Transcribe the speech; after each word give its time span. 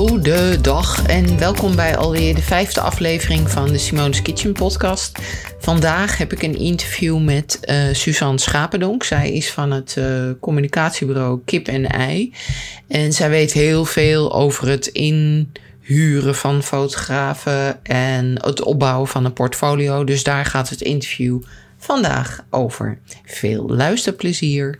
Goedendag 0.00 1.06
en 1.06 1.38
welkom 1.38 1.76
bij 1.76 1.96
alweer 1.96 2.34
de 2.34 2.42
vijfde 2.42 2.80
aflevering 2.80 3.50
van 3.50 3.68
de 3.68 3.78
Simone's 3.78 4.22
Kitchen 4.22 4.52
podcast. 4.52 5.18
Vandaag 5.58 6.18
heb 6.18 6.32
ik 6.32 6.42
een 6.42 6.58
interview 6.58 7.18
met 7.24 7.58
uh, 7.62 7.94
Suzanne 7.94 8.38
Schapendonk. 8.38 9.04
Zij 9.04 9.32
is 9.32 9.50
van 9.50 9.70
het 9.70 9.96
uh, 9.98 10.30
communicatiebureau 10.40 11.40
Kip 11.44 11.68
en 11.68 11.86
Ei. 11.86 12.34
En 12.88 13.12
zij 13.12 13.30
weet 13.30 13.52
heel 13.52 13.84
veel 13.84 14.32
over 14.32 14.68
het 14.68 14.86
inhuren 14.86 16.34
van 16.34 16.62
fotografen 16.62 17.84
en 17.84 18.42
het 18.44 18.62
opbouwen 18.62 19.08
van 19.08 19.24
een 19.24 19.32
portfolio. 19.32 20.04
Dus 20.04 20.22
daar 20.22 20.44
gaat 20.44 20.68
het 20.68 20.80
interview 20.80 21.42
vandaag 21.78 22.44
over. 22.50 22.98
Veel 23.24 23.68
luisterplezier. 23.68 24.78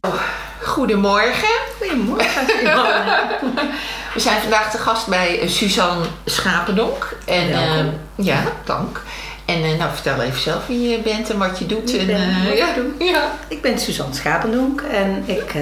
Oh, 0.00 0.22
goedemorgen. 0.62 1.48
Goedemorgen. 1.78 2.46
We 4.14 4.20
zijn 4.20 4.40
vandaag 4.40 4.70
te 4.70 4.78
gast 4.78 5.06
bij 5.06 5.48
Suzanne 5.48 6.04
Schapendonk. 6.24 7.16
En 7.26 7.48
uh, 7.48 7.84
ja, 8.14 8.42
dank. 8.64 9.02
En 9.44 9.60
uh, 9.60 9.78
nou, 9.78 9.90
vertel 9.92 10.22
even 10.22 10.40
zelf 10.40 10.66
wie 10.66 10.88
je 10.88 10.98
bent 10.98 11.30
en 11.30 11.38
wat 11.38 11.58
je 11.58 11.66
doet. 11.66 11.94
Ik 11.94 12.00
en, 12.00 12.06
ben, 12.06 12.28
uh, 12.28 12.56
ja. 12.56 12.68
ja. 12.98 13.32
ik 13.48 13.62
ben 13.62 13.78
Suzanne 13.78 14.14
Schapendonk 14.14 14.80
en 14.80 15.22
ik 15.26 15.52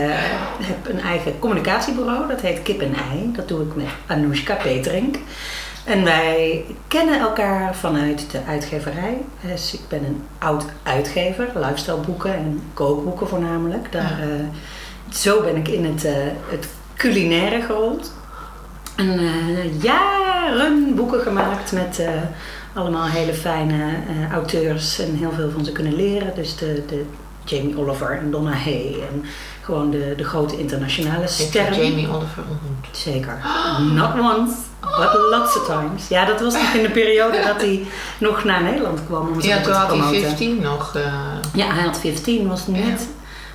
heb 0.62 0.88
een 0.88 1.00
eigen 1.00 1.38
communicatiebureau. 1.38 2.28
Dat 2.28 2.40
heet 2.40 2.62
Kip 2.62 2.80
en 2.80 2.94
Ei. 3.10 3.32
Dat 3.36 3.48
doe 3.48 3.62
ik 3.62 3.74
met 3.74 3.86
Anoushka 4.06 4.54
Peterink. 4.54 5.16
En 5.84 6.04
wij 6.04 6.64
kennen 6.88 7.20
elkaar 7.20 7.74
vanuit 7.76 8.30
de 8.30 8.40
uitgeverij. 8.48 9.18
Dus 9.40 9.74
ik 9.74 9.80
ben 9.88 10.04
een 10.04 10.22
oud 10.38 10.64
uitgever, 10.82 11.48
lifestyle 11.54 11.96
boeken 11.96 12.34
en 12.34 12.62
kookboeken 12.74 13.28
voornamelijk. 13.28 13.92
Daar, 13.92 14.18
ja. 14.20 14.50
Zo 15.12 15.42
ben 15.42 15.56
ik 15.56 15.68
in 15.68 15.84
het, 15.84 16.02
het 16.48 16.68
culinaire 16.96 17.62
gerold. 17.62 18.12
En 18.96 19.20
uh, 19.20 19.82
jaren 19.82 20.94
boeken 20.94 21.20
gemaakt 21.20 21.72
met 21.72 21.98
uh, 22.00 22.08
allemaal 22.72 23.06
hele 23.06 23.34
fijne 23.34 23.74
uh, 23.74 24.32
auteurs 24.32 24.98
en 24.98 25.14
heel 25.14 25.32
veel 25.32 25.50
van 25.50 25.64
ze 25.64 25.72
kunnen 25.72 25.94
leren. 25.94 26.34
Dus 26.34 26.56
de, 26.56 26.82
de 26.86 27.04
Jamie 27.44 27.78
Oliver 27.78 28.18
en 28.18 28.30
Donna 28.30 28.52
Hay 28.52 28.96
en 29.10 29.24
gewoon 29.62 29.90
de, 29.90 30.14
de 30.16 30.24
grote 30.24 30.58
internationale 30.58 31.26
sterren. 31.26 31.72
Heb 31.72 31.82
je 31.82 31.88
Jamie 31.88 32.08
Oliver 32.08 32.42
ontmoet? 32.50 32.96
Zeker. 32.96 33.38
Not 33.92 34.12
once, 34.18 34.54
but 34.80 35.12
lots 35.30 35.56
of 35.56 35.66
times. 35.66 36.08
Ja, 36.08 36.24
dat 36.24 36.40
was 36.40 36.54
nog 36.54 36.72
in 36.72 36.82
de 36.82 36.90
periode 36.90 37.42
dat 37.46 37.60
hij 37.60 37.86
nog 38.18 38.44
naar 38.44 38.62
Nederland 38.62 39.00
kwam 39.06 39.28
om 39.28 39.40
ja, 39.40 39.60
toen 39.60 39.72
had 39.72 40.10
hij 40.10 40.20
15 40.20 40.60
nog. 40.60 40.98
Ja, 41.54 41.66
hij 41.74 41.84
had 41.84 41.98
15, 41.98 42.48
was 42.48 42.66
net 42.66 43.00
ja. 43.00 43.06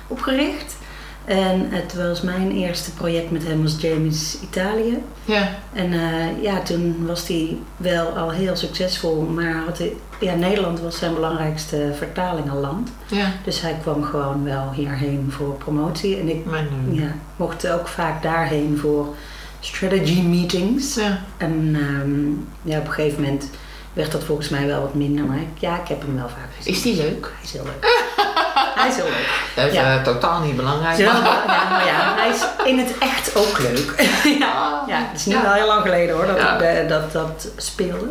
opgericht. 0.06 0.76
En 1.24 1.66
het 1.70 1.94
was 1.94 2.20
mijn 2.20 2.52
eerste 2.52 2.92
project 2.92 3.30
met 3.30 3.46
hem 3.46 3.62
was 3.62 3.80
James 3.80 4.38
Italië. 4.42 4.98
Ja. 5.24 5.48
En 5.72 5.92
uh, 5.92 6.42
ja, 6.42 6.62
toen 6.62 7.06
was 7.06 7.28
hij 7.28 7.56
wel 7.76 8.06
al 8.06 8.30
heel 8.30 8.56
succesvol, 8.56 9.20
maar 9.20 9.54
had 9.66 9.78
hij, 9.78 9.92
ja, 10.20 10.34
Nederland 10.34 10.80
was 10.80 10.98
zijn 10.98 11.14
belangrijkste 11.14 11.92
vertalingenland. 11.96 12.90
Ja. 13.06 13.32
Dus 13.44 13.60
hij 13.60 13.76
kwam 13.80 14.02
gewoon 14.02 14.44
wel 14.44 14.72
hierheen 14.72 15.26
voor 15.30 15.54
promotie. 15.54 16.18
En 16.18 16.28
ik 16.28 16.44
ja, 16.90 17.14
mocht 17.36 17.68
ook 17.68 17.88
vaak 17.88 18.22
daarheen 18.22 18.78
voor 18.78 19.14
strategy 19.60 20.20
meetings. 20.20 20.94
Ja. 20.94 21.20
En 21.36 21.76
um, 21.76 22.48
ja, 22.62 22.78
op 22.78 22.86
een 22.86 22.92
gegeven 22.92 23.22
moment 23.22 23.50
werd 23.92 24.12
dat 24.12 24.24
volgens 24.24 24.48
mij 24.48 24.66
wel 24.66 24.80
wat 24.80 24.94
minder, 24.94 25.24
maar 25.24 25.40
ik, 25.40 25.58
ja, 25.58 25.80
ik 25.80 25.88
heb 25.88 26.00
hem 26.00 26.14
wel 26.14 26.28
vaak 26.28 26.48
gezien. 26.56 26.74
Is 26.74 26.82
die 26.82 26.96
leuk? 26.96 27.32
Hij 27.34 27.44
is 27.44 27.52
heel 27.52 27.64
leuk. 27.64 28.12
hij 28.74 28.88
is 28.88 28.96
heel 28.96 29.04
leuk. 29.04 29.28
Dat 29.56 29.66
is 29.66 29.72
ja. 29.72 29.96
uh, 29.96 30.02
totaal 30.02 30.40
niet 30.40 30.56
belangrijk. 30.56 30.98
Ja, 30.98 31.04
ja, 31.04 31.68
maar 31.70 31.86
ja, 31.86 32.14
hij 32.16 32.28
is 32.28 32.44
in 32.64 32.78
het 32.78 32.98
echt 32.98 33.36
ook 33.36 33.58
leuk. 33.58 33.94
ja, 34.40 34.84
ja, 34.86 34.98
het 35.10 35.18
is 35.20 35.26
nu 35.26 35.42
wel 35.42 35.52
heel 35.52 35.66
lang 35.66 35.82
geleden 35.82 36.14
hoor 36.14 36.26
dat 36.26 36.36
ik 36.36 36.60
eh, 36.60 36.88
dat, 36.88 37.12
dat 37.12 37.48
speelde. 37.56 38.06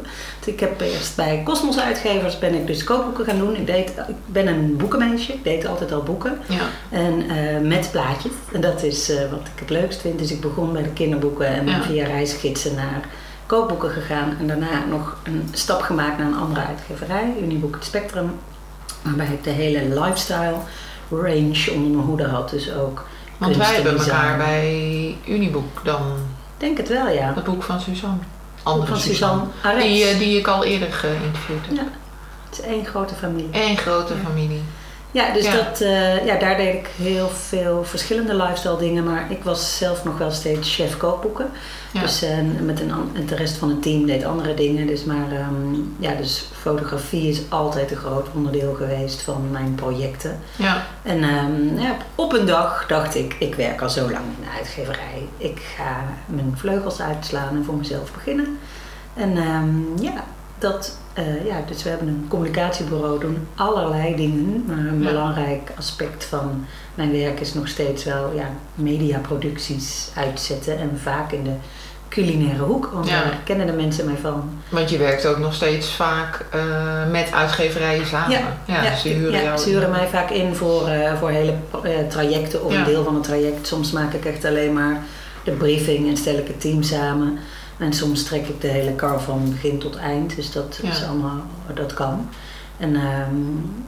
Ik 0.46 0.60
heb 0.60 0.82
eerst 0.82 1.16
bij 1.16 1.42
Cosmos 1.46 1.80
Uitgevers 1.80 2.40
ben 2.40 2.54
ik 2.54 2.68
dus 2.68 2.84
kookboeken 2.84 3.26
gaan 3.26 3.38
doen. 3.38 3.56
Ik, 3.56 3.68
deed, 3.68 3.90
ik 3.90 4.16
ben 4.26 4.48
een 4.48 4.78
boekenmeisje, 4.78 5.34
ik 5.34 5.44
deed 5.44 5.66
altijd 5.66 5.92
al 5.92 6.04
boeken. 6.04 6.40
Ja. 6.48 6.62
En 6.90 7.30
eh, 7.30 7.60
met 7.60 7.92
plaatjes. 7.92 8.32
En 8.54 8.62
dat 8.62 8.84
is 8.84 9.10
eh, 9.10 9.18
wat 9.30 9.48
ik 9.54 9.60
het 9.60 9.70
leukst 9.70 10.02
vind. 10.02 10.20
Dus 10.20 10.32
ik 10.32 10.42
begon 10.42 10.74
bij 10.74 10.84
de 10.84 10.94
kinderboeken 10.94 11.48
en 11.48 11.66
ben 11.66 11.84
via 11.84 12.06
reisgidsen 12.06 12.76
naar 12.76 13.02
kookboeken 13.46 13.90
gegaan. 13.90 14.38
En 14.40 14.48
daarna 14.48 14.86
nog 14.90 15.18
een 15.24 15.50
stap 15.52 15.82
gemaakt 15.82 16.18
naar 16.18 16.28
een 16.28 16.38
andere 16.38 16.66
uitgeverij, 16.66 17.34
Uniboek 17.42 17.76
het 17.76 17.86
Spectrum. 17.86 18.40
Waarbij 19.04 19.26
ik 19.26 19.44
de 19.44 19.50
hele 19.50 20.00
lifestyle 20.02 20.56
range 21.10 21.72
onder 21.74 21.92
mijn 21.92 22.06
hoede 22.08 22.28
had. 22.28 22.50
Dus 22.50 22.72
ook 22.74 23.06
Want 23.38 23.56
wij 23.58 23.74
hebben 23.74 23.98
design. 23.98 24.12
elkaar 24.16 24.38
bij 24.38 25.18
Uniboek 25.28 25.82
dan, 25.84 26.02
denk 26.58 26.78
het 26.78 26.88
wel, 26.90 27.10
ja. 27.10 27.34
het 27.36 27.44
boek 27.44 27.64
van 27.64 27.82
Suzanne. 27.82 28.18
Andere 28.64 28.88
Van 28.92 28.98
Suzanne. 29.02 29.44
Die, 29.80 30.04
eh, 30.06 30.18
die 30.18 30.38
ik 30.40 30.48
al 30.48 30.64
eerder 30.64 30.92
geïnterviewd 30.94 31.66
heb. 31.68 31.76
Ja. 31.76 31.84
Het 32.50 32.60
is 32.60 32.66
één 32.66 32.86
grote 32.86 33.16
familie. 33.16 33.50
Eén 33.52 33.78
grote 33.78 34.14
Ja. 34.14 34.20
familie. 34.30 34.62
Ja, 35.14 35.34
dus 35.34 35.46
Ja. 35.46 35.56
Dat, 35.56 35.82
eh, 35.82 36.26
ja, 36.26 36.36
daar 36.36 36.58
deed 36.58 36.74
ik 36.74 36.90
heel 36.96 37.30
veel 37.30 37.84
verschillende 37.84 38.36
lifestyle 38.36 38.78
dingen. 38.78 39.04
Maar 39.04 39.32
ik 39.32 39.44
was 39.44 39.78
zelf 39.78 40.04
nog 40.04 40.18
wel 40.18 40.32
steeds 40.32 40.76
chef 40.76 40.98
kookboeken. 40.98 41.50
Ja. 41.92 42.02
Dus 42.02 42.22
eh, 42.22 42.38
met 42.62 42.80
een, 42.80 42.92
en 43.14 43.26
de 43.26 43.36
rest 43.36 43.58
van 43.58 43.70
het 43.70 43.82
team 43.82 44.06
deed 44.06 44.24
andere 44.24 44.54
dingen. 44.54 44.88
Dus, 44.88 45.04
maar 45.04 45.32
ehm, 45.32 45.74
ja, 46.00 46.14
dus 46.16 46.46
fotografie 46.62 47.30
is 47.30 47.42
altijd 47.50 47.92
een 47.92 47.98
groot 47.98 48.28
onderdeel 48.34 48.74
geweest 48.74 49.22
van 49.22 49.52
mijn 49.52 49.76
projecten. 49.76 50.40
ja. 50.56 50.86
En 51.04 51.24
ehm, 51.24 51.80
ja, 51.80 51.98
op 52.16 52.34
een 52.34 52.46
dag 52.46 52.86
dacht 52.88 53.16
ik, 53.16 53.36
ik 53.40 53.56
werk 53.56 53.82
al 53.82 53.90
zo 53.90 54.02
lang 54.02 54.26
in 54.38 54.44
de 54.44 54.58
uitgeverij. 54.58 55.28
Ik 55.38 55.62
ga 55.76 56.04
mijn 56.26 56.54
vleugels 56.56 57.02
uitslaan 57.02 57.56
en 57.56 57.66
voor 57.66 57.76
mezelf 57.76 58.12
beginnen. 58.12 58.60
En 59.14 59.38
ehm, 59.38 60.04
ja, 60.04 60.24
dat, 60.64 60.98
eh, 61.14 61.46
ja, 61.46 61.64
dus 61.68 61.84
we 61.84 61.90
hebben 61.90 62.08
een 62.08 62.26
communicatiebureau, 62.30 63.20
doen 63.20 63.48
allerlei 63.56 64.16
dingen. 64.16 64.64
Maar 64.68 64.78
een 64.78 65.02
Ja. 65.02 65.08
belangrijk 65.10 65.72
aspect 65.78 66.26
van 66.26 66.66
mijn 66.96 67.12
werk 67.12 67.40
is 67.40 67.54
nog 67.54 67.68
steeds 67.68 68.04
wel 68.04 68.32
ja, 68.36 68.50
mediaproducties 68.76 70.12
uitzetten. 70.16 70.78
En 70.78 71.00
vaak 71.04 71.32
in 71.32 71.44
de 71.44 71.54
culinaire 72.10 72.64
hoek, 72.64 72.90
want 72.94 73.08
Ja. 73.08 73.24
daar 73.24 73.38
kennen 73.44 73.66
de 73.68 73.74
mensen 73.74 74.06
mij 74.06 74.16
van. 74.22 74.50
Want 74.70 74.90
je 74.90 74.98
werkt 74.98 75.26
ook 75.26 75.38
nog 75.38 75.54
steeds 75.54 75.92
vaak 75.96 76.46
eh, 76.52 76.62
met 77.12 77.32
uitgeverijen 77.34 78.06
samen. 78.08 78.40
Ja, 78.66 78.96
ze 78.96 79.08
huren 79.08 79.32
ja, 79.32 79.42
jou 79.44 79.58
ze 79.58 79.70
huren 79.70 79.90
mij 79.90 80.08
vaak 80.08 80.30
in 80.30 80.56
voor, 80.56 80.88
eh, 80.88 81.14
voor 81.20 81.30
hele 81.30 81.54
trajecten 82.10 82.66
of 82.66 82.74
een 82.74 82.84
deel 82.84 83.04
van 83.04 83.14
het 83.16 83.24
traject. 83.24 83.68
Soms 83.68 83.92
maak 83.92 84.14
ik 84.14 84.26
echt 84.26 84.46
alleen 84.46 84.74
maar 84.74 85.04
de 85.44 85.52
briefing 85.52 86.08
en 86.10 86.18
stel 86.18 86.36
ik 86.38 86.48
het 86.48 86.62
team 86.62 86.84
samen. 86.84 87.40
En 87.84 87.94
soms 87.94 88.24
trek 88.24 88.48
ik 88.48 88.62
de 88.62 88.68
hele 88.68 88.92
kar 88.92 89.22
van 89.22 89.50
begin 89.50 89.80
tot 89.80 89.96
eind. 89.96 90.36
Dus 90.36 90.52
dat 90.52 90.80
Ja. 90.82 90.90
is 90.90 91.04
allemaal, 91.04 91.42
dat 91.74 91.94
kan. 91.94 92.30
En 92.78 92.96
ehm, 92.96 93.36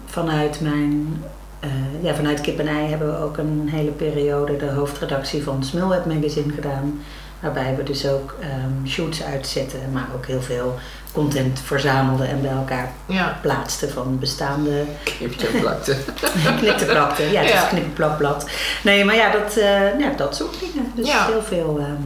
vanuit 0.05 0.61
mijn, 0.61 1.23
eh, 1.59 1.69
ja, 2.01 2.15
vanuit 2.15 2.41
Kip 2.41 2.59
en 2.59 2.67
Ei 2.67 2.89
hebben 2.89 3.07
we 3.07 3.17
ook 3.23 3.37
een 3.37 3.67
hele 3.71 3.91
periode 3.91 4.57
de 4.57 4.69
hoofdredactie 4.69 5.43
van 5.43 5.63
Smulweb 5.63 6.05
Magazine 6.05 6.53
gedaan. 6.53 6.99
Waarbij 7.39 7.75
we 7.75 7.83
dus 7.83 8.07
ook 8.07 8.35
ehm, 8.39 8.87
shoots 8.87 9.23
uitzetten, 9.23 9.79
maar 9.91 10.07
ook 10.15 10.25
heel 10.25 10.41
veel 10.41 10.75
content 11.11 11.59
verzamelden 11.59 12.27
en 12.29 12.41
bij 12.41 12.51
elkaar 12.51 12.91
Ja, 13.05 13.37
plaatsten 13.41 13.89
van 13.89 14.19
bestaande 14.19 14.83
knipje 15.03 15.47
plakte. 15.47 15.95
knipte 16.59 16.85
plakte. 16.85 17.23
Ja, 17.23 17.41
het 17.41 17.49
Ja. 17.49 17.61
is 17.63 17.67
knip 17.69 17.93
plak 17.95 18.17
blad. 18.17 18.49
Nee, 18.83 19.05
maar 19.05 19.15
ja, 19.15 19.31
dat, 19.31 19.57
eh, 19.57 19.99
ja, 19.99 20.09
dat 20.17 20.35
soort 20.35 20.59
dingen. 20.59 20.91
Dus 20.95 21.07
Ja. 21.07 21.25
heel 21.25 21.41
veel 21.43 21.77
ehm, 21.79 22.01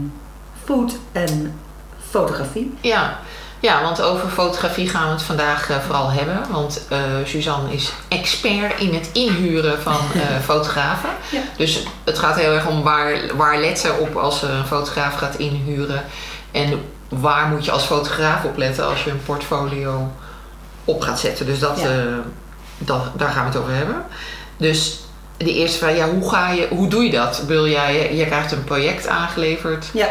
food 0.63 0.97
en 1.11 1.53
fotografie. 2.09 2.77
Ja. 2.81 3.19
ja, 3.59 3.81
want 3.81 4.01
over 4.01 4.29
fotografie 4.29 4.89
gaan 4.89 5.05
we 5.05 5.11
het 5.11 5.21
vandaag 5.21 5.69
eh, 5.69 5.77
vooral 5.79 6.11
hebben. 6.11 6.41
Want 6.51 6.81
eh, 6.89 6.99
Suzanne 7.25 7.73
is 7.73 7.91
expert 8.07 8.79
in 8.79 8.93
het 8.93 9.09
inhuren 9.13 9.81
van 9.81 9.97
eh, 10.13 10.21
fotografen. 10.43 11.09
Ja. 11.31 11.41
Dus 11.57 11.83
het 12.03 12.19
gaat 12.19 12.35
heel 12.35 12.53
erg 12.53 12.67
om 12.67 12.83
waar, 12.83 13.35
waar 13.35 13.57
let 13.59 13.79
ze 13.79 13.93
op 13.99 14.15
als 14.15 14.39
ze 14.39 14.47
een 14.47 14.65
fotograaf 14.65 15.15
gaat 15.15 15.35
inhuren. 15.35 16.03
En 16.51 16.81
waar 17.09 17.47
moet 17.47 17.65
je 17.65 17.71
als 17.71 17.83
fotograaf 17.83 18.43
op 18.43 18.57
letten 18.57 18.85
als 18.85 19.03
je 19.03 19.11
een 19.11 19.23
portfolio 19.25 20.11
op 20.85 21.01
gaat 21.01 21.19
zetten. 21.19 21.45
Dus 21.45 21.59
dat, 21.59 21.79
Ja. 21.79 21.89
dat, 22.77 23.01
daar 23.15 23.29
gaan 23.29 23.43
we 23.43 23.49
het 23.51 23.59
over 23.59 23.75
hebben. 23.75 24.05
Dus 24.57 24.99
de 25.37 25.53
eerste 25.53 25.77
vraag, 25.77 25.95
ja, 25.95 26.09
hoe, 26.09 26.29
ga 26.29 26.49
je, 26.49 26.67
hoe 26.69 26.87
doe 26.87 27.03
je 27.03 27.11
dat? 27.11 27.43
Wil 27.47 27.67
jij, 27.67 28.15
je 28.15 28.25
krijgt 28.25 28.51
een 28.51 28.63
project 28.63 29.07
aangeleverd 29.07 29.85
Ja, 29.93 30.07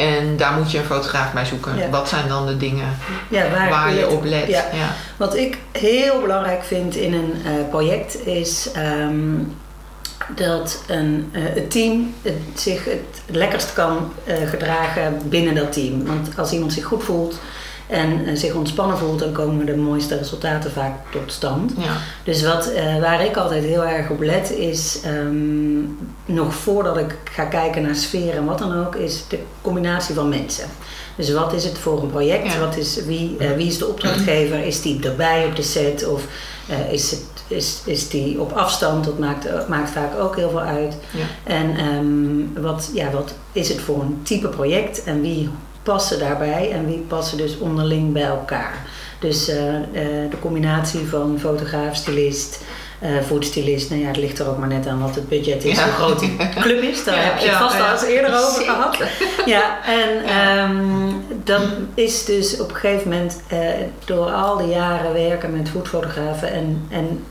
en 0.00 0.36
daar 0.36 0.52
moet 0.52 0.70
je 0.70 0.78
een 0.78 0.84
fotograaf 0.84 1.32
bij 1.32 1.44
zoeken. 1.44 1.76
Ja. 1.76 1.88
Wat 1.88 2.08
zijn 2.08 2.28
dan 2.28 2.46
de 2.46 2.56
dingen 2.56 2.96
ja 3.28 3.50
waar, 3.50 3.70
waar 3.70 3.94
je 3.94 4.08
op 4.08 4.24
let? 4.24 4.48
Ja. 4.48 4.94
Wat 5.16 5.36
ik 5.36 5.58
heel 5.72 6.20
belangrijk 6.20 6.64
vind 6.64 6.94
in 6.94 7.12
een 7.14 7.32
eh, 7.44 7.68
project 7.70 8.26
is 8.26 8.70
ehm, 8.72 9.34
dat 10.34 10.82
een, 10.86 11.30
eh, 11.32 11.42
het 11.42 11.70
team 11.70 12.14
het 12.22 12.60
zich 12.60 12.84
het 12.84 13.22
lekkerst 13.26 13.72
kan 13.72 14.12
eh, 14.24 14.48
gedragen 14.48 15.18
binnen 15.24 15.54
dat 15.54 15.72
team. 15.72 16.06
Want 16.06 16.38
als 16.38 16.52
iemand 16.52 16.72
zich 16.72 16.84
goed 16.84 17.04
voelt 17.04 17.40
en 17.90 18.26
eh, 18.26 18.36
zich 18.36 18.54
ontspannen 18.54 18.98
voelt, 18.98 19.18
dan 19.18 19.32
komen 19.32 19.66
de 19.66 19.76
mooiste 19.76 20.16
resultaten 20.16 20.70
vaak 20.70 20.92
tot 21.10 21.32
stand. 21.32 21.72
Ja. 21.78 21.96
Dus 22.24 22.42
wat, 22.42 22.66
eh, 22.66 23.00
waar 23.00 23.24
ik 23.24 23.36
altijd 23.36 23.64
heel 23.64 23.84
erg 23.84 24.10
op 24.10 24.20
let 24.20 24.50
is, 24.50 25.00
ehm, 25.04 25.80
nog 26.24 26.54
voordat 26.54 26.96
ik 26.96 27.16
ga 27.24 27.44
kijken 27.44 27.82
naar 27.82 27.94
sfeer 27.94 28.34
en 28.34 28.44
wat 28.44 28.58
dan 28.58 28.86
ook, 28.86 28.94
is 28.94 29.24
de 29.28 29.38
combinatie 29.62 30.14
van 30.14 30.28
mensen. 30.28 30.64
Dus 31.16 31.32
wat 31.32 31.52
is 31.52 31.64
het 31.64 31.78
voor 31.78 32.02
een 32.02 32.10
project? 32.10 32.52
Ja. 32.52 32.58
Wat 32.58 32.76
is, 32.76 33.04
wie, 33.04 33.36
eh, 33.38 33.50
wie 33.50 33.66
is 33.66 33.78
de 33.78 33.86
opdrachtgever? 33.86 34.64
Is 34.66 34.82
die 34.82 35.04
erbij 35.04 35.46
op 35.46 35.56
de 35.56 35.62
set? 35.62 36.08
Of 36.08 36.26
is, 36.90 37.10
het, 37.10 37.24
is, 37.46 37.80
is 37.84 38.08
die 38.08 38.40
op 38.40 38.52
afstand? 38.52 39.04
Dat 39.04 39.18
maakt, 39.18 39.68
maakt 39.68 39.90
vaak 39.90 40.20
ook 40.20 40.36
heel 40.36 40.50
veel 40.50 40.60
uit. 40.60 40.96
Ja. 41.10 41.52
En 41.54 41.76
ehm, 41.76 42.62
wat, 42.62 42.90
ja, 42.94 43.10
wat 43.10 43.34
is 43.52 43.68
het 43.68 43.80
voor 43.80 44.00
een 44.00 44.20
type 44.22 44.48
project? 44.48 45.04
En 45.04 45.20
wie 45.20 45.48
passen 45.82 46.18
daarbij? 46.18 46.70
En 46.72 46.86
wie 46.86 46.98
passen 47.08 47.38
dus 47.38 47.58
onderling 47.58 48.12
bij 48.12 48.22
elkaar? 48.24 48.74
Dus 49.18 49.48
eh, 49.48 49.76
eh, 49.76 49.82
de 50.30 50.38
combinatie 50.40 51.06
van 51.08 51.36
fotograaf, 51.40 51.94
stylist, 51.96 52.60
foodstylist. 53.26 53.90
Nou 53.90 54.02
ja, 54.02 54.06
het 54.08 54.16
ligt 54.16 54.38
er 54.38 54.48
ook 54.48 54.58
maar 54.58 54.68
net 54.68 54.86
aan 54.86 55.00
wat 55.00 55.14
het 55.14 55.28
budget 55.28 55.64
is, 55.64 55.76
Ja. 55.76 55.84
hoe 55.84 55.92
groot 55.92 56.20
die 56.20 56.36
club 56.60 56.82
is. 56.82 57.04
Daar 57.04 57.14
Ja, 57.16 57.20
heb 57.22 57.38
je 57.38 57.48
het 57.48 57.56
vast 57.56 57.80
al 57.80 57.92
eens 57.92 58.02
eerder 58.04 58.30
over 58.34 58.62
gehad. 58.64 58.96
Ja, 59.46 59.78
en 59.86 60.24
ehm, 60.24 61.12
dan 61.44 61.62
is 61.94 62.24
dus 62.24 62.60
op 62.60 62.68
een 62.70 62.76
gegeven 62.76 63.08
moment 63.10 63.40
door 64.04 64.30
al 64.32 64.56
die 64.56 64.68
jaren 64.68 65.12
werken 65.12 65.56
met 65.56 65.68
foodfotografen 65.68 66.52
en, 66.52 66.86
en 66.90 67.24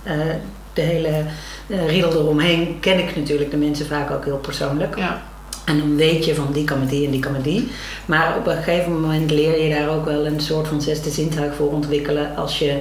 de 0.74 0.82
hele 0.82 1.24
riedel 1.68 2.12
eromheen 2.12 2.78
ken 2.80 3.00
ik 3.00 3.16
natuurlijk 3.16 3.52
de 3.52 3.58
mensen 3.58 3.86
vaak 3.86 4.12
ook 4.12 4.26
heel 4.26 4.38
persoonlijk. 4.38 4.98
Ja. 4.98 5.22
En 5.70 5.78
dan 5.78 5.96
weet 5.96 6.26
je 6.26 6.36
van 6.36 6.48
die 6.54 6.64
kan 6.64 6.80
met 6.80 6.90
die 6.90 7.06
en 7.06 7.12
die 7.12 7.20
kan 7.20 7.32
met 7.32 7.44
die. 7.44 7.72
Maar 8.06 8.38
op 8.38 8.48
een 8.48 8.64
gegeven 8.64 9.02
moment 9.02 9.32
leer 9.32 9.64
je 9.64 9.76
daar 9.76 9.90
ook 9.90 10.06
wel 10.06 10.26
een 10.26 10.40
soort 10.40 10.68
van 10.68 10.82
zesde 10.82 11.10
zintuig 11.10 11.56
voor 11.56 11.72
ontwikkelen 11.72 12.36
als 12.36 12.60
je 12.60 12.80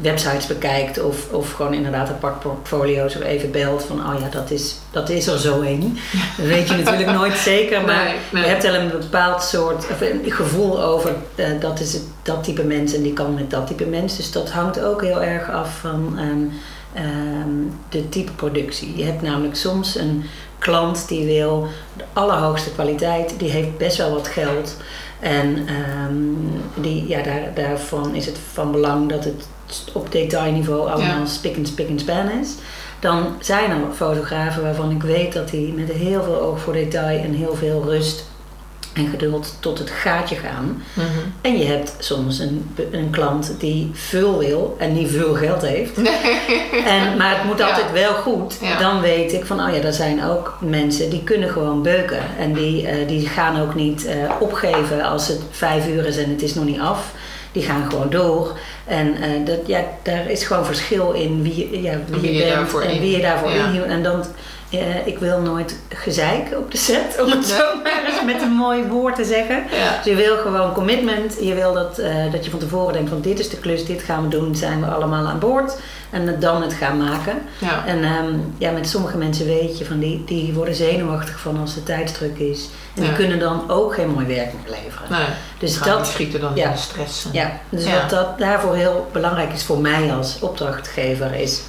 websites 0.00 0.46
bekijkt 0.46 1.02
of, 1.02 1.32
of 1.32 1.52
gewoon 1.52 1.74
inderdaad 1.74 2.08
apart 2.08 2.40
portfolio's 2.40 3.16
of 3.16 3.22
even 3.22 3.50
belt 3.50 3.82
van 3.82 3.98
oh 3.98 4.20
ja, 4.20 4.28
dat 4.28 4.50
is, 4.50 4.76
dat 4.90 5.08
is 5.08 5.26
er 5.26 5.38
zo 5.38 5.60
een. 5.60 5.98
Dat 6.36 6.46
weet 6.46 6.68
je 6.68 6.76
natuurlijk 6.76 7.12
nooit 7.12 7.36
zeker, 7.36 7.84
maar 7.84 8.04
Nee, 8.04 8.14
nee. 8.32 8.42
je 8.42 8.48
hebt 8.48 8.62
wel 8.62 8.74
een 8.74 8.90
bepaald 8.90 9.42
soort 9.42 9.86
of 9.90 10.00
een 10.00 10.20
gevoel 10.24 10.82
over 10.82 11.14
eh, 11.34 11.46
dat 11.60 11.80
is 11.80 11.92
het, 11.92 12.02
dat 12.22 12.44
type 12.44 12.64
mens 12.64 12.94
en 12.94 13.02
die 13.02 13.12
kan 13.12 13.34
met 13.34 13.50
dat 13.50 13.66
type 13.66 13.84
mens. 13.84 14.16
Dus 14.16 14.32
dat 14.32 14.50
hangt 14.50 14.80
ook 14.80 15.02
heel 15.02 15.22
erg 15.22 15.50
af 15.50 15.78
van 15.78 16.18
ehm, 16.18 16.44
ehm, 17.04 17.48
de 17.88 18.08
type 18.08 18.32
productie. 18.32 18.96
Je 18.96 19.04
hebt 19.04 19.22
namelijk 19.22 19.56
soms 19.56 19.96
een 19.96 20.24
klant 20.64 21.08
die 21.08 21.26
wil 21.26 21.66
de 21.96 22.04
allerhoogste 22.12 22.70
kwaliteit, 22.72 23.34
die 23.38 23.50
heeft 23.50 23.76
best 23.78 23.96
wel 23.96 24.12
wat 24.12 24.28
geld. 24.28 24.76
En 25.20 25.66
ehm, 25.66 26.82
die, 26.82 27.08
ja, 27.08 27.22
daar, 27.22 27.54
daarvan 27.54 28.14
is 28.14 28.26
het 28.26 28.38
van 28.52 28.72
belang 28.72 29.08
dat 29.08 29.24
het 29.24 29.46
op 29.92 30.12
detailniveau 30.12 30.90
allemaal 30.90 31.18
Ja. 31.18 31.26
spik 31.26 31.56
en 31.56 31.66
spik 31.66 31.88
en 31.88 31.98
span 31.98 32.30
is. 32.40 32.54
Dan 33.00 33.26
zijn 33.40 33.70
er 33.70 33.76
fotografen 33.94 34.62
waarvan 34.62 34.90
ik 34.90 35.02
weet 35.02 35.32
dat 35.32 35.48
die 35.48 35.72
met 35.72 35.92
heel 35.92 36.22
veel 36.22 36.40
oog 36.40 36.60
voor 36.60 36.72
detail 36.72 37.18
en 37.22 37.32
heel 37.32 37.54
veel 37.54 37.82
rust 37.84 38.24
en 38.94 39.08
geduld 39.08 39.56
tot 39.60 39.78
het 39.78 39.90
gaatje 39.90 40.36
gaan. 40.36 40.82
Mhm. 40.94 41.06
En 41.40 41.58
je 41.58 41.64
hebt 41.64 41.94
soms 41.98 42.38
een, 42.38 42.74
een 42.90 43.10
klant 43.10 43.54
die 43.58 43.90
veel 43.92 44.38
wil 44.38 44.76
en 44.78 44.92
niet 44.94 45.10
veel 45.10 45.34
geld 45.34 45.62
heeft. 45.62 45.96
En, 46.86 47.16
maar 47.16 47.34
het 47.36 47.44
moet 47.44 47.58
Ja. 47.58 47.68
altijd 47.68 47.92
wel 47.92 48.12
goed. 48.14 48.56
Ja. 48.60 48.78
Dan 48.78 49.00
weet 49.00 49.32
ik 49.32 49.44
van, 49.44 49.60
oh 49.60 49.74
ja, 49.74 49.82
er 49.82 49.92
zijn 49.92 50.24
ook 50.24 50.56
mensen 50.60 51.10
die 51.10 51.24
kunnen 51.24 51.48
gewoon 51.50 51.82
beuken. 51.82 52.20
En 52.38 52.52
die, 52.52 52.86
eh, 52.86 53.08
die 53.08 53.28
gaan 53.28 53.60
ook 53.60 53.74
niet 53.74 54.06
eh, 54.06 54.14
opgeven 54.40 55.02
als 55.02 55.28
het 55.28 55.40
vijf 55.50 55.88
uur 55.88 56.06
is 56.06 56.16
en 56.16 56.30
het 56.30 56.42
is 56.42 56.54
nog 56.54 56.64
niet 56.64 56.80
af. 56.80 57.12
Die 57.52 57.62
gaan 57.62 57.90
gewoon 57.90 58.10
door. 58.10 58.58
En 58.84 59.16
eh, 59.22 59.30
dat, 59.44 59.58
ja, 59.66 59.80
daar 60.02 60.30
is 60.30 60.44
gewoon 60.44 60.64
verschil 60.66 61.12
in 61.12 61.42
wie, 61.42 61.82
ja, 61.82 61.98
wie, 62.06 62.20
Wie 62.20 62.32
je, 62.32 62.44
bent 62.44 62.84
en 62.84 63.00
wie 63.00 63.16
je 63.16 63.22
daarvoor 63.22 63.50
ja. 63.50 63.66
inhield. 63.66 63.86
En 63.86 64.02
dan, 64.02 64.24
eh, 64.78 65.06
ik 65.06 65.18
wil 65.18 65.40
nooit 65.40 65.76
gezeik 65.88 66.58
op 66.58 66.70
de 66.70 66.78
set, 66.78 67.20
om 67.20 67.30
het 67.30 67.46
zo 67.46 67.76
maar 67.82 68.04
eens 68.06 68.24
met 68.24 68.42
een 68.42 68.52
mooi 68.52 68.84
woord 68.84 69.14
te 69.14 69.24
zeggen. 69.24 69.64
Ja. 69.70 69.96
Dus 69.96 70.04
je 70.04 70.14
wil 70.14 70.36
gewoon 70.36 70.72
commitment. 70.72 71.36
Je 71.40 71.54
wil 71.54 71.72
dat, 71.72 71.98
eh, 71.98 72.32
dat 72.32 72.44
je 72.44 72.50
van 72.50 72.58
tevoren 72.58 72.92
denkt 72.92 73.10
van 73.10 73.20
dit 73.20 73.38
is 73.38 73.48
de 73.48 73.58
klus, 73.58 73.86
dit 73.86 74.02
gaan 74.02 74.22
we 74.22 74.28
doen, 74.28 74.54
zijn 74.54 74.80
we 74.80 74.86
allemaal 74.86 75.26
aan 75.26 75.38
boord. 75.38 75.76
En 76.10 76.40
dan 76.40 76.62
het 76.62 76.72
gaan 76.72 76.98
maken. 76.98 77.42
Ja. 77.58 77.86
En 77.86 78.04
ehm, 78.04 78.34
ja, 78.58 78.70
met 78.70 78.88
sommige 78.88 79.16
mensen 79.16 79.46
weet 79.46 79.78
je 79.78 79.84
van 79.84 79.98
die, 79.98 80.22
die 80.26 80.52
worden 80.52 80.74
zenuwachtig 80.74 81.40
van 81.40 81.60
als 81.60 81.74
de 81.74 81.82
tijdsdruk 81.82 82.38
is. 82.38 82.68
En 82.94 83.02
die 83.02 83.12
kunnen 83.12 83.38
dan 83.38 83.70
ook 83.70 83.94
geen 83.94 84.10
mooi 84.10 84.26
werk 84.26 84.52
meer 84.52 84.76
leveren. 84.82 85.10
Nee. 85.10 85.26
Dus 85.58 85.78
dat, 85.78 86.06
schieten 86.06 86.40
dan 86.40 86.52
ja. 86.54 86.64
in 86.64 86.72
de 86.72 86.78
stress. 86.78 87.26
ja, 87.32 87.60
dus 87.68 87.84
wat 87.90 88.10
dat 88.10 88.38
daarvoor 88.38 88.74
heel 88.74 89.08
belangrijk 89.12 89.52
is 89.52 89.64
voor 89.64 89.78
mij 89.78 90.12
als 90.12 90.38
opdrachtgever 90.40 91.34
is 91.34 91.62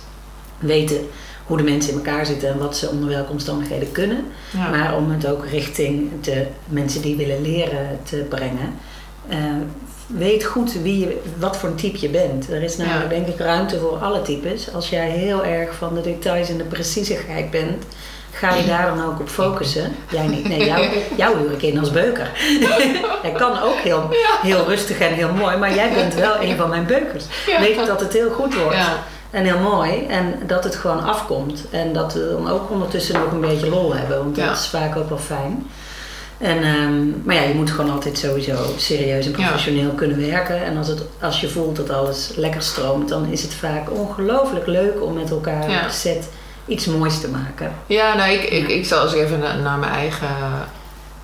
weten 0.60 1.10
hoe 1.46 1.58
de 1.58 1.64
mensen 1.64 1.92
in 1.92 1.98
elkaar 1.98 2.26
zitten 2.26 2.50
en 2.50 2.58
wat 2.58 2.78
ze 2.78 2.90
onder 2.90 3.10
welke 3.10 3.32
omstandigheden 3.32 3.92
kunnen. 3.92 4.26
Ja. 4.58 4.70
Maar 4.70 4.96
om 4.96 5.12
het 5.12 5.28
ook 5.28 5.46
richting 5.46 6.12
de 6.22 6.46
mensen 6.68 7.02
die 7.02 7.16
willen 7.16 7.42
leren 7.42 8.00
te 8.04 8.16
brengen. 8.30 8.74
eh, 9.30 9.38
weet 10.08 10.44
goed 10.44 10.74
wie 10.82 11.00
je, 11.00 11.22
wat 11.40 11.58
voor 11.58 11.70
een 11.70 11.76
type 11.76 12.00
je 12.02 12.10
bent. 12.10 12.50
Er 12.52 12.64
is 12.64 12.78
namelijk 12.78 13.04
Ja. 13.04 13.10
denk 13.10 13.28
ik 13.28 13.40
ruimte 13.40 13.80
voor 13.80 13.98
alle 13.98 14.22
types. 14.22 14.74
Als 14.74 14.90
jij 14.90 15.10
heel 15.10 15.46
erg 15.46 15.76
van 15.76 15.94
de 15.96 16.02
details 16.02 16.50
en 16.50 16.58
de 16.58 16.64
precisieheid 16.64 17.52
bent, 17.52 17.84
ga 18.32 18.56
je 18.56 18.66
daar 18.66 18.96
dan 18.96 19.06
ook 19.06 19.20
op 19.20 19.30
focussen. 19.30 19.96
Jij 20.12 20.28
niet. 20.28 20.48
Nee, 20.48 20.66
jou, 20.66 20.86
jou 21.18 21.38
huur 21.38 21.52
ik 21.52 21.62
in 21.62 21.80
als 21.80 21.92
beuker. 21.92 22.30
Jij 23.24 23.32
kan 23.38 23.60
ook 23.62 23.76
heel, 23.78 24.10
heel 24.42 24.66
rustig 24.66 25.00
en 25.00 25.14
heel 25.14 25.34
mooi, 25.34 25.58
maar 25.58 25.74
jij 25.76 25.94
bent 25.94 26.14
wel 26.14 26.42
een 26.42 26.58
van 26.58 26.70
mijn 26.70 26.86
beukers. 26.86 27.26
Weet 27.60 27.86
dat 27.86 28.00
het 28.00 28.14
heel 28.14 28.30
goed 28.32 28.56
wordt. 28.56 28.76
Ja. 28.76 29.04
En 29.36 29.44
heel 29.46 29.60
mooi. 29.60 30.06
En 30.08 30.34
dat 30.48 30.64
het 30.64 30.76
gewoon 30.76 31.04
afkomt. 31.04 31.64
En 31.70 31.94
dat 31.94 32.14
we 32.14 32.30
dan 32.32 32.50
ook 32.50 32.70
ondertussen 32.72 33.20
nog 33.20 33.32
een 33.32 33.42
beetje 33.42 33.70
lol 33.70 33.96
hebben. 33.96 34.18
Want 34.18 34.36
Ja. 34.36 34.46
dat 34.48 34.58
is 34.58 34.68
vaak 34.68 34.96
ook 34.96 35.10
wel 35.10 35.18
fijn. 35.18 35.68
En, 36.38 36.64
ehm, 36.64 37.04
maar 37.24 37.36
ja, 37.36 37.42
je 37.42 37.54
moet 37.54 37.72
gewoon 37.72 37.92
altijd 37.92 38.18
sowieso 38.18 38.56
serieus 38.78 39.26
en 39.26 39.32
Ja. 39.32 39.38
professioneel 39.48 39.90
kunnen 39.92 40.18
werken. 40.30 40.64
En 40.66 40.78
als, 40.78 40.88
het, 40.88 41.02
als 41.22 41.42
je 41.42 41.50
voelt 41.50 41.76
dat 41.76 41.90
alles 41.90 42.32
lekker 42.36 42.62
stroomt, 42.62 43.10
dan 43.10 43.26
is 43.30 43.42
het 43.42 43.54
vaak 43.54 43.92
ongelooflijk 43.92 44.68
leuk 44.68 45.02
om 45.04 45.14
met 45.14 45.30
elkaar 45.30 45.70
Ja. 45.70 45.90
set 45.90 46.30
iets 46.66 46.86
moois 46.86 47.20
te 47.22 47.30
maken. 47.30 47.72
Ja, 47.86 48.16
nou, 48.16 48.32
ik, 48.32 48.44
ik, 48.44 48.68
ik 48.68 48.86
zal 48.86 49.04
eens 49.04 49.14
even 49.14 49.40
na- 49.40 49.56
naar 49.56 49.78
mijn 49.78 49.92
eigen 49.92 50.28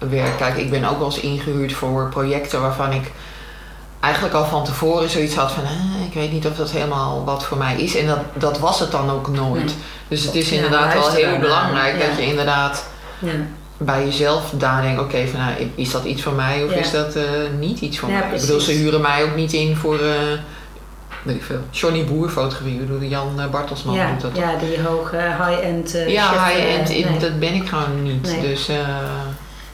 werk 0.10 0.38
kijken. 0.38 0.62
Ik 0.62 0.70
ben 0.72 0.84
ook 0.86 0.98
wel 0.98 1.08
eens 1.08 1.20
ingehuurd 1.20 1.74
voor 1.74 2.10
projecten 2.10 2.62
waarvan 2.62 2.92
ik 2.92 3.12
eigenlijk 4.02 4.34
al 4.34 4.46
van 4.46 4.64
tevoren 4.66 5.10
zoiets 5.10 5.36
had 5.36 5.52
van... 5.52 5.64
"Eh, 5.64 6.06
ik 6.08 6.14
weet 6.14 6.32
niet 6.32 6.46
of 6.48 6.56
dat 6.56 6.72
helemaal 6.72 7.24
wat 7.26 7.46
voor 7.46 7.58
mij 7.58 7.76
is. 7.82 7.96
En 7.96 8.08
dat, 8.08 8.20
dat 8.34 8.60
was 8.60 8.80
het 8.80 8.92
dan 8.92 9.10
ook 9.10 9.28
nooit. 9.28 9.66
Nee. 9.66 9.76
Dus 10.08 10.24
het 10.24 10.36
is 10.36 10.50
Ja, 10.50 10.56
inderdaad 10.56 10.94
wel 10.94 11.10
heel 11.10 11.40
belangrijk 11.40 12.02
Ja. 12.02 12.08
dat 12.08 12.18
je 12.18 12.26
inderdaad 12.26 12.86
Ja, 13.20 13.32
bij 13.78 14.06
jezelf 14.06 14.52
daar 14.58 14.82
denkt... 14.82 15.02
Oké, 15.02 15.28
van 15.28 15.40
nou, 15.40 15.72
is 15.76 15.92
dat 15.92 16.04
iets 16.04 16.22
voor 16.22 16.34
mij 16.34 16.64
of 16.64 16.72
is 16.72 16.92
dat 16.92 17.16
eh, 17.16 17.24
niet 17.60 17.80
iets 17.82 18.00
voor 18.00 18.10
mij? 18.10 18.22
Ik 18.34 18.42
bedoel, 18.42 18.60
ze 18.60 18.72
huren 18.72 19.02
mij 19.02 19.24
ook 19.24 19.36
niet 19.36 19.54
in 19.54 19.76
voor... 19.76 20.00
eh 20.00 20.12
weet 21.24 21.36
ik 21.36 21.44
veel. 21.44 21.60
Johnny 21.72 22.06
Boer 22.06 22.30
fotografie. 22.30 22.78
Bedoel, 22.80 23.02
Jan 23.02 23.40
eh, 23.40 23.50
Bartelsman 23.50 23.96
ja, 23.96 24.12
doet 24.12 24.22
dat 24.22 24.32
ja 24.36 24.56
die 24.56 24.82
hoge 24.84 25.16
high-end 25.16 25.96
eh, 25.96 26.08
ja, 26.10 26.32
high-end, 26.46 26.90
in- 26.90 27.10
nee. 27.10 27.20
dat 27.20 27.40
ben 27.40 27.54
ik 27.54 27.68
gewoon 27.70 28.04
niet. 28.04 28.22
Nee. 28.24 28.42
Dus 28.42 28.70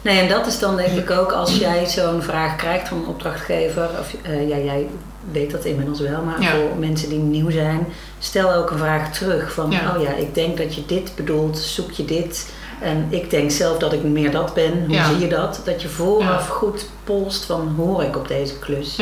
Nee, 0.07 0.19
en 0.19 0.29
dat 0.29 0.47
is 0.47 0.59
dan 0.59 0.75
denk 0.75 0.97
ik 0.97 1.11
ook 1.11 1.31
als 1.31 1.57
jij 1.57 1.85
zo'n 1.85 2.21
vraag 2.21 2.55
krijgt 2.55 2.87
van 2.87 2.97
een 2.97 3.07
opdrachtgever, 3.07 3.89
of 3.99 4.13
eh, 4.21 4.49
ja, 4.49 4.57
jij 4.57 4.87
weet 5.31 5.51
dat 5.51 5.65
inmiddels 5.65 5.99
wel, 5.99 6.21
maar 6.21 6.41
Ja. 6.41 6.51
voor 6.51 6.77
mensen 6.79 7.09
die 7.09 7.19
nieuw 7.19 7.49
zijn, 7.49 7.87
stel 8.19 8.53
ook 8.53 8.71
een 8.71 8.77
vraag 8.77 9.13
terug 9.13 9.53
van, 9.53 9.71
Ja. 9.71 9.95
oh 9.95 10.01
ja, 10.01 10.09
ik 10.13 10.35
denk 10.35 10.57
dat 10.57 10.75
je 10.75 10.85
dit 10.85 11.11
bedoelt, 11.15 11.57
zoek 11.57 11.91
je 11.91 12.05
dit. 12.05 12.51
En 12.81 13.07
ik 13.09 13.29
denk 13.29 13.51
zelf 13.51 13.77
dat 13.77 13.93
ik 13.93 14.03
meer 14.03 14.31
dat 14.31 14.53
ben, 14.53 14.83
hoe 14.85 14.95
Ja. 14.95 15.05
zie 15.07 15.19
je 15.19 15.27
dat? 15.27 15.61
Dat 15.63 15.81
je 15.81 15.87
vooraf 15.89 16.47
goed 16.47 16.85
polst 17.03 17.45
van, 17.45 17.73
hoor 17.77 18.03
ik 18.03 18.15
op 18.15 18.27
deze 18.27 18.59
klus? 18.59 18.99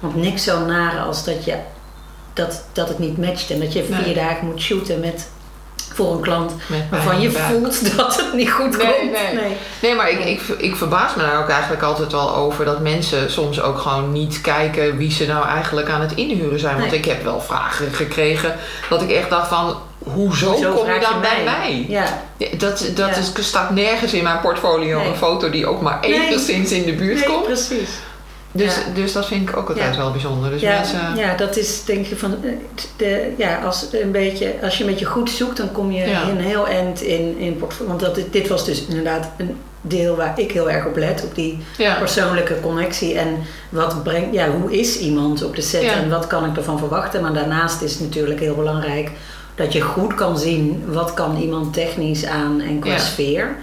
Want 0.00 0.16
niks 0.16 0.44
zo 0.44 0.64
nare 0.64 0.98
als 1.00 1.24
dat, 1.24 1.44
je, 1.44 1.54
dat, 2.32 2.64
dat 2.72 2.88
het 2.88 2.98
niet 2.98 3.18
matcht 3.18 3.50
en 3.50 3.60
dat 3.60 3.72
je 3.72 3.84
Nee. 3.88 4.02
vier 4.02 4.14
dagen 4.14 4.46
moet 4.46 4.60
shooten 4.60 5.00
met, 5.00 5.28
voor 5.96 6.12
een 6.12 6.20
klant 6.20 6.52
waarvan 6.90 7.20
je 7.20 7.28
buik. 7.30 7.44
voelt 7.46 7.84
dat 7.96 8.16
het 8.16 8.32
niet 8.32 8.50
goed 8.50 8.76
Nee, 8.76 8.86
komt. 8.98 9.12
nee. 9.12 9.56
Nee, 9.82 9.94
maar 9.94 10.10
ik, 10.10 10.24
ik, 10.24 10.40
ik 10.58 10.76
verbaas 10.76 11.14
me 11.14 11.22
daar 11.22 11.42
ook 11.42 11.48
eigenlijk 11.48 11.82
altijd 11.82 12.12
wel 12.12 12.34
over 12.34 12.64
dat 12.64 12.80
mensen 12.80 13.30
soms 13.32 13.60
ook 13.60 13.78
gewoon 13.78 14.12
niet 14.12 14.40
kijken 14.40 14.96
wie 14.96 15.10
ze 15.12 15.26
nou 15.26 15.46
eigenlijk 15.46 15.88
aan 15.90 16.00
het 16.00 16.12
inhuren 16.14 16.58
zijn. 16.58 16.76
Want 16.78 16.90
Nee. 16.90 16.98
ik 16.98 17.04
heb 17.04 17.24
wel 17.24 17.40
vragen 17.40 17.92
gekregen 17.92 18.54
dat 18.88 19.02
ik 19.02 19.10
echt 19.10 19.30
dacht 19.30 19.48
van, 19.48 19.76
hoezo, 19.98 20.50
Hoezo 20.50 20.72
kom 20.72 20.92
je 20.92 21.00
dan 21.00 21.20
bij 21.20 21.42
mij? 21.44 21.84
Ja, 21.88 22.04
Dat, 22.58 22.84
dat 22.94 23.08
Ja. 23.08 23.16
is, 23.16 23.32
staat 23.48 23.70
nergens 23.70 24.12
in 24.12 24.22
mijn 24.22 24.40
portfolio 24.40 24.98
Nee. 24.98 25.08
een 25.08 25.16
foto 25.16 25.50
die 25.50 25.66
ook 25.66 25.80
maar 25.80 25.98
Nee. 26.00 26.14
enigszins 26.26 26.70
in 26.72 26.84
de 26.84 26.92
buurt 26.92 27.18
nee, 27.18 27.28
komt. 27.28 27.44
precies. 27.44 27.88
Dus, 28.56 28.74
Ja. 28.74 28.94
dus 28.94 29.12
dat 29.12 29.26
vind 29.26 29.48
ik 29.48 29.56
ook 29.56 29.68
altijd 29.68 29.94
Ja. 29.94 30.00
wel 30.00 30.10
bijzonder. 30.10 30.50
Dus 30.50 30.60
ja, 30.60 30.74
mensen... 30.74 31.16
ja, 31.16 31.36
dat 31.36 31.56
is 31.56 31.84
denk 31.84 32.06
je 32.06 32.16
van 32.16 32.34
eh, 32.44 32.50
de, 32.96 33.32
ja, 33.36 33.58
als 33.64 33.86
een 33.92 34.10
beetje, 34.10 34.54
als 34.62 34.78
je 34.78 34.84
een 34.84 34.90
beetje 34.90 35.04
goed 35.04 35.30
zoekt, 35.30 35.56
dan 35.56 35.72
kom 35.72 35.92
je 35.92 36.04
een 36.04 36.40
heel 36.40 36.66
eind 36.68 37.00
in, 37.00 37.38
in 37.38 37.56
portfolio. 37.56 37.88
Want 37.96 38.00
dat, 38.00 38.18
dit 38.30 38.48
was 38.48 38.64
dus 38.64 38.86
inderdaad 38.86 39.28
een 39.36 39.56
deel 39.80 40.16
waar 40.16 40.40
ik 40.40 40.52
heel 40.52 40.70
erg 40.70 40.86
op 40.86 40.96
let, 40.96 41.24
op 41.24 41.34
die 41.34 41.58
persoonlijke 41.98 42.60
connectie 42.60 43.18
en 43.18 43.36
wat 43.68 44.02
brengt, 44.02 44.34
ja, 44.34 44.50
hoe 44.50 44.78
is 44.78 44.98
iemand 44.98 45.44
op 45.44 45.56
de 45.56 45.62
set 45.62 45.82
en 45.82 46.08
wat 46.10 46.26
kan 46.26 46.44
ik 46.44 46.56
ervan 46.56 46.78
verwachten. 46.78 47.22
Maar 47.22 47.32
daarnaast 47.34 47.82
is 47.82 47.92
het 47.92 48.00
natuurlijk 48.00 48.40
heel 48.40 48.54
belangrijk 48.54 49.10
dat 49.54 49.72
je 49.72 49.80
goed 49.80 50.14
kan 50.14 50.38
zien 50.38 50.84
wat 50.86 51.14
kan 51.14 51.36
iemand 51.36 51.72
technisch 51.74 52.26
aan 52.26 52.60
en 52.60 52.78
qua 52.78 52.98
sfeer. 52.98 53.56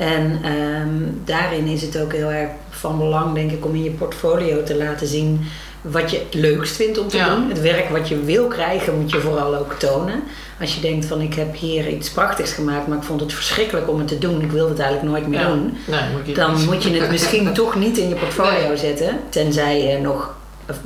En 0.00 0.38
ehm, 0.42 0.88
daarin 1.24 1.66
is 1.66 1.82
het 1.82 1.98
ook 2.00 2.12
heel 2.12 2.30
erg 2.30 2.48
van 2.70 2.98
belang, 2.98 3.34
denk 3.34 3.50
ik, 3.50 3.64
om 3.64 3.74
in 3.74 3.82
je 3.84 3.90
portfolio 3.90 4.62
te 4.62 4.76
laten 4.76 5.06
zien 5.06 5.40
wat 5.80 6.10
je 6.10 6.18
het 6.18 6.34
leukst 6.34 6.76
vindt 6.76 6.98
om 6.98 7.08
te 7.08 7.16
Ja. 7.16 7.34
doen. 7.34 7.48
Het 7.48 7.60
werk 7.60 7.88
wat 7.88 8.08
je 8.08 8.20
wil 8.24 8.46
krijgen, 8.46 9.00
moet 9.00 9.10
je 9.10 9.20
vooral 9.20 9.54
ook 9.56 9.72
tonen. 9.72 10.22
Als 10.60 10.74
je 10.74 10.80
denkt 10.80 11.06
van 11.06 11.20
ik 11.20 11.34
heb 11.34 11.56
hier 11.56 11.88
iets 11.88 12.10
prachtigs 12.10 12.52
gemaakt, 12.52 12.86
maar 12.86 12.96
ik 12.96 13.02
vond 13.02 13.20
het 13.20 13.32
verschrikkelijk 13.32 13.88
om 13.88 13.98
het 13.98 14.08
te 14.08 14.18
doen. 14.18 14.40
Ik 14.42 14.50
wilde 14.50 14.70
het 14.70 14.78
eigenlijk 14.80 15.12
nooit 15.12 15.26
meer 15.28 15.40
Ja. 15.40 15.46
doen. 15.48 15.76
Nee, 15.86 16.00
moet 16.16 16.26
je 16.26 16.34
Dan 16.34 16.54
niet. 16.54 16.66
moet 16.66 16.82
je 16.82 17.00
het 17.00 17.10
misschien 17.16 17.52
toch 17.52 17.74
niet 17.76 17.98
in 17.98 18.08
je 18.08 18.14
portfolio 18.14 18.68
Nee. 18.68 18.76
zetten. 18.76 19.18
Tenzij 19.28 19.82
je 19.86 19.98
nog 19.98 20.34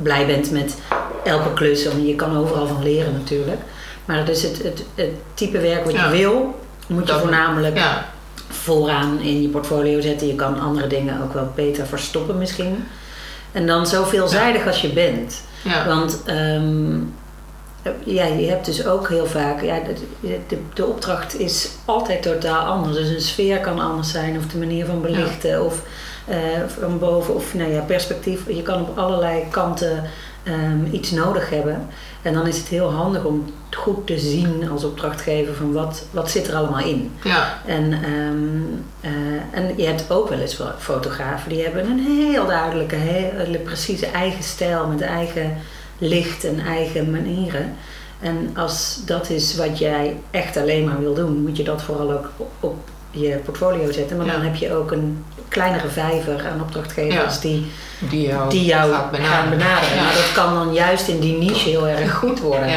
blij 0.02 0.26
bent 0.26 0.50
met 0.50 0.78
elke 1.24 1.52
klus. 1.54 1.86
Want 1.86 2.06
je 2.06 2.14
kan 2.14 2.36
overal 2.36 2.66
van 2.66 2.82
leren 2.82 3.12
natuurlijk. 3.12 3.60
Maar 4.04 4.24
dus 4.24 4.42
het, 4.42 4.62
het, 4.62 4.84
het 4.94 5.10
type 5.34 5.58
werk 5.58 5.84
wat 5.84 5.94
Ja. 5.94 6.10
je 6.10 6.16
wil, 6.18 6.58
moet 6.86 7.06
je 7.06 7.12
Dat- 7.12 7.20
voornamelijk 7.20 7.78
vooraan 8.54 9.20
in 9.20 9.42
je 9.42 9.48
portfolio 9.48 10.00
zetten. 10.00 10.26
Je 10.26 10.34
kan 10.34 10.60
andere 10.60 10.86
dingen 10.86 11.22
ook 11.22 11.32
wel 11.32 11.52
beter 11.54 11.86
verstoppen 11.86 12.38
misschien. 12.38 12.84
En 13.52 13.66
dan 13.66 13.86
zo 13.86 14.04
veelzijdig 14.04 14.66
als 14.66 14.80
je 14.80 14.92
bent. 14.92 15.42
ja. 15.62 15.86
Want 15.86 16.22
ehm, 16.24 16.96
ja, 18.04 18.24
je 18.24 18.48
hebt 18.48 18.64
dus 18.64 18.86
ook 18.86 19.08
heel 19.08 19.26
vaak, 19.26 19.62
ja, 19.62 19.78
de, 19.80 19.94
de, 20.48 20.58
de 20.74 20.86
opdracht 20.86 21.38
is 21.40 21.70
altijd 21.84 22.22
totaal 22.22 22.66
anders. 22.66 22.96
Dus 22.96 23.08
een 23.08 23.20
sfeer 23.20 23.60
kan 23.60 23.80
anders 23.80 24.10
zijn, 24.10 24.36
of 24.38 24.46
de 24.46 24.58
manier 24.58 24.86
van 24.86 25.02
belichten, 25.02 25.64
of 25.64 25.82
eh, 26.24 26.36
van 26.66 26.98
boven, 26.98 27.34
of 27.34 27.54
nou 27.54 27.72
ja, 27.72 27.80
perspectief. 27.80 28.40
Je 28.48 28.62
kan 28.62 28.80
op 28.80 28.98
allerlei 28.98 29.42
kanten 29.50 30.02
ehm, 30.42 30.84
iets 30.90 31.10
nodig 31.10 31.50
hebben. 31.50 31.88
En 32.22 32.34
dan 32.34 32.46
is 32.46 32.58
het 32.58 32.68
heel 32.68 32.90
handig 32.90 33.24
om 33.24 33.44
goed 33.74 34.06
te 34.06 34.18
zien 34.18 34.68
als 34.70 34.84
opdrachtgever 34.84 35.54
van 35.54 35.72
wat, 35.72 36.04
wat 36.10 36.30
zit 36.30 36.48
er 36.48 36.54
allemaal 36.54 36.84
in. 36.84 37.12
ja. 37.24 37.58
En, 37.66 37.92
ehm, 37.92 38.80
eh, 39.00 39.58
en 39.60 39.72
je 39.76 39.86
hebt 39.86 40.10
ook 40.10 40.28
wel 40.28 40.38
eens 40.38 40.58
fotografen 40.78 41.48
die 41.50 41.62
hebben 41.62 41.84
een 41.86 42.06
heel 42.22 42.46
duidelijke, 42.46 42.94
hele 42.96 43.58
precieze 43.58 44.06
eigen 44.06 44.42
stijl 44.44 44.86
met 44.86 45.00
eigen 45.00 45.56
licht 45.98 46.44
en 46.44 46.60
eigen 46.66 47.10
manieren. 47.10 47.74
En 48.20 48.50
als 48.56 49.00
dat 49.06 49.30
is 49.30 49.56
wat 49.56 49.78
jij 49.78 50.16
echt 50.30 50.56
alleen 50.56 50.84
maar 50.84 51.00
wil 51.00 51.14
doen, 51.14 51.42
moet 51.42 51.56
je 51.56 51.62
dat 51.62 51.82
vooral 51.82 52.12
ook 52.12 52.30
op, 52.36 52.50
op 52.60 52.76
je 53.10 53.40
portfolio 53.44 53.92
zetten. 53.92 54.16
Maar 54.16 54.26
dan 54.26 54.40
heb 54.42 54.54
je 54.54 54.72
ook 54.74 54.90
een 54.92 55.24
kleinere 55.48 55.88
vijver 55.88 56.46
aan 56.52 56.60
opdrachtgevers 56.60 57.34
Ja. 57.34 57.40
die, 57.40 57.66
Die 58.10 58.26
jou, 58.28 58.50
die 58.50 58.64
jou 58.64 58.92
gaan 58.92 59.10
benaderen. 59.50 59.96
Ja. 59.96 60.02
Maar 60.02 60.12
dat 60.12 60.32
kan 60.34 60.54
dan 60.54 60.72
juist 60.72 61.08
in 61.08 61.20
die 61.20 61.36
niche 61.38 61.68
heel 61.68 61.88
erg 61.88 62.14
goed 62.14 62.40
worden. 62.40 62.68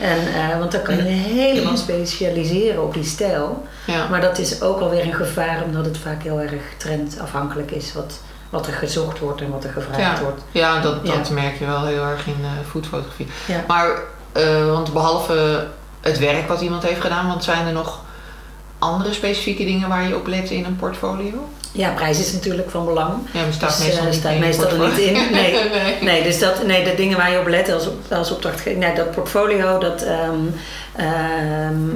En, 0.00 0.18
eh, 0.34 0.58
want 0.58 0.72
dan 0.72 0.82
kan 0.82 0.96
je 0.96 1.02
helemaal 1.02 1.76
specialiseren 1.76 2.82
op 2.82 2.94
die 2.94 3.04
stijl. 3.04 3.66
ja. 3.86 4.08
Maar 4.08 4.20
dat 4.20 4.38
is 4.38 4.62
ook 4.62 4.80
alweer 4.80 5.02
een 5.04 5.14
gevaar, 5.14 5.62
omdat 5.64 5.84
het 5.84 5.98
vaak 5.98 6.22
heel 6.22 6.40
erg 6.40 6.52
trendafhankelijk 6.76 7.70
is 7.70 7.92
wat, 7.92 8.20
wat 8.50 8.66
er 8.66 8.72
gezocht 8.72 9.18
wordt 9.18 9.40
en 9.40 9.50
wat 9.50 9.64
er 9.64 9.70
gevraagd 9.72 10.18
Ja. 10.18 10.22
wordt. 10.22 10.40
Ja, 10.50 10.80
dat, 10.80 10.96
Ja. 11.02 11.14
dat 11.16 11.30
merk 11.30 11.58
je 11.58 11.66
wel 11.66 11.84
heel 11.86 12.02
erg 12.04 12.26
in 12.26 12.36
eh 12.42 12.50
foodfotografie. 12.70 13.26
Maar, 13.66 13.90
eh, 14.32 14.66
want 14.66 14.92
behalve 14.92 15.66
het 16.00 16.18
werk 16.18 16.48
wat 16.48 16.60
iemand 16.60 16.82
heeft 16.82 17.00
gedaan, 17.00 17.26
want 17.26 17.44
zijn 17.44 17.66
er 17.66 17.72
nog 17.72 18.00
andere 18.84 19.12
specifieke 19.12 19.64
dingen 19.64 19.88
waar 19.88 20.08
je 20.08 20.16
op 20.16 20.26
let 20.26 20.50
in 20.50 20.64
een 20.64 20.76
portfolio? 20.76 21.48
Ja, 21.72 21.90
prijs 21.90 22.18
is 22.18 22.32
natuurlijk 22.32 22.70
van 22.70 22.84
belang. 22.84 23.12
Ja, 23.32 23.42
maar 23.42 23.52
staat 23.52 23.76
Dus, 23.76 23.86
meestal 23.86 24.00
eh, 24.04 24.10
niet 24.10 24.14
staat 24.20 24.32
in 24.32 24.40
meestal 24.40 24.68
er 24.70 24.78
niet 24.88 24.98
in. 24.98 25.12
Nee. 25.12 25.52
nee. 25.82 25.96
Nee, 26.02 26.22
dus 26.22 26.38
dat, 26.38 26.66
nee, 26.66 26.84
de 26.84 26.94
dingen 26.94 27.16
waar 27.16 27.30
je 27.32 27.38
op 27.38 27.46
let 27.46 27.72
als, 27.72 27.86
op- 27.86 28.12
als 28.12 28.30
opdrachtgever. 28.30 28.78
Nee, 28.78 28.94
dat 28.94 29.10
portfolio, 29.10 29.78
dat. 29.78 30.02
ehm, 30.02 30.38
ehm, 30.96 31.88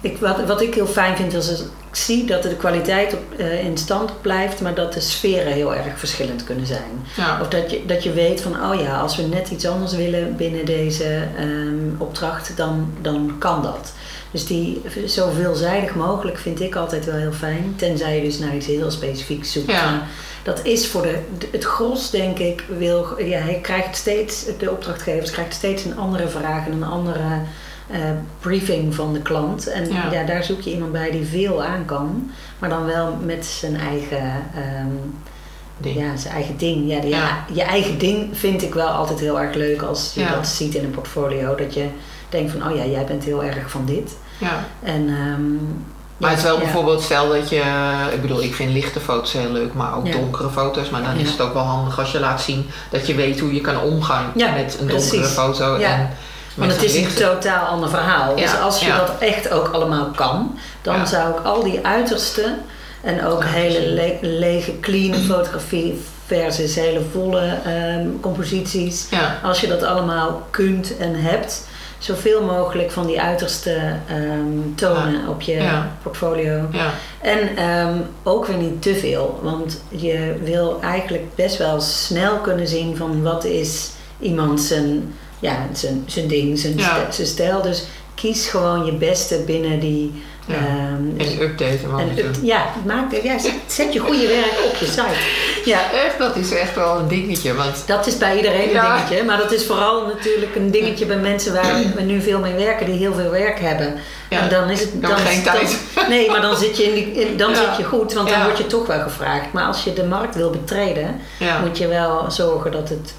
ik, 0.00 0.18
wat, 0.18 0.44
wat 0.46 0.60
ik 0.60 0.74
heel 0.74 0.86
fijn 0.86 1.16
vind, 1.16 1.34
is 1.34 1.46
dat 1.46 1.60
ik 1.60 1.98
zie 1.98 2.24
dat 2.24 2.42
de 2.42 2.56
kwaliteit 2.56 3.12
op, 3.14 3.20
eh, 3.38 3.64
in 3.64 3.78
stand 3.78 4.20
blijft, 4.20 4.60
maar 4.60 4.74
dat 4.74 4.92
de 4.92 5.00
sferen 5.00 5.52
heel 5.52 5.74
erg 5.74 5.98
verschillend 5.98 6.44
kunnen 6.44 6.66
zijn. 6.66 7.06
Ja. 7.16 7.38
Of 7.40 7.48
dat 7.48 7.70
je, 7.70 7.86
dat 7.86 8.02
je 8.02 8.12
weet 8.12 8.40
van, 8.40 8.70
oh 8.72 8.80
ja, 8.80 9.00
als 9.00 9.16
we 9.16 9.22
net 9.22 9.50
iets 9.50 9.66
anders 9.66 9.92
willen 9.94 10.36
binnen 10.36 10.64
deze 10.64 11.22
ehm, 11.36 11.88
opdracht, 11.98 12.56
dan, 12.56 12.92
dan 13.00 13.34
kan 13.38 13.62
dat. 13.62 13.92
Dus 14.32 14.46
die 14.46 14.82
zo 15.06 15.30
veelzijdig 15.30 15.94
mogelijk 15.94 16.38
vind 16.38 16.60
ik 16.60 16.76
altijd 16.76 17.04
wel 17.04 17.14
heel 17.14 17.32
fijn. 17.32 17.72
Tenzij 17.76 18.16
je 18.16 18.22
dus 18.22 18.38
naar 18.38 18.56
iets 18.56 18.66
heel 18.66 18.90
specifieks 18.90 19.52
zoekt. 19.52 19.70
Ja. 19.70 20.02
Dat 20.42 20.64
is 20.64 20.88
voor 20.88 21.02
de, 21.02 21.18
het 21.50 21.64
gros, 21.64 22.10
denk 22.10 22.38
ik, 22.38 22.64
wil, 22.78 23.06
ja, 23.18 23.38
hij 23.38 23.58
krijgt 23.62 23.96
steeds, 23.96 24.44
de 24.58 24.70
opdrachtgevers 24.70 25.30
krijgt 25.30 25.54
steeds 25.54 25.84
een 25.84 25.96
andere 25.96 26.28
vraag 26.28 26.66
en 26.66 26.72
een 26.72 26.84
andere 26.84 27.40
eh, 27.90 27.98
briefing 28.40 28.94
van 28.94 29.12
de 29.12 29.22
klant. 29.22 29.66
En 29.66 29.92
Ja. 29.92 30.12
ja. 30.12 30.24
daar 30.24 30.44
zoek 30.44 30.60
je 30.60 30.72
iemand 30.72 30.92
bij 30.92 31.10
die 31.10 31.24
veel 31.26 31.62
aan 31.62 31.84
kan, 31.84 32.30
maar 32.58 32.68
dan 32.68 32.84
wel 32.84 33.16
met 33.24 33.46
zijn 33.46 33.76
eigen 33.76 34.32
ehm, 34.54 34.86
Ding. 35.78 35.96
ja, 36.00 36.16
zijn 36.16 36.34
eigen 36.34 36.56
ding. 36.56 37.04
Ja. 37.08 37.44
Je 37.52 37.62
eigen 37.62 37.98
ding 37.98 38.28
vind 38.38 38.62
ik 38.62 38.74
wel 38.74 38.88
altijd 38.88 39.20
heel 39.20 39.40
erg 39.40 39.54
leuk 39.54 39.82
als 39.82 40.12
je 40.14 40.20
Ja. 40.20 40.34
dat 40.34 40.46
ziet 40.46 40.74
in 40.74 40.84
een 40.84 40.90
portfolio. 40.90 41.54
Dat 41.54 41.74
je 41.74 41.86
denkt 42.32 42.52
van, 42.52 42.70
oh 42.70 42.76
ja, 42.76 42.84
jij 42.84 43.04
bent 43.04 43.24
heel 43.24 43.44
erg 43.44 43.70
van 43.70 43.84
dit. 43.86 44.16
Ja. 44.38 44.64
En, 44.82 45.08
ehm, 45.08 45.52
Maar 46.16 46.30
ja, 46.30 46.36
het 46.36 46.38
is 46.38 46.44
wel 46.44 46.54
ja. 46.58 46.60
bijvoorbeeld, 46.62 47.02
stel 47.02 47.28
dat 47.28 47.48
je, 47.48 47.62
ik 48.12 48.20
bedoel, 48.20 48.42
ik 48.42 48.54
vind 48.54 48.72
lichte 48.72 49.00
foto's 49.00 49.32
heel 49.32 49.50
leuk, 49.50 49.74
maar 49.74 49.96
ook 49.96 50.06
Ja. 50.06 50.12
donkere 50.12 50.48
foto's. 50.50 50.90
Maar 50.90 51.02
dan 51.02 51.16
is 51.16 51.30
het 51.30 51.40
ook 51.40 51.52
wel 51.54 51.62
handig 51.62 51.98
als 51.98 52.12
je 52.12 52.20
laat 52.20 52.40
zien 52.42 52.66
dat 52.90 53.06
je 53.06 53.14
weet 53.14 53.40
hoe 53.40 53.54
je 53.54 53.60
kan 53.60 53.80
omgaan 53.80 54.32
met 54.34 54.76
een 54.80 54.86
donkere 54.88 55.08
precies. 55.18 55.26
foto. 55.28 55.78
Ja. 55.78 55.88
En 55.88 56.10
Want 56.54 56.72
het 56.72 56.82
is 56.82 56.96
een 56.96 57.14
totaal 57.14 57.66
ander 57.66 57.88
verhaal. 57.88 58.36
Dus 58.36 58.60
als 58.60 58.80
je 58.80 58.92
dat 58.92 59.12
echt 59.18 59.50
ook 59.50 59.68
allemaal 59.68 60.10
kan, 60.14 60.58
dan 60.82 61.06
zou 61.06 61.30
ik 61.38 61.44
al 61.44 61.62
die 61.62 61.86
uiterste 61.86 62.54
en 63.00 63.26
ook 63.26 63.44
hele 63.44 63.88
le- 63.88 64.18
lege, 64.20 64.80
clean 64.80 65.14
fotografie 65.14 66.02
versus 66.26 66.74
hele 66.74 67.00
volle 67.12 67.58
ehm, 67.64 68.06
composities. 68.20 69.06
Ja, 69.10 69.38
Als 69.42 69.60
je 69.60 69.66
dat 69.68 69.82
allemaal 69.82 70.46
kunt 70.50 70.96
en 70.96 71.14
hebt, 71.22 71.66
zoveel 72.04 72.42
mogelijk 72.42 72.90
van 72.90 73.06
die 73.06 73.20
uiterste 73.20 73.76
ehm, 74.08 74.74
tonen 74.74 75.28
op 75.28 75.40
je 75.42 75.52
Ja. 75.54 75.96
portfolio. 76.02 76.68
ja, 76.72 76.90
En 77.20 77.56
ehm, 77.56 77.96
ook 78.22 78.46
weer 78.46 78.56
niet 78.56 78.82
te 78.82 78.94
veel, 78.94 79.40
want 79.42 79.82
je 79.88 80.34
wil 80.42 80.78
eigenlijk 80.80 81.34
best 81.34 81.56
wel 81.58 81.80
snel 81.80 82.36
kunnen 82.36 82.68
zien 82.68 82.96
van 82.96 83.22
wat 83.22 83.44
is 83.44 83.90
iemand 84.20 84.60
zijn, 84.60 85.14
ja, 85.38 85.66
zijn, 85.72 86.02
zijn 86.06 86.26
ding, 86.28 86.58
zijn, 86.58 86.80
zijn 87.10 87.26
stijl. 87.26 87.62
Dus 87.62 87.84
kies 88.14 88.48
gewoon 88.48 88.84
je 88.84 88.92
beste 88.92 89.42
binnen 89.46 89.80
die. 89.80 90.22
Ja. 90.46 90.54
ehm, 90.54 91.20
en 91.20 91.42
update 91.42 91.76
hem 91.82 91.94
af 91.94 92.00
en 92.00 92.08
en 92.08 92.14
toe. 92.16 92.24
het- 92.24 92.38
ja, 92.42 92.66
maak, 92.86 93.12
ja, 93.22 93.38
zet, 93.38 93.52
zet 93.66 93.92
je 93.92 93.98
goede 93.98 94.26
werk 94.26 94.60
op 94.66 94.76
je 94.76 94.86
site. 94.86 95.04
Ja, 95.64 95.78
Echt, 96.06 96.18
dat 96.18 96.36
is 96.36 96.50
echt 96.52 96.74
wel 96.74 96.98
een 96.98 97.08
dingetje. 97.08 97.54
Want 97.54 97.82
dat 97.86 98.06
is 98.06 98.18
bij 98.18 98.36
iedereen 98.36 98.76
een 98.76 98.82
dingetje. 98.82 99.24
Maar 99.24 99.36
dat 99.38 99.52
is 99.52 99.66
vooral 99.66 100.06
natuurlijk 100.06 100.56
een 100.56 100.70
dingetje 100.70 101.06
bij 101.06 101.16
mensen 101.16 101.52
waar 101.52 101.74
we 101.96 102.02
nu 102.02 102.20
veel 102.20 102.38
mee 102.38 102.54
werken, 102.54 102.86
die 102.86 102.94
heel 102.98 103.14
veel 103.14 103.30
werk 103.30 103.60
hebben. 103.60 103.94
Ja, 104.30 104.40
en 104.40 104.48
dan 104.48 104.70
is 104.70 104.80
het 104.80 105.02
dan 105.02 105.16
geen 105.16 105.42
tijd. 105.42 105.76
dan- 105.94 106.08
nee, 106.08 106.30
maar 106.30 106.40
dan 106.40 106.56
zit 106.56 106.76
je, 106.76 106.82
in 106.84 106.94
die, 106.94 107.12
in- 107.26 107.36
dan 107.36 107.50
Ja. 107.50 107.56
zit 107.56 107.76
je 107.76 107.84
goed, 107.84 108.12
want 108.12 108.28
dan 108.28 108.42
word 108.44 108.58
je 108.58 108.66
toch 108.66 108.86
wel 108.86 109.00
gevraagd. 109.00 109.52
Maar 109.52 109.64
als 109.64 109.84
je 109.84 109.92
de 109.92 110.04
markt 110.04 110.34
wil 110.34 110.50
betreden, 110.50 111.20
moet 111.64 111.78
je 111.78 111.86
wel 111.88 112.30
zorgen 112.30 112.70
dat 112.72 112.88
het 112.88 113.14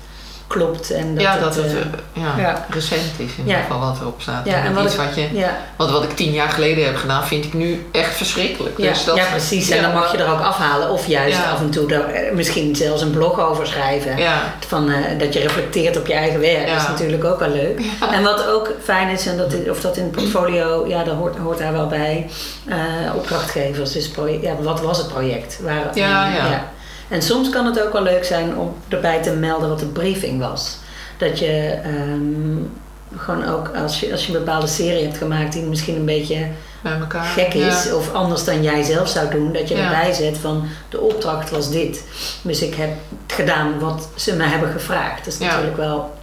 klopt. 0.53 0.91
En 0.91 1.13
dat 1.13 1.24
ja 1.24 1.31
het, 1.31 1.41
dat 1.41 1.55
het 1.55 1.65
eh, 1.65 1.72
eh, 1.72 1.86
ja, 2.13 2.33
ja. 2.38 2.65
recent 2.69 3.01
is 3.17 3.31
in 3.38 3.43
ieder 3.45 3.62
geval 3.62 3.79
wat 3.79 3.98
erop 4.01 4.22
staat. 4.22 4.45
Ja, 4.45 4.63
en 4.63 4.74
wat 4.74 4.83
iets 4.83 4.93
ik- 4.93 5.00
wat 5.00 5.15
je... 5.15 5.27
ja, 5.31 5.57
Want 5.77 5.91
wat 5.91 6.03
ik 6.03 6.15
tien 6.15 6.31
jaar 6.31 6.50
geleden 6.50 6.86
heb 6.86 6.95
gedaan, 6.95 7.24
vind 7.27 7.45
ik 7.45 7.53
nu 7.53 7.86
echt 7.91 8.15
verschrikkelijk. 8.15 8.77
ja, 8.77 8.89
Dus 8.89 9.03
dat, 9.05 9.15
ja, 9.15 9.25
precies. 9.29 9.69
En 9.69 9.81
dan 9.81 9.93
mag 9.93 10.12
je 10.12 10.17
er 10.17 10.31
ook 10.31 10.39
afhalen. 10.41 10.89
Of 10.89 11.07
juist 11.07 11.38
af 11.53 11.60
en 11.60 11.69
toe 11.69 11.93
er, 11.93 12.05
eh, 12.05 12.33
misschien 12.33 12.75
zelfs 12.75 13.01
een 13.01 13.12
blog 13.12 13.39
over 13.39 13.67
schrijven. 13.67 14.17
Van, 14.67 14.91
dat 15.17 15.33
je 15.33 15.39
reflecteert 15.39 15.98
op 15.98 16.07
je 16.07 16.13
eigen 16.13 16.39
werk. 16.39 16.67
Dat 16.67 16.81
is 16.81 16.88
natuurlijk 16.88 17.24
ook 17.24 17.39
wel 17.39 17.50
leuk. 17.50 17.81
En 18.12 18.24
wat 18.24 18.48
ook 18.48 18.72
fijn 18.83 19.10
is, 19.10 19.25
en 19.27 19.38
dat, 19.38 19.53
of 19.69 19.81
dat 19.81 19.98
in 19.98 20.03
het 20.03 20.12
portfolio, 20.12 20.86
ja, 20.88 21.03
dat 21.03 21.15
hoort, 21.15 21.38
hoort 21.38 21.57
daar 21.57 21.74
wel 21.74 21.88
bij. 21.88 22.29
opdrachtgevers. 23.15 23.91
Dus 23.91 24.10
proje- 24.10 24.41
ja, 24.41 24.55
wat 24.62 24.81
was 24.81 24.98
het 24.98 25.07
project? 25.07 25.60
Waar, 25.62 25.89
Ja, 25.93 26.27
ja. 26.27 26.72
En 27.13 27.22
soms 27.22 27.50
kan 27.50 27.65
het 27.65 27.82
ook 27.82 27.93
wel 27.93 28.01
leuk 28.03 28.24
zijn 28.25 28.58
om 28.58 28.75
erbij 28.89 29.22
te 29.22 29.32
melden 29.32 29.70
wat 29.70 29.79
de 29.79 29.86
briefing 29.86 30.39
was. 30.39 30.77
Dat 31.17 31.39
je, 31.39 31.79
ehm, 31.84 32.58
gewoon 33.17 33.46
ook 33.50 33.72
als 33.75 34.00
je, 34.00 34.12
als 34.12 34.25
je 34.25 34.34
een 34.34 34.43
bepaalde 34.43 34.67
serie 34.67 35.03
hebt 35.03 35.17
gemaakt 35.17 35.53
die 35.53 35.62
misschien 35.63 35.96
een 35.96 36.05
beetje 36.05 36.48
Bij 36.82 36.98
elkaar. 37.00 37.24
gek 37.25 37.53
is 37.53 37.84
Ja. 37.84 37.96
of 37.96 38.13
anders 38.13 38.43
dan 38.43 38.63
jij 38.63 38.84
zelf 38.84 39.08
zou 39.10 39.29
doen, 39.29 39.53
dat 39.53 39.67
je 39.70 39.75
Ja. 39.75 39.84
erbij 39.84 40.13
zet 40.13 40.38
van 40.38 40.63
de 40.89 41.00
opdracht 41.00 41.50
was 41.50 41.72
dit. 41.72 42.03
Dus 42.41 42.62
ik 42.62 42.75
heb 42.75 42.89
gedaan 43.27 43.79
wat 43.79 44.10
ze 44.15 44.36
me 44.36 44.43
hebben 44.43 44.70
gevraagd. 44.72 45.25
Dat 45.25 45.34
is 45.34 45.39
Ja. 45.39 45.46
natuurlijk 45.46 45.77
wel 45.77 46.13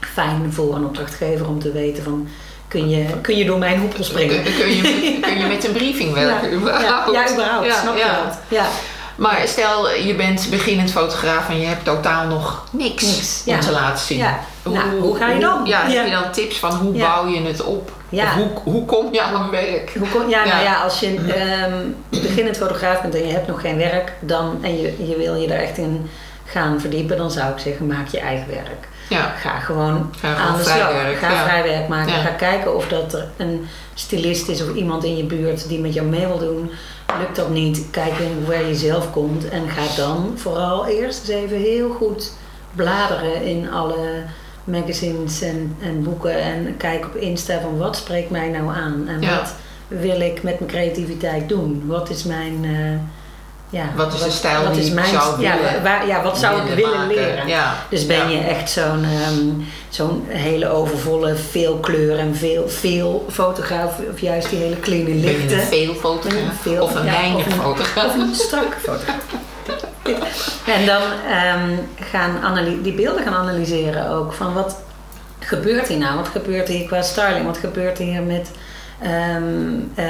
fijn 0.00 0.52
voor 0.52 0.74
een 0.74 0.84
opdrachtgever 0.84 1.48
om 1.48 1.58
te 1.60 1.72
weten 1.72 2.02
van 2.02 2.28
kun 2.68 2.88
je, 2.88 3.04
kun 3.20 3.36
je 3.36 3.44
door 3.44 3.58
mijn 3.58 3.78
hoepel 3.80 4.04
springen. 4.04 4.42
Kun, 4.42 4.54
kun, 4.56 4.68
je, 4.76 5.18
kun 5.20 5.38
je 5.38 5.46
met 5.54 5.64
een 5.66 5.72
briefing 5.72 6.12
werken? 6.14 6.50
ja, 6.50 6.56
überhaupt? 6.58 7.12
ja, 7.12 7.32
überhaupt. 7.32 7.66
Ja, 7.66 7.80
snap 7.80 7.96
ja. 7.96 8.06
je 8.06 8.24
dat? 8.26 8.38
Ja. 8.48 8.66
Maar 9.18 9.40
stel, 9.46 9.90
je 9.90 10.14
bent 10.14 10.46
beginnend 10.50 10.90
fotograaf 10.90 11.48
en 11.48 11.60
je 11.60 11.66
hebt 11.66 11.84
totaal 11.84 12.26
nog 12.26 12.64
niks, 12.70 13.02
Niks, 13.02 13.42
om 13.46 13.52
ja. 13.52 13.58
te 13.60 13.70
laten 13.70 14.04
zien. 14.06 14.18
Ja. 14.18 14.38
Nou, 14.62 15.00
hoe 15.00 15.16
ga 15.16 15.30
je 15.30 15.40
dan? 15.40 15.60
Ja, 15.64 15.86
Ja. 15.86 15.94
heb 15.96 16.04
je 16.04 16.10
dan 16.12 16.32
tips 16.32 16.58
van 16.58 16.70
hoe 16.76 16.94
Ja. 16.94 17.06
bouw 17.14 17.26
je 17.28 17.40
het 17.42 17.62
op? 17.64 17.90
Ja. 18.08 18.24
Of 18.24 18.30
hoe, 18.34 18.50
hoe 18.72 18.84
kom 18.84 19.12
je 19.12 19.22
aan 19.22 19.50
werk? 19.50 19.92
Hoe 19.98 20.28
ja, 20.28 20.44
nou 20.44 20.62
Ja. 20.62 20.74
als 20.82 21.00
je 21.00 21.14
ehm 21.16 21.72
beginnend 22.22 22.56
fotograaf 22.56 23.00
bent 23.02 23.14
en 23.14 23.26
je 23.26 23.32
hebt 23.32 23.46
nog 23.46 23.60
geen 23.60 23.76
werk 23.76 24.12
dan, 24.20 24.58
en 24.62 24.80
je, 24.80 25.08
je 25.08 25.16
wil 25.16 25.34
je 25.34 25.46
er 25.54 25.62
echt 25.62 25.78
in 25.78 26.10
gaan 26.44 26.80
verdiepen, 26.80 27.16
dan 27.16 27.30
zou 27.30 27.52
ik 27.52 27.58
zeggen, 27.58 27.86
maak 27.86 28.08
je 28.08 28.20
eigen 28.20 28.46
werk. 28.48 28.88
Ja, 29.08 29.34
Ga 29.40 29.58
gewoon 29.58 30.10
Ga 30.20 30.34
gewoon 30.34 30.46
aan 30.50 30.56
de 30.56 30.62
slag. 30.62 30.92
werk, 30.92 31.18
Ga 31.18 31.30
ja. 31.32 31.44
vrij 31.44 31.62
werk 31.62 31.88
maken. 31.88 32.12
Ja. 32.12 32.20
Ga 32.22 32.28
kijken 32.30 32.76
of 32.76 32.88
dat 32.88 33.12
er 33.12 33.28
een 33.36 33.68
stylist 33.94 34.48
is 34.48 34.62
of 34.62 34.74
iemand 34.74 35.04
in 35.04 35.16
je 35.16 35.24
buurt 35.24 35.68
die 35.68 35.78
met 35.78 35.94
jou 35.94 36.06
mee 36.06 36.26
wil 36.26 36.38
doen. 36.38 36.70
Lukt 37.16 37.36
dat 37.36 37.50
niet, 37.50 37.90
kijk 37.90 38.18
in 38.18 38.44
waar 38.46 38.64
je 38.66 38.74
zelf 38.74 39.10
komt. 39.10 39.48
En 39.48 39.68
ga 39.68 39.96
dan 39.96 40.32
vooral 40.36 40.86
eerst 40.86 41.20
eens 41.20 41.28
even 41.28 41.56
heel 41.56 41.90
goed 41.90 42.32
bladeren 42.74 43.42
in 43.44 43.70
alle 43.70 44.22
magazines 44.64 45.40
en, 45.42 45.76
en 45.82 46.02
boeken. 46.02 46.40
En 46.42 46.76
kijk 46.76 47.04
op 47.04 47.14
Insta 47.16 47.60
van 47.60 47.78
wat 47.78 47.96
spreekt 47.96 48.30
mij 48.30 48.48
nou 48.48 48.68
aan. 48.74 49.04
En 49.08 49.20
Ja. 49.20 49.36
wat 49.38 49.54
wil 49.88 50.20
ik 50.20 50.42
met 50.42 50.58
mijn 50.58 50.70
creativiteit 50.70 51.48
doen. 51.48 51.82
Wat 51.86 52.10
is 52.10 52.24
mijn... 52.24 52.64
eh, 52.64 53.17
ja, 53.70 53.84
Wat 53.96 54.14
is 54.14 54.22
de 54.22 54.30
stijl 54.30 54.62
wat 54.62 54.74
die 54.74 54.82
is 54.82 54.88
ik 54.90 55.04
zou 55.04 55.40
ja, 55.40 55.56
willen- 55.56 55.82
waar, 55.82 56.06
ja, 56.06 56.22
wat 56.22 56.38
zou 56.38 56.60
ik 56.68 56.74
willen 56.74 56.90
maken. 56.98 57.14
leren? 57.14 57.46
Ja. 57.46 57.74
Dus 57.90 58.06
ben 58.06 58.30
je 58.30 58.38
echt 58.38 58.70
zo'n 58.70 59.04
ehm, 59.04 59.48
zo'n 59.88 60.24
hele 60.28 60.68
overvolle, 60.68 61.34
veel 61.36 61.76
kleur 61.76 62.18
en 62.18 62.36
veel, 62.36 62.68
veel 62.68 63.26
fotograaf, 63.30 63.92
of 64.12 64.20
juist 64.20 64.50
die 64.50 64.58
hele 64.58 64.80
clean 64.80 65.04
Ben 65.04 65.16
je 65.20 65.20
lichte. 65.26 65.54
een 65.54 65.60
veel 65.60 65.68
Ben 65.68 65.78
je 65.94 65.94
fotograaf? 66.00 66.52
veel- 66.60 66.82
of 66.82 66.94
een 66.94 67.04
weinig 67.04 67.46
fotograaf? 67.54 68.06
Of 68.06 68.14
een 68.14 68.34
strakke 68.34 68.76
fotograaf. 68.86 69.16
En 70.66 70.86
dan 70.86 71.02
ehm, 71.28 71.70
gaan 72.10 72.58
die 72.82 72.92
beelden 72.92 73.22
gaan 73.22 73.34
analyseren 73.34 74.08
ook. 74.10 74.32
Van 74.32 74.52
wat 74.54 74.76
gebeurt 75.38 75.88
hier 75.88 75.98
nou? 75.98 76.16
Wat 76.16 76.28
gebeurt 76.28 76.68
hier 76.68 76.86
qua 76.86 77.02
styling? 77.02 77.44
Wat 77.46 77.58
gebeurt 77.58 77.98
hier 77.98 78.22
met 78.22 78.50
ehm, 79.02 79.74
eh, 79.94 80.06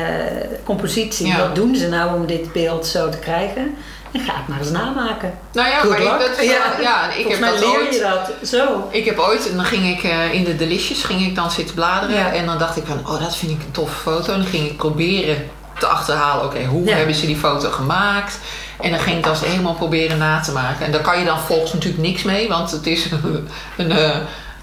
compositie? 0.65 1.27
Ja. 1.27 1.39
Wat 1.39 1.55
doen 1.55 1.77
ze 1.77 1.89
nou 1.89 2.15
om 2.15 2.27
dit 2.27 2.53
beeld 2.53 2.87
zo 2.87 3.09
te 3.09 3.19
krijgen? 3.19 3.75
En 4.13 4.21
ga 4.21 4.33
het 4.37 4.49
maar 4.49 4.59
eens 4.59 4.71
namaken. 4.71 5.33
Nou 5.53 5.69
ja, 5.69 5.79
Good 5.79 5.91
maar 5.91 6.01
ik, 6.01 6.07
dat, 6.29 6.39
is 6.41 6.47
wel- 6.49 6.81
ja, 6.83 7.13
ik 7.13 7.29
heb 7.29 7.41
dat 7.41 7.59
leer 7.61 7.69
ooit. 7.79 7.95
je 7.95 8.01
dat 8.01 8.49
zo. 8.49 8.89
Ik 8.91 9.05
heb 9.05 9.19
ooit, 9.19 9.51
en 9.51 9.57
dan 9.57 9.65
ging 9.65 9.97
ik 9.97 10.03
eh, 10.03 10.33
in 10.35 10.45
de 10.45 10.57
Delicious, 10.57 11.03
ging 11.05 11.21
ik 11.27 11.35
dan 11.35 11.51
zitten 11.51 11.75
bladeren. 11.75 12.17
Ja. 12.17 12.33
En 12.33 12.47
dan 12.47 12.59
dacht 12.59 12.77
ik 12.77 12.85
van, 12.87 12.99
oh 13.07 13.21
dat 13.23 13.37
vind 13.37 13.53
ik 13.53 13.59
een 13.67 13.71
toffe 13.71 13.99
foto. 14.01 14.33
En 14.33 14.39
dan 14.39 14.49
ging 14.49 14.67
ik 14.67 14.77
proberen 14.77 15.37
te 15.79 15.87
achterhalen, 15.87 16.45
oké, 16.45 16.65
hoe 16.65 16.85
Ja. 16.85 16.97
hebben 16.97 17.15
ze 17.15 17.27
die 17.27 17.37
foto 17.37 17.71
gemaakt? 17.71 18.39
En 18.81 18.91
dan 18.91 19.01
ging 19.01 19.17
ik 19.17 19.25
dat 19.25 19.45
helemaal 19.45 19.75
proberen 19.75 20.19
na 20.19 20.41
te 20.41 20.53
maken. 20.53 20.87
En 20.87 20.93
daar 20.93 21.01
kan 21.01 21.19
je 21.19 21.25
dan 21.25 21.39
volgens 21.41 21.73
natuurlijk 21.73 22.03
niks 22.03 22.23
mee, 22.23 22.49
want 22.49 22.71
het 22.71 22.87
is 22.87 23.07
een, 23.77 23.93
eh, 23.93 24.17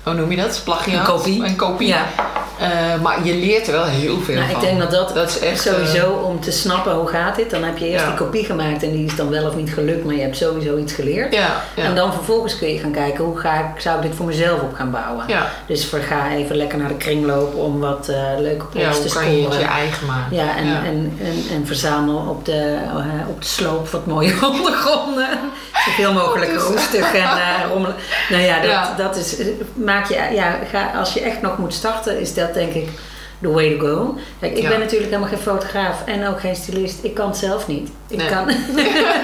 hoe 0.05 0.13
noem 0.13 0.31
je 0.31 0.37
dat? 0.37 0.61
Plagiaat? 0.63 1.07
Een 1.07 1.13
kopie. 1.13 1.43
Een 1.45 1.55
kopie. 1.55 1.87
Ja. 1.87 2.05
Eh, 2.59 3.01
maar 3.01 3.25
je 3.25 3.33
leert 3.35 3.67
er 3.67 3.73
wel 3.73 3.83
heel 3.85 4.19
veel 4.19 4.35
Nou, 4.35 4.47
van. 4.51 4.61
ik 4.61 4.67
denk 4.67 4.79
dat 4.79 4.91
dat, 4.91 5.13
Dat 5.15 5.29
is 5.29 5.39
echt, 5.39 5.61
sowieso 5.61 6.09
om 6.09 6.39
te 6.39 6.51
snappen 6.51 6.93
hoe 6.93 7.07
gaat 7.07 7.35
dit. 7.35 7.49
Dan 7.49 7.63
heb 7.63 7.77
je 7.77 7.87
eerst 7.87 8.03
Ja. 8.05 8.09
die 8.09 8.19
kopie 8.19 8.45
gemaakt 8.45 8.83
en 8.83 8.91
die 8.91 9.05
is 9.05 9.15
dan 9.15 9.29
wel 9.29 9.47
of 9.47 9.55
niet 9.55 9.73
gelukt, 9.73 10.05
maar 10.05 10.15
je 10.15 10.21
hebt 10.21 10.37
sowieso 10.37 10.77
iets 10.77 10.93
geleerd. 10.93 11.33
Ja, 11.33 11.61
ja. 11.75 11.83
En 11.83 11.95
dan 11.95 12.13
vervolgens 12.13 12.57
kun 12.57 12.73
je 12.73 12.79
gaan 12.79 12.91
kijken 12.91 13.23
hoe 13.23 13.37
ga 13.37 13.53
ik, 13.53 13.81
zou 13.81 13.95
ik 13.97 14.01
dit 14.01 14.15
voor 14.15 14.25
mezelf 14.25 14.61
op 14.61 14.73
gaan 14.73 14.91
bouwen. 14.91 15.23
ja. 15.27 15.49
Dus 15.67 15.85
voor, 15.85 15.99
ga 15.99 16.31
even 16.31 16.55
lekker 16.55 16.77
naar 16.77 16.87
de 16.87 16.95
kringloop 16.97 17.55
om 17.55 17.79
wat 17.79 18.07
eh, 18.09 18.17
leuke 18.39 18.65
ja, 18.73 18.89
plots 18.89 18.97
te 19.01 19.03
hoe 19.03 19.13
kan 19.23 19.31
je 19.31 19.43
het 19.43 19.53
scoren. 19.53 19.59
je 19.59 19.73
eigen 19.73 20.05
maken? 20.07 20.35
Ja, 20.35 20.57
en, 20.57 20.65
ja. 20.67 20.83
En, 20.83 21.17
en, 21.21 21.43
en 21.55 21.65
verzamel 21.65 22.17
op 22.29 22.45
de, 22.45 22.77
eh, 22.97 23.29
op 23.29 23.41
de 23.41 23.47
sloop 23.47 23.87
wat 23.89 24.05
mooie 24.05 24.33
ondergronden. 24.51 25.27
Zoveel 25.85 26.13
mogelijk 26.21 26.51
Goed 26.59 26.75
is- 26.75 26.81
roestig 26.81 27.13
en 27.13 27.21
eh 27.23 27.69
rommelen. 27.71 27.95
Nou 28.29 28.43
ja, 28.43 28.55
dat, 28.59 28.69
Ja. 28.69 28.93
dat 28.97 29.15
is. 29.15 29.37
eh, 29.37 29.47
Maak 29.73 30.07
je, 30.07 30.27
ja, 30.31 30.55
ga, 30.71 30.91
als 30.99 31.13
je 31.13 31.19
echt 31.21 31.41
nog 31.41 31.57
moet 31.57 31.73
starten, 31.73 32.19
is 32.19 32.33
dat 32.33 32.53
denk 32.53 32.73
ik 32.73 32.89
the 33.41 33.51
way 33.51 33.77
to 33.77 33.85
go. 33.87 34.17
Kijk, 34.39 34.55
ik 34.57 34.61
Ja. 34.63 34.69
ben 34.69 34.79
natuurlijk 34.79 35.09
helemaal 35.09 35.29
geen 35.29 35.39
fotograaf 35.43 36.03
en 36.05 36.27
ook 36.27 36.39
geen 36.39 36.55
stylist. 36.55 37.03
Ik 37.03 37.13
kan 37.13 37.27
het 37.27 37.37
zelf 37.37 37.67
niet. 37.67 37.89
Ik 38.07 38.17
Nee. 38.17 38.29
kan. 38.29 38.45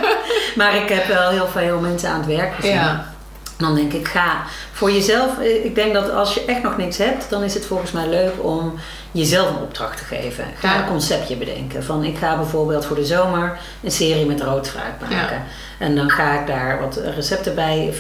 maar 0.59 0.75
ik 0.75 0.89
heb 0.89 1.05
wel 1.07 1.29
heel 1.29 1.47
veel 1.47 1.79
mensen 1.79 2.09
aan 2.09 2.17
het 2.19 2.35
werk 2.35 2.53
gezien. 2.55 2.71
Ja. 2.73 3.10
Dan 3.61 3.75
denk 3.75 3.93
ik, 3.93 4.07
ga 4.07 4.41
voor 4.71 4.91
jezelf. 4.91 5.39
eh, 5.39 5.65
Ik 5.65 5.75
denk 5.75 5.93
dat 5.93 6.11
als 6.11 6.33
je 6.33 6.45
echt 6.45 6.63
nog 6.63 6.77
niks 6.77 6.97
hebt, 6.97 7.29
dan 7.29 7.43
is 7.43 7.53
het 7.53 7.65
volgens 7.65 7.91
mij 7.91 8.07
leuk 8.09 8.33
om 8.41 8.73
jezelf 9.11 9.49
een 9.49 9.61
opdracht 9.61 9.97
te 9.97 10.03
geven. 10.03 10.45
Ga 10.59 10.73
Ja. 10.73 10.79
een 10.81 10.87
conceptje 10.87 11.35
bedenken. 11.35 11.83
Van 11.83 12.03
ik 12.03 12.17
ga 12.17 12.35
bijvoorbeeld 12.37 12.85
voor 12.85 12.95
de 12.95 13.05
zomer 13.05 13.57
een 13.83 13.91
serie 13.91 14.25
met 14.25 14.41
rood 14.41 14.69
fruit 14.69 14.99
maken. 15.01 15.35
Ja. 15.35 15.43
En 15.77 15.95
dan 15.95 16.09
ga 16.09 16.39
ik 16.39 16.47
daar 16.47 16.79
wat 16.79 17.01
recepten 17.15 17.55
bij. 17.55 17.93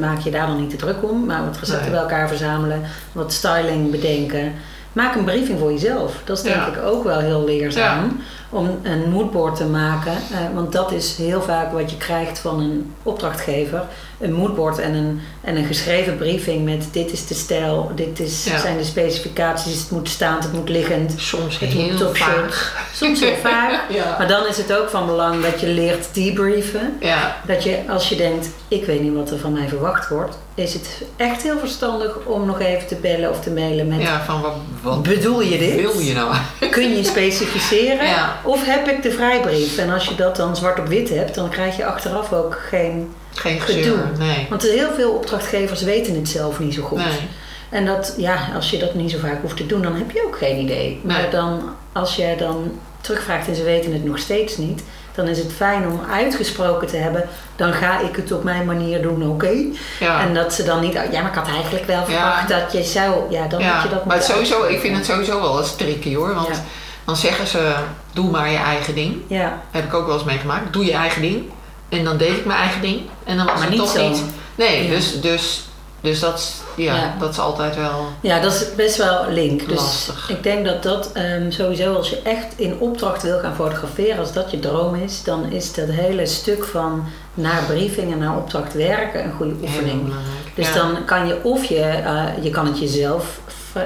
maak 0.00 0.20
je 0.20 0.30
daar 0.30 0.46
dan 0.46 0.60
niet 0.60 0.70
te 0.70 0.76
druk 0.76 0.96
om, 1.02 1.26
maar 1.26 1.44
wat 1.44 1.58
recepten 1.58 1.82
Nee. 1.82 1.90
bij 1.90 2.00
elkaar 2.00 2.28
verzamelen. 2.28 2.82
Wat 3.12 3.32
styling 3.32 3.90
bedenken. 3.90 4.52
Maak 4.92 5.14
een 5.14 5.24
briefing 5.24 5.58
voor 5.58 5.72
jezelf. 5.72 6.20
Dat 6.24 6.36
is 6.36 6.42
denk 6.42 6.54
Ja. 6.56 6.66
ik 6.66 6.82
ook 6.86 7.04
wel 7.04 7.18
heel 7.18 7.44
leerzaam. 7.44 8.20
Om 8.50 8.78
een 8.82 9.10
moodboard 9.10 9.56
te 9.56 9.64
maken. 9.64 10.12
eh, 10.12 10.38
want 10.54 10.72
dat 10.72 10.92
is 10.92 11.16
heel 11.16 11.42
vaak 11.42 11.72
wat 11.72 11.90
je 11.90 11.96
krijgt 11.96 12.38
van 12.38 12.60
een 12.60 12.92
opdrachtgever. 13.02 13.82
Een 14.24 14.32
moodboard 14.32 14.78
en 14.78 14.94
een, 14.94 15.20
en 15.40 15.56
een 15.56 15.64
geschreven 15.64 16.16
briefing 16.16 16.64
met 16.64 16.84
dit 16.92 17.12
is 17.12 17.26
de 17.26 17.34
stijl, 17.34 17.90
dit 17.94 18.20
is, 18.20 18.44
Ja. 18.44 18.58
zijn 18.58 18.76
de 18.76 18.84
specificaties, 18.84 19.80
het 19.80 19.90
moet 19.90 20.08
staand, 20.08 20.42
het 20.42 20.52
moet 20.52 20.68
liggend. 20.68 21.14
Soms 21.16 21.58
Het 21.58 21.74
moet 21.74 21.82
heel 21.98 22.06
op 22.08 22.16
vaag. 22.16 22.86
Soms 22.94 23.20
heel 23.20 23.36
vaak. 23.42 23.72
Ja. 23.88 24.14
Maar 24.18 24.28
dan 24.28 24.46
is 24.46 24.56
het 24.56 24.72
ook 24.72 24.88
van 24.90 25.06
belang 25.06 25.42
dat 25.42 25.60
je 25.60 25.66
leert 25.66 26.06
debriefen. 26.14 26.96
Ja, 27.00 27.36
Dat 27.46 27.62
je 27.62 27.78
als 27.88 28.08
je 28.08 28.16
denkt, 28.16 28.48
ik 28.68 28.84
weet 28.84 29.00
niet 29.00 29.14
wat 29.14 29.30
er 29.30 29.38
van 29.38 29.52
mij 29.52 29.68
verwacht 29.68 30.08
wordt, 30.08 30.38
is 30.54 30.72
het 30.74 30.88
echt 31.16 31.42
heel 31.42 31.58
verstandig 31.58 32.16
om 32.24 32.46
nog 32.46 32.60
even 32.60 32.86
te 32.86 32.94
bellen 32.94 33.30
of 33.30 33.40
te 33.40 33.50
mailen 33.50 33.88
met 33.88 34.00
ja, 34.00 34.24
van 34.24 34.40
wat, 34.40 34.54
wat 34.82 35.02
bedoel 35.02 35.40
je 35.42 35.58
dit? 35.58 35.74
wil 35.80 35.98
je 36.00 36.14
nou? 36.14 36.34
Kun 36.70 36.96
je 36.96 37.04
specificeren? 37.04 38.08
Of 38.42 38.64
heb 38.64 38.88
ik 38.88 39.02
de 39.02 39.10
vrijbrief? 39.10 39.78
En 39.78 39.90
als 39.90 40.04
je 40.06 40.14
dat 40.14 40.36
dan 40.36 40.56
zwart 40.56 40.78
op 40.78 40.86
wit 40.86 41.08
hebt, 41.08 41.34
dan 41.34 41.48
krijg 41.48 41.76
je 41.76 41.84
achteraf 41.86 42.32
ook 42.32 42.58
geen. 42.68 43.12
Geen 43.34 43.60
Gedoe. 43.60 43.98
nee. 44.18 44.46
Want 44.50 44.62
heel 44.62 44.92
veel 44.96 45.10
opdrachtgevers 45.10 45.82
weten 45.82 46.14
het 46.14 46.28
zelf 46.28 46.58
niet 46.58 46.74
zo 46.74 46.82
goed. 46.82 46.98
Nee. 46.98 47.28
En 47.68 47.86
dat, 47.86 48.14
ja, 48.16 48.48
als 48.54 48.70
je 48.70 48.78
dat 48.78 48.94
niet 48.94 49.10
zo 49.10 49.18
vaak 49.18 49.40
hoeft 49.42 49.56
te 49.56 49.66
doen, 49.66 49.82
dan 49.82 49.94
heb 49.94 50.10
je 50.10 50.24
ook 50.26 50.38
geen 50.38 50.58
idee. 50.58 51.00
Maar 51.02 51.30
dan, 51.30 51.62
als 51.92 52.16
jij 52.16 52.36
dan 52.36 52.78
terugvraagt 53.00 53.48
en 53.48 53.54
ze 53.54 53.62
weten 53.62 53.92
het 53.92 54.04
nog 54.04 54.18
steeds 54.18 54.56
niet, 54.56 54.82
dan 55.14 55.28
is 55.28 55.38
het 55.38 55.52
fijn 55.52 55.86
om 55.88 56.00
uitgesproken 56.10 56.88
te 56.88 56.96
hebben. 56.96 57.24
Dan 57.56 57.72
ga 57.72 58.00
ik 58.00 58.16
het 58.16 58.32
op 58.32 58.44
mijn 58.44 58.66
manier 58.66 59.02
doen, 59.02 59.28
oké. 59.28 59.52
Ja. 60.00 60.20
En 60.20 60.34
dat 60.34 60.52
ze 60.52 60.62
dan 60.64 60.80
niet, 60.80 60.92
ja, 60.92 61.20
maar 61.20 61.30
ik 61.30 61.38
had 61.38 61.48
eigenlijk 61.48 61.84
wel 61.86 62.04
verwacht 62.04 62.48
dat 62.48 62.72
je 62.72 62.82
zou, 62.82 63.30
ja, 63.30 63.46
dan 63.46 63.60
ja, 63.60 63.74
moet 63.74 63.82
je 63.82 63.88
dat 63.88 64.04
maar 64.04 64.22
sowieso, 64.22 64.64
ik 64.64 64.80
vind 64.80 64.96
het 64.96 65.06
sowieso 65.06 65.40
wel 65.40 65.58
eens 65.58 65.76
tricky 65.76 66.14
hoor. 66.14 66.34
Want 66.34 66.62
dan 67.04 67.16
zeggen 67.16 67.46
ze, 67.46 67.74
doe 68.12 68.30
maar 68.30 68.50
je 68.50 68.56
eigen 68.58 68.94
ding. 68.94 69.16
Ja, 69.26 69.62
Heb 69.70 69.84
ik 69.84 69.94
ook 69.94 70.06
wel 70.06 70.14
eens 70.14 70.24
meegemaakt. 70.24 70.72
Doe 70.72 70.84
je 70.84 70.92
eigen 70.92 71.22
ding. 71.22 71.50
En 71.88 72.04
dan 72.04 72.16
deed 72.16 72.36
ik 72.36 72.44
mijn 72.44 72.58
eigen 72.58 72.80
ding. 72.80 73.00
En 73.24 73.36
dan 73.36 73.46
was 73.46 73.54
Maar 73.54 73.62
het 73.62 73.70
niet 73.70 73.80
toch 73.80 73.90
zo. 73.96 74.08
niet. 74.08 74.22
Nee, 74.54 74.84
Ja. 74.84 74.90
dus, 74.90 75.20
dus, 75.20 75.64
dus 76.00 76.20
dat, 76.20 76.38
is- 76.38 76.54
ja, 76.84 76.94
Ja. 76.94 77.14
dat 77.18 77.30
is 77.30 77.38
altijd 77.38 77.76
wel... 77.76 78.06
ja, 78.20 78.40
dat 78.40 78.52
is 78.54 78.74
best 78.74 78.96
wel 78.96 79.24
link. 79.30 79.68
Dus 79.68 79.76
Lastig. 79.78 80.30
ik 80.30 80.42
denk 80.42 80.64
dat 80.64 80.82
dat 80.82 81.12
ehm, 81.12 81.50
sowieso, 81.50 81.94
als 81.94 82.10
je 82.10 82.20
echt 82.22 82.46
in 82.56 82.76
opdracht 82.78 83.22
wil 83.22 83.38
gaan 83.38 83.54
fotograferen, 83.54 84.18
als 84.18 84.32
dat 84.32 84.50
je 84.50 84.58
droom 84.60 84.94
is, 84.94 85.22
dan 85.22 85.44
is 85.52 85.72
dat 85.72 85.88
hele 85.88 86.26
stuk 86.26 86.64
van 86.64 87.04
naar 87.34 87.62
briefing 87.62 88.12
en 88.12 88.18
naar 88.18 88.36
opdracht 88.36 88.72
werken 88.74 89.24
een 89.24 89.32
goede 89.32 89.54
oefening. 89.62 90.12
Dus 90.54 90.66
Ja. 90.68 90.74
dan 90.74 91.04
kan 91.04 91.26
je 91.26 91.42
of 91.42 91.64
je, 91.64 91.80
eh, 91.80 92.24
je 92.42 92.50
kan 92.50 92.66
het 92.66 92.78
jezelf 92.78 93.38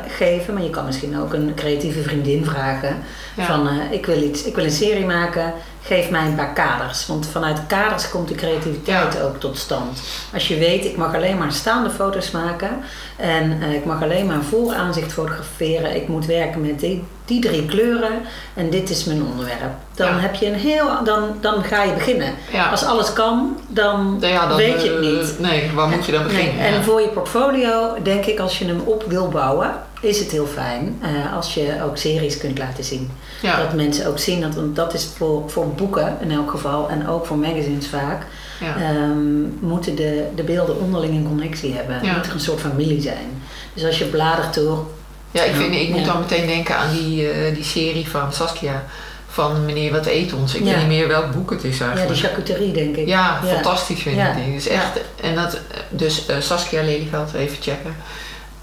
geven, 0.09 0.55
maar 0.55 0.63
je 0.63 0.71
kan 0.71 0.85
misschien 0.85 1.21
ook 1.21 1.33
een 1.35 1.53
creatieve 1.57 2.03
vriendin 2.03 2.45
vragen. 2.45 2.97
Van 3.39 3.69
eh, 3.69 3.75
ik, 3.93 4.07
wil 4.07 4.23
iets, 4.23 4.43
ik 4.45 4.55
wil 4.55 4.65
een 4.65 4.71
serie 4.71 5.07
maken, 5.07 5.53
geef 5.88 6.11
mij 6.11 6.27
een 6.27 6.35
paar 6.35 6.53
kaders. 6.53 7.07
Want 7.07 7.27
vanuit 7.33 7.57
de 7.57 7.66
kaders 7.66 8.11
komt 8.11 8.29
de 8.29 8.35
creativiteit 8.35 9.20
ook 9.22 9.40
tot 9.40 9.59
stand. 9.59 10.01
Als 10.35 10.48
je 10.48 10.59
weet, 10.59 10.85
ik 10.85 10.96
mag 10.96 11.14
alleen 11.14 11.38
maar 11.38 11.53
staande 11.53 11.90
foto's 11.90 12.31
maken 12.31 12.70
en 13.16 13.62
eh, 13.62 13.74
ik 13.74 13.85
mag 13.85 14.03
alleen 14.03 14.27
maar 14.27 14.42
voor 14.42 14.74
aanzicht 14.74 15.12
fotograferen. 15.12 15.96
Ik 15.96 16.09
moet 16.09 16.27
werken 16.27 16.61
met 16.66 16.81
die, 16.81 17.05
die 17.24 17.40
drie 17.40 17.66
kleuren 17.66 18.12
en 18.55 18.70
dit 18.70 18.90
is 18.90 19.05
mijn 19.05 19.22
onderwerp. 19.22 19.72
Dan 19.94 20.07
Ja. 20.09 20.18
heb 20.18 20.35
je 20.35 20.46
een 20.46 20.55
heel, 20.55 21.05
dan, 21.05 21.22
dan 21.40 21.64
ga 21.64 21.83
je 21.83 21.92
beginnen. 21.92 22.35
Ja. 22.53 22.70
Als 22.70 22.85
alles 22.85 23.12
kan, 23.12 23.57
dan, 23.68 24.16
Ja, 24.20 24.46
dan, 24.46 24.57
weet 24.57 24.83
je 24.83 24.90
het 24.90 25.05
eh, 25.05 25.11
niet. 25.11 25.38
Nee, 25.38 25.70
waar 25.74 25.88
moet 25.88 26.07
je 26.07 26.12
dan 26.12 26.22
beginnen? 26.22 26.57
Nee, 26.57 26.66
en 26.66 26.83
voor 26.85 27.01
je 27.01 27.09
portfolio 27.09 27.94
denk 28.03 28.24
ik 28.24 28.38
als 28.38 28.59
je 28.59 28.64
hem 28.64 28.81
op 28.85 29.05
wil 29.07 29.29
bouwen, 29.29 29.70
is 30.01 30.19
het 30.19 30.31
heel 30.31 30.47
fijn 30.47 30.99
eh, 31.03 31.37
als 31.37 31.55
je 31.55 31.77
ook 31.85 31.97
series 31.97 32.37
kunt 32.39 32.59
laten 32.59 32.85
zien. 32.85 33.11
Ja. 33.43 33.57
Dat 33.57 33.73
mensen 33.75 34.07
ook 34.07 34.19
zien, 34.19 34.41
dat, 34.41 34.55
want 34.55 34.77
dat 34.77 34.95
is 34.95 35.09
voor, 35.17 35.51
voor 35.51 35.69
boeken 35.75 36.17
in 36.21 36.31
elk 36.31 36.51
geval 36.51 36.89
en 36.89 37.09
ook 37.09 37.27
voor 37.27 37.37
magazines 37.39 37.87
vaak. 37.89 38.27
Ja. 38.61 38.77
ehm, 38.77 39.43
moeten 39.61 39.95
de, 39.97 40.27
de 40.35 40.43
beelden 40.43 40.81
onderling 40.81 41.15
een 41.15 41.29
connectie 41.29 41.75
hebben. 41.75 42.01
Ja. 42.03 42.17
Moet 42.17 42.27
er 42.27 42.33
een 42.33 42.41
soort 42.41 42.61
familie 42.61 43.01
zijn. 43.01 43.43
Dus 43.75 43.85
als 43.85 43.99
je 43.99 44.05
bladert 44.05 44.55
door. 44.55 44.87
Ja, 45.31 45.43
ik, 45.43 45.55
vind, 45.55 45.75
ik 45.75 45.89
moet 45.89 45.99
Ja. 46.01 46.07
dan 46.07 46.21
meteen 46.21 46.47
denken 46.47 46.77
aan 46.77 46.91
die, 46.93 47.31
eh, 47.31 47.55
die 47.55 47.65
serie 47.65 48.09
van 48.09 48.33
Saskia. 48.33 48.85
Van 49.29 49.65
Meneer 49.65 49.93
Wat 49.93 50.07
Eet 50.07 50.33
Ons. 50.33 50.55
Ik 50.55 50.61
Ja. 50.65 50.67
weet 50.67 50.77
niet 50.79 50.87
meer 50.87 51.09
welk 51.09 51.33
boek 51.33 51.51
het 51.51 51.65
is 51.65 51.79
Ja, 51.79 51.87
eigenlijk. 51.87 52.15
die 52.21 52.29
charcuterie 52.29 52.73
denk 52.73 52.97
ik. 52.97 53.07
Ja, 53.07 53.41
fantastisch 53.45 54.01
vind 54.03 54.17
ik 54.17 54.23
Ja. 54.23 54.33
die. 54.35 54.55
Dus 54.55 54.67
echt, 54.67 55.01
en 55.21 55.35
dat, 55.35 55.61
dus 55.89 56.27
eh, 56.27 56.37
Saskia 56.41 56.83
Lelyveld, 56.83 57.33
even 57.33 57.57
checken. 57.63 57.97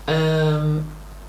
Ehm, 0.06 0.68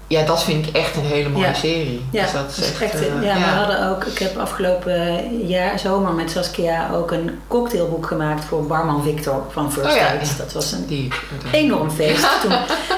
ja, 0.09 0.23
dat 0.25 0.43
vind 0.45 0.67
ik 0.67 0.77
echt 0.77 0.97
een 0.97 1.05
hele 1.05 1.29
mooie 1.29 1.47
Ja. 1.47 1.55
serie. 1.55 2.05
Ja, 2.11 2.23
dus 2.23 2.33
dat 2.33 2.51
is 2.57 2.71
echt, 2.71 2.81
echt, 2.83 2.95
eh, 2.95 3.07
ja, 3.07 3.19
we 3.19 3.27
ja. 3.27 3.35
hadden 3.35 3.89
ook, 3.91 4.05
ik 4.05 4.19
heb 4.19 4.39
afgelopen 4.39 5.47
jaar 5.47 5.79
zomer 5.79 6.13
met 6.13 6.31
Saskia 6.31 6.91
ook 6.95 7.11
een 7.11 7.41
cocktailboek 7.49 8.07
gemaakt 8.07 8.45
voor 8.45 8.67
barman 8.67 9.03
Victor 9.03 9.43
van 9.51 9.73
First 9.73 9.91
Oh 9.91 9.97
ja, 9.97 10.13
ja. 10.13 10.19
Dat 10.39 10.53
was 10.53 10.73
een 10.73 10.87
Die, 10.87 11.13
enorm 11.53 11.91
feest. 11.91 12.27
Toen 12.43 12.53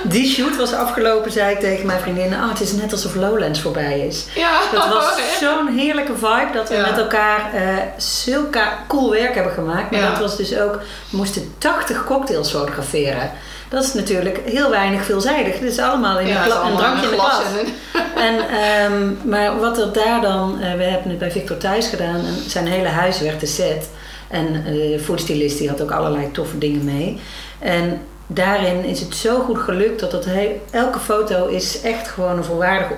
die 0.04 0.28
shoot 0.28 0.56
was 0.56 0.72
afgelopen, 0.72 1.32
zei 1.32 1.52
ik 1.54 1.60
tegen 1.60 1.86
mijn 1.86 2.00
vriendin, 2.00 2.32
oh 2.32 2.48
het 2.48 2.60
is 2.60 2.72
net 2.72 2.92
alsof 2.92 3.14
Lowlands 3.14 3.60
voorbij 3.60 3.98
is. 4.00 4.26
ja, 4.34 4.60
Dat 4.72 4.88
was 4.88 5.12
zo'n 5.40 5.76
heerlijke 5.76 6.14
vibe 6.14 6.48
dat 6.52 6.68
we 6.68 6.74
Ja. 6.74 6.90
met 6.90 6.98
elkaar 6.98 7.52
eh 7.54 7.62
zulke 7.96 8.62
cool 8.88 9.10
werk 9.10 9.34
hebben 9.34 9.52
gemaakt. 9.52 9.90
Maar 9.90 10.00
Ja. 10.00 10.10
dat 10.10 10.18
was 10.18 10.36
dus 10.36 10.58
ook, 10.58 10.74
we 11.10 11.16
moesten 11.16 11.54
80 11.58 12.04
cocktails 12.04 12.50
fotograferen. 12.50 13.30
Dat 13.68 13.84
is 13.84 13.92
natuurlijk 13.94 14.40
heel 14.44 14.70
weinig 14.70 15.04
veelzijdig. 15.04 15.54
Het 15.58 15.62
is 15.70 15.78
allemaal 15.78 16.18
in 16.18 16.26
Ja, 16.26 16.36
een, 16.38 16.44
kla- 16.44 16.54
een 16.56 16.60
allemaal 16.62 16.78
drankje 16.78 17.04
in 17.04 17.10
de 17.10 17.16
glas 17.16 17.38
klas. 17.42 18.02
en 18.26 18.38
ehm, 18.48 19.28
maar 19.28 19.58
wat 19.60 19.78
er 19.78 19.92
daar 19.92 20.20
dan, 20.20 20.60
eh, 20.60 20.74
we 20.74 20.82
hebben 20.82 21.10
het 21.10 21.18
bij 21.18 21.30
Victor 21.30 21.56
thuis 21.56 21.86
gedaan 21.86 22.16
en 22.24 22.50
zijn 22.50 22.66
hele 22.66 22.88
huis 22.88 23.20
werd 23.20 23.40
de 23.40 23.46
set. 23.46 23.88
En 24.28 24.46
eh, 24.66 24.72
de 24.72 25.00
foodstylist 25.04 25.58
die 25.58 25.68
had 25.68 25.82
ook 25.82 25.90
allerlei 25.90 26.30
toffe 26.30 26.58
dingen 26.58 26.84
mee. 26.84 27.20
En 27.58 28.00
daarin 28.26 28.84
is 28.84 29.00
het 29.00 29.14
zo 29.16 29.40
goed 29.40 29.58
gelukt 29.58 30.00
dat 30.00 30.12
het 30.12 30.24
heel, 30.24 30.62
elke 30.70 30.98
foto 30.98 31.46
is 31.46 31.80
echt 31.80 32.08
gewoon 32.08 32.36
een 32.36 32.44
volwaardig 32.44 32.88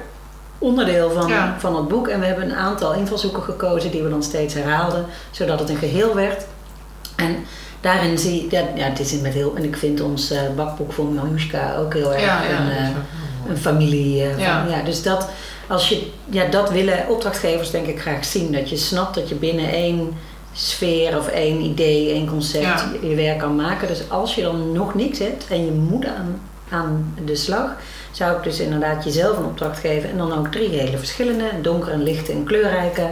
onderdeel 0.59 1.11
van, 1.11 1.29
Ja. 1.29 1.57
van 1.59 1.77
het 1.77 1.89
boek. 1.89 2.09
En 2.09 2.21
we 2.21 2.27
hebben 2.27 2.45
een 2.45 2.57
aantal 2.57 2.93
invalshoeken 2.95 3.43
gekozen 3.43 3.91
die 3.91 4.03
we 4.03 4.11
dan 4.11 4.23
steeds 4.23 4.55
herhaalden, 4.55 5.07
zodat 5.31 5.59
het 5.59 5.69
een 5.69 5.77
geheel 5.77 6.15
werd. 6.15 6.45
En 7.17 7.37
daarin 7.81 8.19
zie 8.19 8.43
je, 8.43 8.47
ja, 8.51 8.65
ja, 8.75 8.85
het 8.89 9.01
is 9.01 9.21
met 9.21 9.33
heel, 9.33 9.53
en 9.57 9.65
ik 9.65 9.77
vind 9.77 10.01
ons 10.01 10.31
eh, 10.31 10.41
bakboek 10.57 10.93
voor 10.93 11.05
Miljuska 11.07 11.77
ook 11.77 11.95
heel 11.95 12.13
erg 12.13 12.25
Ja, 12.25 12.43
ja, 12.43 12.61
een, 12.61 12.71
eh, 12.71 12.89
een 13.49 13.57
familie. 13.57 14.23
eh, 14.25 14.31
van, 14.31 14.71
Ja. 14.71 14.83
dus 14.85 15.03
dat, 15.03 15.29
als 15.67 15.89
je, 15.89 16.07
ja, 16.31 16.45
dat 16.45 16.71
willen 16.71 17.09
opdrachtgevers 17.09 17.71
denk 17.71 17.87
ik 17.87 18.01
graag 18.01 18.25
zien. 18.25 18.53
Dat 18.53 18.71
je 18.71 18.77
snapt 18.77 19.15
dat 19.15 19.29
je 19.29 19.35
binnen 19.35 19.69
één 19.73 20.09
sfeer 20.53 21.17
of 21.19 21.29
één 21.29 21.61
idee, 21.61 22.11
één 22.13 22.27
concept 22.29 22.85
je, 23.03 23.09
je 23.09 23.15
werk 23.15 23.39
kan 23.39 23.57
maken. 23.57 23.89
Dus 23.89 24.03
als 24.09 24.35
je 24.35 24.43
dan 24.43 24.73
nog 24.73 24.95
niks 24.95 25.19
hebt 25.19 25.47
en 25.49 25.65
je 25.65 25.71
moet 25.73 26.07
aan, 26.07 26.41
aan 26.71 27.15
de 27.25 27.37
slag, 27.37 27.77
zou 28.11 28.37
ik 28.37 28.43
dus 28.43 28.61
inderdaad 28.61 29.05
jezelf 29.05 29.37
een 29.39 29.45
opdracht 29.45 29.79
geven. 29.79 30.11
En 30.11 30.17
dan 30.17 30.39
ook 30.39 30.47
drie 30.49 30.69
hele 30.69 30.99
verschillende, 30.99 31.45
een 31.55 31.63
donkere, 31.63 31.93
een 31.93 32.03
lichte 32.03 32.33
en 32.33 32.45
kleurrijke. 32.45 33.07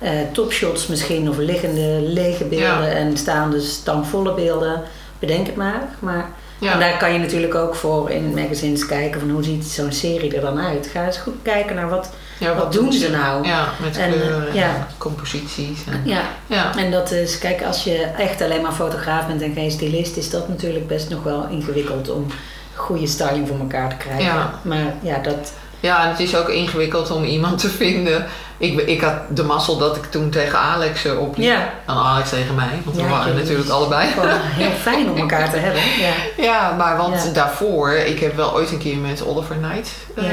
Eh, 0.00 0.10
topshots 0.32 0.86
misschien, 0.86 1.28
of 1.28 1.36
liggende, 1.36 2.00
lege 2.02 2.44
beelden 2.44 2.88
Ja. 2.88 2.94
en 2.94 3.16
staande, 3.16 3.60
stampvolle 3.60 4.34
beelden. 4.34 4.82
Bedenk 5.18 5.46
het 5.46 5.56
maar. 5.56 5.88
maar 5.98 6.28
Ja. 6.58 6.72
en 6.72 6.78
daar 6.80 6.96
kan 6.96 7.12
je 7.12 7.18
natuurlijk 7.18 7.54
ook 7.54 7.74
voor 7.74 8.10
in 8.10 8.34
magazines 8.34 8.86
kijken 8.86 9.20
van 9.20 9.30
hoe 9.30 9.42
ziet 9.44 9.64
zo'n 9.64 9.92
serie 9.92 10.34
er 10.34 10.40
dan 10.40 10.58
uit. 10.60 10.86
Ga 10.92 11.06
eens 11.06 11.16
goed 11.18 11.34
kijken 11.42 11.74
naar 11.76 11.88
wat, 11.88 12.10
Ja, 12.38 12.54
wat 12.54 12.72
doen 12.72 12.92
ze 12.92 13.10
nou? 13.10 13.46
Ja, 13.46 13.68
met 13.82 13.96
En, 13.98 14.10
kleuren 14.12 14.48
en 14.48 14.54
ja. 14.54 14.86
composities. 14.98 15.78
En, 15.90 16.00
Ja, 16.04 16.22
ja. 16.46 16.76
en 16.76 16.90
dat 16.90 17.10
is, 17.10 17.38
kijk, 17.38 17.62
als 17.62 17.84
je 17.84 17.96
echt 18.18 18.42
alleen 18.42 18.62
maar 18.62 18.72
fotograaf 18.72 19.26
bent 19.26 19.42
en 19.42 19.52
geen 19.54 19.70
stylist, 19.70 20.16
is 20.16 20.30
dat 20.30 20.48
natuurlijk 20.48 20.86
best 20.86 21.10
nog 21.10 21.22
wel 21.22 21.46
ingewikkeld 21.50 22.10
om 22.10 22.26
goede 22.74 23.06
styling 23.06 23.48
voor 23.48 23.58
elkaar 23.58 23.88
te 23.90 23.96
krijgen. 23.96 24.50
Maar 24.62 24.94
ja, 25.02 25.18
dat, 25.18 25.52
Ja, 25.80 26.02
en 26.04 26.08
het 26.10 26.20
is 26.20 26.36
ook 26.36 26.48
ingewikkeld 26.48 27.10
om 27.10 27.24
iemand 27.24 27.58
te 27.58 27.68
vinden. 27.68 28.26
Ik, 28.58 28.80
ik 28.80 29.00
had 29.00 29.14
de 29.36 29.42
mazzel 29.44 29.78
dat 29.78 29.96
ik 29.96 30.04
toen 30.04 30.30
tegen 30.30 30.58
Alex 30.58 31.04
eh, 31.04 31.20
opliep. 31.20 31.46
ja, 31.46 31.72
En 31.86 31.94
Alex 31.94 32.28
tegen 32.28 32.54
mij, 32.54 32.80
want 32.84 32.96
we 32.96 33.02
Ja, 33.02 33.08
waren 33.08 33.34
natuurlijk 33.34 33.68
allebei. 33.70 34.10
gewoon 34.10 34.28
heel 34.40 34.70
fijn 34.70 35.10
om 35.10 35.16
elkaar 35.16 35.50
te 35.50 35.56
hebben. 35.56 35.82
Ja, 35.98 36.12
Ja, 36.50 36.74
maar 36.76 36.96
want 36.96 37.22
Ja. 37.24 37.32
daarvoor, 37.32 37.90
ik 37.92 38.20
heb 38.20 38.36
wel 38.36 38.52
ooit 38.54 38.70
een 38.70 38.78
keer 38.78 38.96
met 38.96 39.24
Oliver 39.26 39.56
Knight 39.56 39.90
eh, 40.16 40.24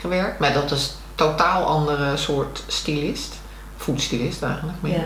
gewerkt. 0.00 0.38
Maar 0.38 0.52
dat 0.52 0.70
is 0.70 0.94
totaal 1.14 1.64
andere 1.64 2.16
soort 2.16 2.62
stylist. 2.66 3.34
Foodstylist 3.76 4.42
eigenlijk. 4.42 4.76
meer. 4.80 5.04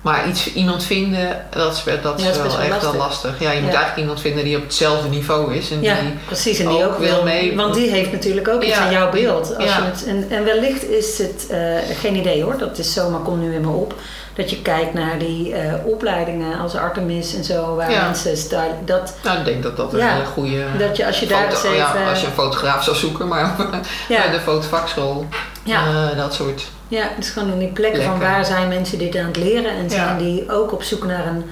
Maar 0.00 0.28
iets, 0.28 0.52
iemand 0.52 0.84
vinden, 0.84 1.46
dat 1.50 1.72
is, 1.72 1.82
dat 2.02 2.18
is 2.18 2.24
Ja, 2.24 2.32
dat 2.32 2.46
is 2.46 2.56
wel 2.56 2.60
echt 2.60 2.68
wel 2.82 2.94
lastig. 2.94 2.94
lastig. 2.94 3.40
Ja, 3.40 3.50
je 3.50 3.60
moet 3.60 3.70
Ja. 3.72 3.76
eigenlijk 3.76 3.96
iemand 3.96 4.20
vinden 4.20 4.44
die 4.44 4.56
op 4.56 4.62
hetzelfde 4.62 5.08
niveau 5.08 5.54
is. 5.54 5.70
En 5.70 5.82
Ja, 5.82 5.94
die, 6.00 6.12
precies. 6.26 6.58
En 6.58 6.68
die 6.68 6.84
ook 6.84 6.92
ook, 6.92 6.98
wil 6.98 7.22
mee- 7.22 7.56
Want 7.56 7.74
die 7.74 7.90
heeft 7.90 8.12
natuurlijk 8.12 8.48
ook 8.48 8.62
iets 8.62 8.76
aan 8.76 8.90
jouw 8.90 9.10
beeld. 9.10 9.56
Als 9.56 9.64
je 9.74 9.82
het, 9.82 10.04
en, 10.06 10.26
en 10.30 10.44
wellicht 10.44 10.84
is 10.84 11.18
het, 11.18 11.46
eh, 11.50 11.58
geen 12.00 12.14
idee 12.16 12.42
hoor, 12.42 12.58
dat 12.58 12.78
is 12.78 12.92
zomaar, 12.92 13.20
komt 13.20 13.40
nu 13.40 13.54
in 13.54 13.60
me 13.60 13.68
op. 13.70 13.94
Dat 14.34 14.50
je 14.50 14.62
kijkt 14.62 14.94
naar 14.94 15.18
die 15.18 15.54
eh, 15.54 15.72
opleidingen 15.86 16.58
als 16.60 16.74
Artemis 16.76 17.34
en 17.34 17.44
zo, 17.44 17.74
waar 17.74 17.90
mensen 17.90 18.48
dat, 18.84 19.14
nou, 19.22 19.38
ik 19.38 19.44
denk 19.44 19.62
dat 19.62 19.76
dat 19.76 19.92
een 19.92 20.26
goede... 20.26 20.64
dat 20.78 20.96
je 20.96 21.06
als 21.06 21.20
je 21.20 21.26
daar 21.26 21.44
eens 21.50 21.62
even... 21.62 21.76
ja, 21.76 22.08
als 22.10 22.20
je 22.20 22.26
een 22.26 22.32
fotograaf 22.32 22.84
zou 22.84 22.96
zoeken, 22.96 23.28
maar 23.28 23.56
de 24.08 24.40
fotovakschool, 24.44 25.26
eh, 25.66 26.16
dat 26.16 26.34
soort. 26.34 26.62
Ja, 26.90 27.02
het 27.14 27.24
is 27.24 27.30
gewoon 27.30 27.52
in 27.52 27.58
die 27.58 27.68
plekken 27.68 28.02
van 28.02 28.18
waar 28.18 28.44
zijn 28.44 28.68
mensen 28.68 28.98
dit 28.98 29.16
aan 29.16 29.26
het 29.26 29.36
leren 29.36 29.70
en 29.76 29.90
zijn 29.90 30.02
Ja. 30.08 30.18
die 30.18 30.50
ook 30.52 30.72
op 30.72 30.82
zoek 30.82 31.04
naar 31.06 31.26
een, 31.26 31.44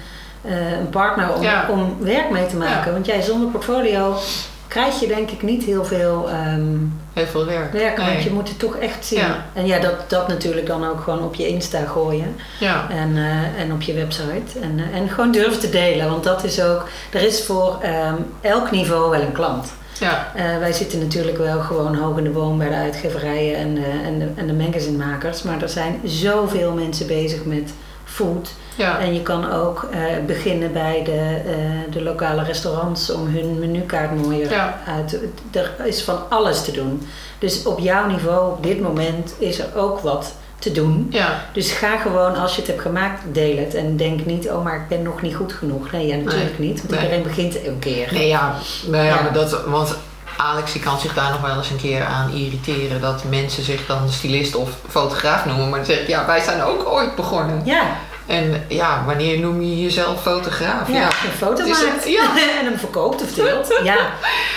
eh, 0.43 0.73
een 0.79 0.89
partner 0.91 1.35
om, 1.35 1.43
Ja. 1.43 1.67
om 1.71 1.97
werk 2.01 2.31
mee 2.31 2.47
te 2.47 2.57
maken. 2.57 2.87
Ja. 2.87 2.93
Want 2.93 3.07
jij 3.07 3.23
zonder 3.23 3.51
portfolio 3.51 4.17
krijg 4.69 5.01
je 5.01 5.07
denk 5.07 5.31
ik 5.31 5.43
niet 5.43 5.65
heel 5.65 5.85
veel... 5.85 6.29
ehm, 6.31 6.67
Heel 7.13 7.27
veel 7.27 7.45
werk. 7.47 7.73
werken, 7.73 8.05
Nee. 8.05 8.13
want 8.13 8.25
je 8.25 8.31
moet 8.33 8.49
het 8.49 8.59
toch 8.59 8.77
echt 8.77 9.05
zien. 9.07 9.23
En 9.53 9.67
ja, 9.67 9.79
dat, 9.79 10.11
dat 10.11 10.29
natuurlijk 10.29 10.67
dan 10.67 10.87
ook 10.89 11.01
gewoon 11.01 11.23
op 11.23 11.35
je 11.35 11.49
Insta 11.49 11.85
gooien 11.85 12.37
Ja. 12.61 12.87
en, 12.91 13.17
eh, 13.17 13.61
en 13.63 13.73
op 13.73 13.83
je 13.83 13.95
website. 13.95 14.59
En, 14.63 14.81
eh, 14.93 14.99
en 15.01 15.09
gewoon 15.09 15.31
durven 15.33 15.61
te 15.61 15.71
delen, 15.71 16.11
want 16.11 16.25
dat 16.25 16.45
is 16.45 16.63
ook, 16.63 16.89
er 17.13 17.23
is 17.23 17.45
voor 17.45 17.79
ehm, 17.83 18.15
elk 18.41 18.71
niveau 18.71 19.11
wel 19.11 19.21
een 19.21 19.33
klant. 19.33 19.73
Ja. 20.01 20.33
Eh, 20.35 20.59
wij 20.59 20.73
zitten 20.73 20.99
natuurlijk 20.99 21.39
wel 21.39 21.61
gewoon 21.61 21.97
hoog 21.97 22.19
in 22.19 22.25
de 22.25 22.31
boom 22.31 22.59
bij 22.59 22.69
de 22.69 22.75
uitgeverijen 22.75 23.57
en, 23.57 23.77
eh, 23.77 24.07
en, 24.07 24.19
de, 24.19 24.27
en 24.35 24.47
de 24.47 24.53
magazinemakers, 24.53 25.43
maar 25.43 25.63
er 25.63 25.69
zijn 25.69 26.01
zoveel 26.05 26.73
mensen 26.73 27.07
bezig 27.07 27.45
met 27.45 27.73
food. 28.05 28.51
Ja. 28.77 28.99
En 28.99 29.15
je 29.15 29.23
kan 29.23 29.53
ook 29.53 29.89
eh, 29.93 30.01
beginnen 30.27 30.73
bij 30.73 31.03
de, 31.05 31.41
eh, 31.47 31.93
de 31.93 32.03
lokale 32.03 32.43
restaurants 32.43 33.11
om 33.11 33.27
hun 33.27 33.59
menukaart 33.59 34.23
mooier 34.23 34.51
Ja. 34.51 34.81
uit 34.87 35.09
te... 35.09 35.29
Er 35.53 35.87
is 35.87 36.03
van 36.03 36.19
alles 36.29 36.65
te 36.65 36.73
doen. 36.73 37.07
Dus 37.39 37.63
op 37.63 37.79
jouw 37.79 38.07
niveau, 38.07 38.53
op 38.53 38.63
dit 38.63 38.81
moment, 38.81 39.35
is 39.39 39.59
er 39.59 39.77
ook 39.77 39.99
wat 40.01 40.35
te 40.59 40.73
doen. 40.73 41.07
Ja. 41.11 41.45
Dus 41.53 41.71
ga 41.71 41.97
gewoon, 41.97 42.37
als 42.37 42.53
je 42.55 42.59
het 42.61 42.67
hebt 42.71 42.81
gemaakt, 42.83 43.23
deel 43.33 43.57
het. 43.57 43.75
En 43.75 43.97
denk 43.97 44.25
niet, 44.27 44.51
oh, 44.51 44.65
maar 44.65 44.77
ik 44.77 44.89
ben 44.89 45.03
nog 45.03 45.23
niet 45.23 45.35
goed 45.35 45.53
genoeg. 45.53 45.91
Nee, 45.91 46.07
ja, 46.07 46.17
natuurlijk 46.17 46.59
niet. 46.59 46.77
Want 46.79 46.91
Nee. 46.91 47.01
iedereen 47.01 47.23
begint 47.23 47.67
een 47.67 47.79
keer. 47.79 48.09
Nee, 48.13 48.27
ja. 48.29 48.55
Nou 48.87 49.05
ja, 49.05 49.15
Ja. 49.15 49.23
maar 49.23 49.33
dat, 49.33 49.65
want 49.67 49.97
Alex 50.37 50.73
die 50.73 50.83
kan 50.83 50.99
zich 50.99 51.15
daar 51.15 51.31
nog 51.31 51.41
wel 51.41 51.57
eens 51.57 51.71
een 51.71 51.77
keer 51.77 52.05
aan 52.05 52.31
irriteren. 52.33 53.01
Dat 53.01 53.25
mensen 53.29 53.63
zich 53.63 53.87
dan 53.87 54.09
stylist 54.11 54.55
of 54.57 54.71
fotograaf 54.89 55.45
noemen. 55.45 55.69
Maar 55.69 55.79
dan 55.79 55.87
zeg 55.89 56.01
ik, 56.01 56.09
ja, 56.09 56.27
wij 56.27 56.41
zijn 56.41 56.63
ook 56.63 56.87
ooit 56.89 57.15
begonnen. 57.15 57.63
Ja, 57.65 57.83
En 58.29 58.65
ja, 58.69 59.05
wanneer 59.07 59.39
noem 59.39 59.63
je 59.63 59.83
jezelf 59.83 60.23
fotograaf? 60.23 60.89
ja, 60.89 61.07
als 61.07 61.21
je 61.21 61.27
een 61.29 61.33
foto 61.35 61.67
maakt 61.67 62.09
ja. 62.09 62.23
en 62.61 62.65
hem 62.65 62.79
verkoopt 62.79 63.23
of 63.23 63.33
deelt. 63.33 63.81
Ja, 63.83 63.97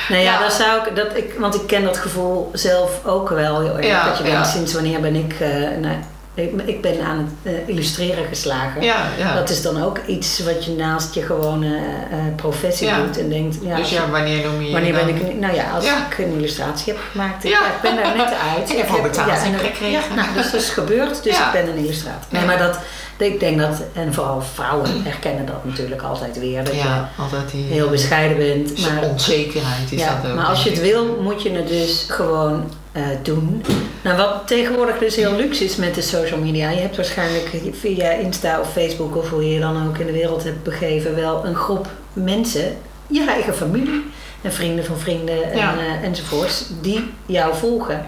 nou 0.09 0.21
ja, 0.21 0.31
Ja. 0.33 0.39
dat 0.39 0.53
zou 0.53 0.87
ik, 0.87 0.95
dat 0.95 1.17
ik, 1.17 1.33
want 1.37 1.55
ik 1.55 1.67
ken 1.67 1.83
dat 1.83 1.97
gevoel 1.97 2.49
zelf 2.53 3.05
ook 3.05 3.29
wel 3.29 3.61
heel 3.61 3.77
erg. 3.77 3.85
Ja, 3.85 4.05
dat 4.05 4.17
je 4.17 4.23
ja. 4.23 4.29
denkt, 4.31 4.47
sinds 4.47 4.73
wanneer 4.73 4.99
ben 4.99 5.15
ik, 5.15 5.33
eh, 5.39 5.49
nou, 5.79 5.95
ik, 6.33 6.61
ik 6.65 6.81
ben 6.81 7.01
aan 7.05 7.17
het 7.17 7.53
eh, 7.53 7.67
illustreren 7.67 8.25
geslagen. 8.25 8.81
Ja, 8.81 9.05
ja. 9.17 9.35
Dat 9.35 9.49
is 9.49 9.61
dan 9.61 9.83
ook 9.83 9.97
iets 10.07 10.39
wat 10.43 10.65
je 10.65 10.71
naast 10.71 11.13
je 11.13 11.21
gewone 11.21 11.75
eh, 11.75 12.17
professie 12.35 12.87
Ja. 12.87 12.97
doet 13.03 13.17
en 13.19 13.29
denkt, 13.29 13.57
ja, 13.61 13.75
dus 13.75 13.89
ja, 13.89 14.09
wanneer 14.09 14.45
noem 14.45 14.59
je 14.61 14.65
je 14.67 14.71
wanneer 14.73 14.93
ben 14.93 15.07
dan- 15.07 15.29
ik, 15.29 15.39
nou 15.39 15.53
ja, 15.55 15.63
als 15.75 15.85
ik 15.85 16.17
een 16.17 16.33
illustratie 16.37 16.93
heb 16.93 17.01
gemaakt, 17.11 17.43
ik, 17.43 17.51
ik 17.51 17.57
ben 17.81 17.95
daar 17.95 18.15
net 18.15 18.33
uit. 18.57 18.69
Ik 18.71 18.77
heb 18.77 18.89
al 18.89 19.01
betaald 19.01 19.29
en- 19.43 19.53
gekregen. 19.59 20.15
Nou, 20.15 20.27
dus 20.33 20.51
dat 20.51 20.61
is 20.61 20.69
gebeurd, 20.69 21.23
dus 21.23 21.37
ik 21.37 21.49
ben 21.51 21.67
een 21.67 21.77
illustrator. 21.77 22.25
Nee, 22.29 22.45
maar 22.45 22.57
dat, 22.57 22.77
ik 23.17 23.39
denk 23.39 23.59
dat, 23.59 23.81
en 23.93 24.13
vooral 24.13 24.41
vrouwen 24.53 24.89
herkennen 25.03 25.45
dat 25.45 25.65
natuurlijk 25.65 26.01
altijd 26.01 26.39
weer, 26.39 26.63
dat 26.63 26.75
Ja, 26.75 27.09
altijd 27.17 27.51
die 27.51 27.67
je 27.67 27.73
heel 27.73 27.89
bescheiden 27.89 28.37
bent. 28.37 28.79
Maar, 28.81 29.09
onzekerheid 29.09 29.91
is 29.91 29.99
ja, 29.99 30.19
dat 30.21 30.31
ook. 30.31 30.37
maar 30.37 30.45
als 30.45 30.63
je 30.63 30.69
het 30.69 30.81
wil, 30.81 31.17
moet 31.21 31.41
je 31.41 31.51
het 31.51 31.67
dus 31.67 32.05
gewoon 32.07 32.71
eh, 32.91 33.03
doen. 33.23 33.63
Nou, 34.03 34.17
wat 34.17 34.47
tegenwoordig 34.47 34.97
dus 34.97 35.15
heel 35.15 35.35
luxe 35.35 35.63
is 35.63 35.75
met 35.75 35.95
de 35.95 36.01
social 36.01 36.39
media. 36.39 36.69
Je 36.69 36.79
hebt 36.79 36.95
waarschijnlijk 36.95 37.51
via 37.71 38.11
Insta 38.11 38.59
of 38.59 38.71
Facebook 38.71 39.15
of 39.15 39.29
hoe 39.29 39.43
je 39.47 39.53
je 39.53 39.59
dan 39.59 39.87
ook 39.87 39.97
in 39.97 40.05
de 40.05 40.11
wereld 40.11 40.43
hebt 40.43 40.63
begeven, 40.63 41.15
wel 41.15 41.45
een 41.45 41.55
groep 41.55 41.87
mensen, 42.13 42.77
je 43.07 43.25
eigen 43.27 43.55
familie, 43.55 44.03
en 44.41 44.51
vrienden 44.53 44.85
van 44.85 44.97
vrienden 44.97 45.51
en, 45.51 45.57
Ja. 45.57 45.75
eh, 45.77 46.03
enzovoorts, 46.03 46.65
die 46.81 47.09
jou 47.25 47.55
volgen. 47.55 48.05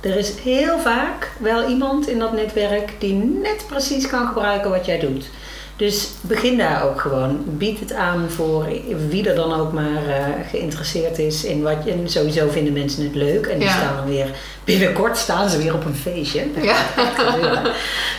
Er 0.00 0.16
is 0.16 0.32
heel 0.38 0.78
vaak 0.78 1.30
wel 1.38 1.68
iemand 1.68 2.08
in 2.08 2.18
dat 2.18 2.32
netwerk 2.32 2.92
die 2.98 3.14
net 3.42 3.64
precies 3.68 4.06
kan 4.06 4.26
gebruiken 4.26 4.70
wat 4.70 4.86
jij 4.86 4.98
doet. 4.98 5.28
Dus 5.76 6.08
begin 6.20 6.58
daar 6.58 6.84
ook 6.84 7.00
gewoon. 7.00 7.38
Bied 7.46 7.80
het 7.80 7.92
aan 7.92 8.30
voor 8.30 8.66
wie 9.08 9.28
er 9.28 9.34
dan 9.34 9.60
ook 9.60 9.72
maar 9.72 10.06
eh, 10.08 10.24
geïnteresseerd 10.50 11.18
is 11.18 11.44
in 11.44 11.62
wat 11.62 11.76
je. 11.84 11.90
En 11.90 12.08
sowieso 12.08 12.48
vinden 12.50 12.72
mensen 12.72 13.04
het 13.04 13.14
leuk. 13.14 13.46
En 13.46 13.58
die 13.58 13.68
Ja. 13.68 13.76
staan 13.76 13.96
dan 13.96 14.06
weer. 14.06 14.26
Binnenkort 14.64 15.16
staan 15.16 15.48
ze 15.48 15.58
weer 15.58 15.74
op 15.74 15.84
een 15.84 15.94
feestje. 15.94 16.42
Dat 16.54 16.64
Ja. 16.64 16.76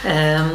Ehm, 0.05 0.45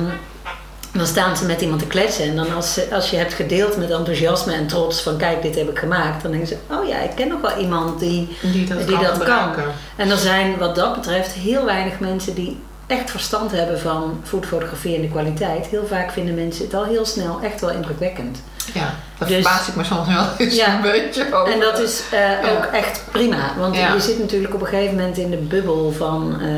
dan 0.93 1.07
staan 1.07 1.37
ze 1.37 1.45
met 1.45 1.61
iemand 1.61 1.81
te 1.81 1.87
kletsen. 1.87 2.25
En 2.25 2.37
dan 2.37 2.55
als, 2.55 2.79
als 2.93 3.11
je 3.11 3.17
hebt 3.17 3.35
gedeeld 3.35 3.77
met 3.77 3.91
enthousiasme 3.91 4.53
en 4.53 4.67
trots 4.67 5.01
van 5.03 5.17
kijk, 5.17 5.43
dit 5.43 5.55
heb 5.55 5.71
ik 5.71 5.79
gemaakt. 5.79 6.23
Dan 6.23 6.31
denken 6.31 6.49
ze, 6.49 6.57
oh 6.71 6.88
ja, 6.88 6.99
ik 7.01 7.11
ken 7.15 7.29
nog 7.29 7.41
wel 7.41 7.57
iemand 7.59 8.01
die 8.01 8.37
Die 8.41 8.67
dat 8.67 8.87
Die 8.87 8.97
kan 8.97 9.05
dat 9.05 9.25
kan. 9.25 9.53
en 9.97 10.11
er 10.11 10.17
zijn 10.17 10.59
wat 10.59 10.75
dat 10.75 10.95
betreft 10.95 11.33
heel 11.33 11.65
weinig 11.65 12.01
mensen 12.01 12.35
die 12.35 12.59
echt 12.92 13.11
verstand 13.11 13.50
hebben 13.52 13.81
van 13.81 14.20
foodfotografie 14.22 14.94
en 14.96 15.00
de 15.02 15.09
kwaliteit. 15.09 15.66
Heel 15.66 15.87
vaak 15.87 16.11
vinden 16.11 16.35
mensen 16.35 16.64
het 16.64 16.74
al 16.74 16.85
heel 16.85 17.05
snel 17.07 17.38
echt 17.42 17.61
wel 17.61 17.70
indrukwekkend. 17.70 18.42
Ja, 18.74 18.94
daar 19.18 19.28
Dus- 19.28 19.37
verbaas 19.37 19.68
ik 19.68 19.74
me 19.76 19.85
soms 19.85 20.09
wel 20.09 20.24
eens 20.38 20.57
Ja. 20.57 20.74
een 20.74 20.81
beetje 20.81 21.35
over. 21.35 21.52
En 21.52 21.61
dat 21.61 21.78
is 21.78 22.02
eh, 22.11 22.18
Ja. 22.20 22.38
ook 22.57 22.64
echt 22.64 23.05
prima. 23.11 23.52
Want 23.59 23.76
Ja. 23.76 23.92
je 23.94 24.00
zit 24.00 24.18
natuurlijk 24.18 24.55
op 24.55 24.61
een 24.61 24.66
gegeven 24.66 24.94
moment 24.96 25.16
in 25.18 25.31
de 25.31 25.37
bubbel 25.37 25.92
van, 25.92 26.40
eh, 26.40 26.48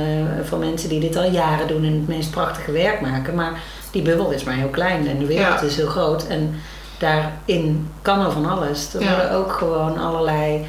van 0.44 0.58
mensen 0.58 0.88
die 0.88 1.00
dit 1.00 1.16
al 1.16 1.24
jaren 1.30 1.66
doen 1.66 1.84
en 1.84 1.92
het 1.92 2.08
meest 2.08 2.30
prachtige 2.30 2.72
werk 2.72 3.00
maken. 3.00 3.34
Maar 3.34 3.52
die 3.90 4.02
bubbel 4.02 4.30
is 4.30 4.44
maar 4.44 4.54
heel 4.54 4.68
klein 4.68 5.08
en 5.08 5.18
de 5.18 5.26
wereld 5.26 5.62
is 5.62 5.76
heel 5.76 5.86
groot. 5.86 6.26
En 6.26 6.60
daarin 6.98 7.90
kan 8.02 8.24
er 8.24 8.30
van 8.32 8.46
alles. 8.46 8.94
Er 8.94 9.00
worden 9.08 9.30
ook 9.32 9.52
gewoon 9.52 9.98
allerlei 9.98 10.66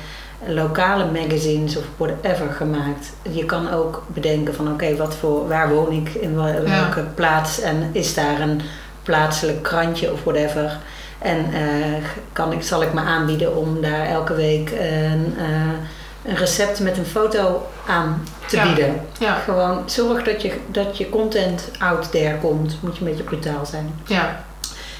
lokale 0.47 1.05
magazines 1.12 1.77
of 1.77 1.84
whatever 1.97 2.51
gemaakt. 2.51 3.12
Je 3.31 3.45
kan 3.45 3.71
ook 3.71 4.03
bedenken 4.08 4.55
van 4.55 4.71
oké, 4.71 4.95
wat 4.95 5.15
voor 5.15 5.47
waar 5.47 5.69
woon 5.73 5.91
ik, 5.91 6.10
in 6.13 6.36
wel- 6.36 6.63
welke 6.63 7.01
plaats 7.15 7.60
en 7.62 7.89
is 7.91 8.13
daar 8.13 8.39
een 8.39 8.62
plaatselijk 9.03 9.63
krantje 9.63 10.12
of 10.12 10.23
whatever. 10.23 10.77
En 11.19 11.38
eh, 11.53 12.03
kan 12.34 12.51
ik, 12.51 12.62
zal 12.63 12.81
ik 12.81 12.93
me 12.93 13.01
aanbieden 13.01 13.55
om 13.58 13.81
daar 13.81 14.05
elke 14.05 14.34
week 14.34 14.71
een, 14.71 15.34
eh, 15.38 16.31
een 16.31 16.36
recept 16.36 16.79
met 16.79 16.97
een 16.97 17.05
foto 17.05 17.65
aan 17.88 18.23
te 18.47 18.55
Ja. 18.55 18.63
bieden. 18.63 18.99
Ja, 19.19 19.34
Gewoon 19.34 19.81
zorg 19.86 20.23
dat 20.23 20.41
je, 20.41 20.53
dat 20.67 20.97
je 20.97 21.10
content 21.10 21.69
out 21.79 22.12
there 22.12 22.38
komt. 22.38 22.77
Moet 22.81 22.97
je 22.97 23.01
een 23.03 23.08
beetje 23.10 23.23
brutaal 23.23 23.65
zijn. 23.65 23.93
ja. 24.05 24.43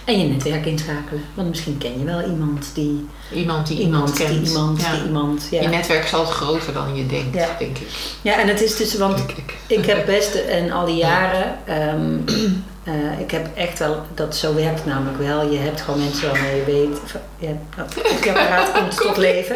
En 0.06 0.20
je 0.20 0.26
netwerk 0.28 0.66
inschakelen. 0.66 1.24
Want 1.34 1.50
misschien 1.50 1.78
ken 1.78 2.00
je 2.00 2.06
wel 2.06 2.22
iemand 2.22 2.72
die 2.74 3.08
Iemand 3.34 3.68
die 3.68 3.80
iemand, 3.80 4.10
iemand, 4.10 4.14
kent. 4.14 4.30
die 4.30 4.48
iemand, 4.54 4.82
ja. 4.82 4.92
die 4.92 5.04
iemand. 5.04 5.48
Ja. 5.52 5.62
Je 5.62 5.68
netwerk 5.68 6.04
is 6.04 6.14
altijd 6.14 6.36
groter 6.36 6.74
dan 6.74 6.96
je 6.96 7.06
denkt, 7.06 7.36
Ja. 7.36 7.48
denk 7.60 7.78
ik. 7.78 7.88
ja, 8.22 8.40
en 8.40 8.48
het 8.48 8.62
is 8.62 8.76
dus, 8.76 8.96
want 8.98 9.20
ik. 9.20 9.54
ik 9.68 9.86
heb 9.86 10.06
best 10.06 10.36
en 10.36 10.72
al 10.72 10.86
die 10.86 10.96
jaren, 10.96 11.58
ehm, 11.66 12.18
eh, 12.94 13.20
ik 13.20 13.32
heb 13.32 13.48
echt 13.56 13.80
wel, 13.80 14.02
dat 14.14 14.36
zo 14.36 14.56
werkt 14.56 14.76
het 14.78 14.86
namelijk 14.86 15.18
wel. 15.18 15.52
Je 15.52 15.58
hebt 15.58 15.82
gewoon 15.82 16.00
mensen 16.00 16.28
waarvan 16.28 16.56
je 16.56 16.64
weet, 16.66 16.98
je, 17.40 17.46
hebt, 17.48 17.98
oh, 17.98 18.24
je 18.24 18.30
apparaat 18.30 18.72
komt 18.72 18.98
tot 18.98 19.18
leven. 19.18 19.56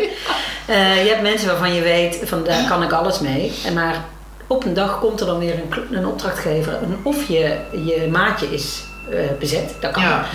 Eh, 0.66 1.04
je 1.04 1.10
hebt 1.10 1.22
mensen 1.22 1.48
waarvan 1.48 1.74
je 1.74 1.82
weet, 1.82 2.20
van 2.24 2.44
daar 2.44 2.68
kan 2.68 2.84
ik 2.84 2.92
alles 2.92 3.20
mee. 3.20 3.52
En 3.66 3.74
maar 3.74 4.06
op 4.48 4.66
een 4.66 4.74
dag 4.74 5.00
komt 5.00 5.20
er 5.20 5.26
dan 5.26 5.40
weer 5.40 5.54
een, 5.54 5.98
een 5.98 6.08
opdrachtgever. 6.08 6.74
En 6.74 6.98
of 7.04 7.28
je, 7.28 7.58
je 7.72 8.08
maatje 8.12 8.54
is 8.54 8.84
eh, 9.12 9.20
bezet, 9.40 9.76
dat 9.80 9.92
kan. 9.92 10.04
Ja. 10.04 10.26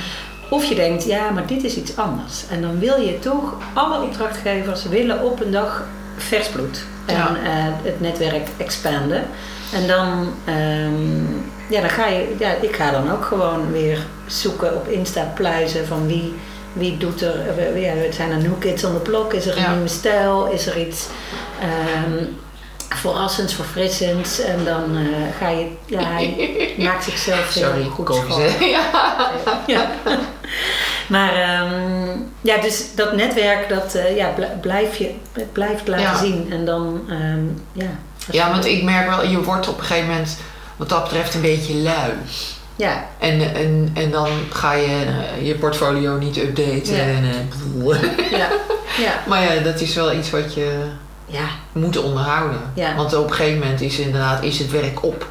Of 0.49 0.65
je 0.65 0.75
denkt, 0.75 1.05
ja, 1.05 1.31
maar 1.31 1.47
dit 1.47 1.65
is 1.65 1.77
iets 1.77 1.97
anders. 1.97 2.45
En 2.51 2.63
dan 2.63 2.79
wil 2.79 3.01
je 3.01 3.19
toch, 3.19 3.55
alle 3.73 4.03
opdrachtgevers 4.03 4.85
willen 4.85 5.23
op 5.23 5.41
een 5.41 5.51
dag 5.53 5.85
vers 6.17 6.49
bloed. 6.49 6.83
En 7.07 7.15
Ja. 7.17 7.29
eh, 7.29 7.65
het 7.83 8.01
netwerk 8.01 8.49
expanden. 8.57 9.23
En 9.73 9.87
dan, 9.87 10.29
ehm, 10.45 11.23
ja, 11.69 11.81
dan 11.81 11.91
ga 11.91 12.07
je, 12.07 12.35
ja, 12.39 12.51
ik 12.61 12.77
ga 12.77 12.91
dan 12.91 13.11
ook 13.13 13.25
gewoon 13.25 13.73
weer 13.73 13.99
zoeken 14.27 14.75
op 14.75 14.89
Insta 14.89 15.33
pluizen 15.35 15.87
van 15.87 16.07
wie, 16.07 16.35
wie 16.73 16.97
doet 16.97 17.21
er, 17.23 17.35
eh, 17.59 17.83
ja, 17.83 18.13
zijn 18.13 18.31
er 18.31 18.37
new 18.39 18.59
kids 18.59 18.85
on 18.85 18.93
the 18.95 19.01
block, 19.01 19.33
is 19.33 19.47
er 19.47 19.57
een 19.57 19.63
Ja. 19.63 19.73
nieuwe 19.73 19.89
stijl, 19.89 20.47
is 20.47 20.67
er 20.67 20.79
iets 20.79 21.07
ehm, 21.61 22.25
verrassends, 22.89 23.55
verfrissends. 23.55 24.41
En 24.41 24.65
dan 24.65 24.97
eh, 24.97 25.03
ga 25.39 25.49
je, 25.49 25.67
ja, 25.87 26.01
hij 26.03 26.75
maakt 26.79 27.05
zichzelf 27.05 27.55
heel 27.55 27.65
Sorry, 27.65 27.85
goed 27.85 28.15
schoon. 28.15 28.69
Ja. 28.69 28.83
Ja. 29.67 29.91
Maar 31.09 31.35
ehm, 31.35 32.09
ja, 32.41 32.57
dus 32.59 32.95
dat 32.95 33.13
netwerk, 33.17 33.69
dat 33.69 33.95
eh, 33.95 34.17
ja, 34.17 34.29
bl- 34.29 34.59
blijf 34.61 34.97
je, 34.97 35.11
blijft 35.53 35.89
laten 35.89 36.05
Ja. 36.05 36.17
zien. 36.19 36.49
En 36.53 36.65
dan, 36.65 37.01
ehm, 37.09 37.45
ja. 37.73 37.91
ja, 38.31 38.51
want 38.51 38.65
ik 38.65 38.83
merk 38.83 39.09
wel, 39.09 39.27
je 39.27 39.43
wordt 39.43 39.69
op 39.69 39.79
een 39.79 39.85
gegeven 39.85 40.09
moment 40.09 40.37
wat 40.77 40.89
dat 40.89 41.03
betreft 41.03 41.35
een 41.35 41.41
beetje 41.41 41.75
lui. 41.75 42.13
Ja, 42.77 43.05
En, 43.19 43.55
en, 43.55 43.91
en 43.95 44.11
dan 44.11 44.29
ga 44.53 44.73
je 44.73 45.05
eh, 45.39 45.47
je 45.47 45.55
portfolio 45.55 46.17
niet 46.17 46.37
updaten. 46.37 46.95
Ja. 46.97 47.03
En, 47.03 47.25
ja, 48.39 48.49
ja, 48.99 49.23
maar 49.27 49.55
ja, 49.55 49.61
dat 49.63 49.81
is 49.81 49.95
wel 49.95 50.13
iets 50.13 50.31
wat 50.31 50.55
je 50.55 50.81
ja. 51.27 51.47
moet 51.73 52.03
onderhouden. 52.03 52.61
Ja. 52.75 52.95
Want 52.95 53.15
op 53.17 53.27
een 53.29 53.35
gegeven 53.35 53.59
moment 53.59 53.81
is 53.81 53.99
inderdaad 53.99 54.43
is 54.43 54.59
het 54.59 54.71
werk 54.71 55.03
op. 55.05 55.27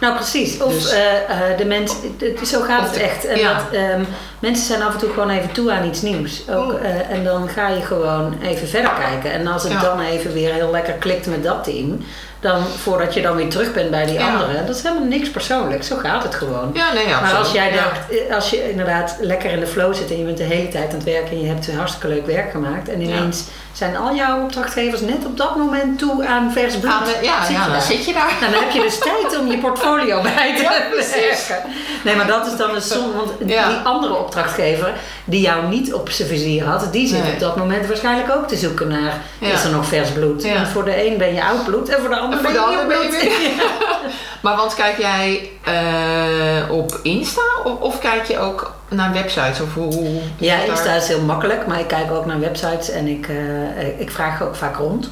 Nou, 0.00 0.14
precies. 0.14 0.60
Of 0.62 0.72
Dus- 0.72 0.90
eh, 0.90 1.16
eh, 1.50 1.58
de 1.58 1.64
mensen, 1.64 1.96
het- 2.18 2.48
zo 2.48 2.60
gaat 2.62 2.86
het 2.90 2.96
echt. 2.96 3.24
En 3.24 3.38
ja. 3.38 3.54
dat, 3.54 3.62
ehm, 3.72 4.00
mensen 4.38 4.66
zijn 4.66 4.82
af 4.82 4.92
en 4.92 4.98
toe 4.98 5.08
gewoon 5.12 5.30
even 5.30 5.52
toe 5.52 5.72
aan 5.72 5.86
iets 5.88 6.02
nieuws. 6.02 6.42
Ook, 6.50 6.72
Oh. 6.72 6.84
eh, 6.84 7.10
en 7.10 7.24
dan 7.24 7.48
ga 7.48 7.68
je 7.68 7.82
gewoon 7.82 8.38
even 8.42 8.68
verder 8.68 8.90
kijken. 8.90 9.32
En 9.32 9.46
als 9.46 9.62
het 9.62 9.72
Ja. 9.72 9.80
dan 9.80 10.00
even 10.00 10.32
weer 10.32 10.52
heel 10.52 10.70
lekker 10.70 10.92
klikt 10.94 11.26
met 11.26 11.42
dat 11.42 11.64
team, 11.64 12.04
dan 12.40 12.62
voordat 12.82 13.14
je 13.14 13.22
dan 13.22 13.36
weer 13.36 13.48
terug 13.48 13.72
bent 13.72 13.90
bij 13.90 14.06
die 14.06 14.14
Ja. 14.18 14.32
andere, 14.32 14.64
dat 14.66 14.76
is 14.76 14.82
helemaal 14.82 15.08
niks 15.08 15.30
persoonlijks. 15.30 15.86
Zo 15.86 15.96
gaat 15.96 16.22
het 16.22 16.34
gewoon. 16.34 16.70
Ja, 16.74 16.92
nee, 16.92 17.08
ja. 17.08 17.20
Maar 17.20 17.34
als 17.34 17.52
jij 17.52 17.72
dacht, 17.72 18.10
eh, 18.28 18.34
als 18.34 18.50
je 18.50 18.70
inderdaad 18.70 19.16
lekker 19.20 19.50
in 19.50 19.60
de 19.60 19.66
flow 19.66 19.94
zit 19.94 20.10
en 20.10 20.18
je 20.18 20.24
bent 20.24 20.36
de 20.38 20.44
hele 20.44 20.68
tijd 20.68 20.88
aan 20.90 20.94
het 20.94 21.04
werken 21.04 21.30
en 21.30 21.40
je 21.40 21.48
hebt 21.48 21.74
hartstikke 21.76 22.08
leuk 22.08 22.26
werk 22.26 22.50
gemaakt 22.50 22.88
en 22.88 23.00
ineens 23.00 23.44
zijn 23.72 23.96
al 23.96 24.14
jouw 24.14 24.42
opdrachtgevers 24.42 25.00
net 25.00 25.24
op 25.26 25.36
dat 25.36 25.56
moment 25.56 25.98
toe 25.98 26.26
aan 26.26 26.52
vers 26.52 26.76
bloed. 26.76 26.92
Aan 26.92 27.04
de- 27.04 27.18
ja, 27.26 27.38
Zit 27.44 27.48
je 27.48 27.62
ja, 27.62 27.68
dan 27.68 27.80
zit 27.82 28.04
je 28.04 28.12
daar. 28.12 28.32
Nou, 28.40 28.52
dan 28.52 28.60
heb 28.62 28.70
je 28.72 28.80
dus 28.80 28.98
tijd 28.98 29.38
om 29.40 29.50
je 29.50 29.58
portfolio 29.58 30.22
bij 30.36 30.54
te 30.56 30.62
Ja, 30.62 30.68
werken. 30.70 31.70
Nee, 32.04 32.16
maar 32.16 32.26
dat 32.26 32.46
is 32.46 32.56
dan 32.56 32.74
een 32.74 32.82
som. 32.82 33.12
Want 33.16 33.30
Ja. 33.46 33.68
die 33.68 33.76
andere 33.84 34.14
opdrachtgever 34.18 34.92
die 35.24 35.40
jou 35.40 35.66
niet 35.66 35.94
op 35.94 36.10
zijn 36.10 36.28
vizier 36.28 36.64
had, 36.64 36.92
die 36.92 37.08
zit 37.08 37.22
Nee. 37.22 37.32
op 37.32 37.38
dat 37.38 37.56
moment 37.56 37.86
waarschijnlijk 37.86 38.30
ook 38.36 38.48
te 38.48 38.56
zoeken 38.56 38.88
naar 38.88 39.12
is 39.38 39.64
er 39.64 39.70
nog 39.70 39.86
vers 39.86 40.10
bloed. 40.10 40.52
Want 40.52 40.68
voor 40.68 40.84
de 40.84 41.06
een 41.06 41.18
ben 41.18 41.34
je 41.34 41.44
oud 41.44 41.64
bloed 41.64 41.88
en 41.88 42.00
voor 42.00 42.08
de 42.08 42.16
ander 42.16 42.24
Voor 42.32 42.42
ben 42.42 42.52
de 42.52 42.84
bloed. 42.86 43.30
Maar 44.42 44.56
want 44.56 44.74
kijk 44.74 44.98
jij 44.98 45.50
eh, 45.64 46.70
op 46.70 46.98
Insta 47.02 47.42
of, 47.64 47.80
of 47.80 47.98
kijk 47.98 48.24
je 48.24 48.38
ook 48.38 48.74
naar 48.88 49.12
websites? 49.12 49.60
Of 49.60 49.74
hoe, 49.74 49.94
hoe 49.94 50.20
Ja, 50.38 50.56
daar- 50.56 50.66
Insta 50.66 50.94
is 50.94 51.08
heel 51.08 51.20
makkelijk, 51.20 51.66
maar 51.66 51.80
ik 51.80 51.86
kijk 51.86 52.10
ook 52.10 52.26
naar 52.26 52.40
websites 52.40 52.90
en 52.90 53.06
ik, 53.06 53.28
eh, 53.28 54.00
ik 54.00 54.10
vraag 54.10 54.42
ook 54.42 54.54
vaak 54.54 54.76
rond. 54.76 55.10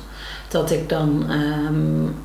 Dat 0.49 0.71
ik 0.71 0.89
dan 0.89 1.27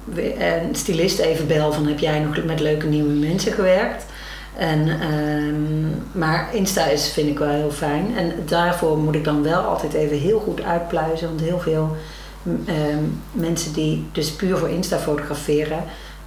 weer 0.04 0.42
een 0.42 0.76
stylist 0.76 1.20
even 1.20 1.48
bel 1.48 1.72
van 1.74 1.88
heb 1.88 2.00
jij 2.00 2.20
nog 2.20 2.44
met 2.44 2.60
leuke 2.60 2.86
nieuwe 2.86 3.14
mensen 3.14 3.52
gewerkt? 3.52 4.06
En, 4.58 4.88
ehm, 5.02 6.20
maar 6.20 6.50
Insta 6.52 6.86
is, 6.86 7.12
vind 7.14 7.30
ik 7.30 7.40
wel 7.40 7.50
heel 7.50 7.72
fijn. 7.72 8.14
En 8.18 8.34
daarvoor 8.46 8.98
moet 8.98 9.16
ik 9.16 9.24
dan 9.24 9.44
wel 9.44 9.62
altijd 9.62 9.94
even 9.94 10.18
heel 10.18 10.40
goed 10.40 10.64
uitpluizen. 10.64 11.28
Want 11.28 11.42
heel 11.42 11.60
veel 11.60 11.96
mensen 13.32 13.74
die 13.74 14.08
dus 14.12 14.32
puur 14.32 14.58
voor 14.58 14.70
Insta 14.70 14.98
fotograferen, 14.98 15.84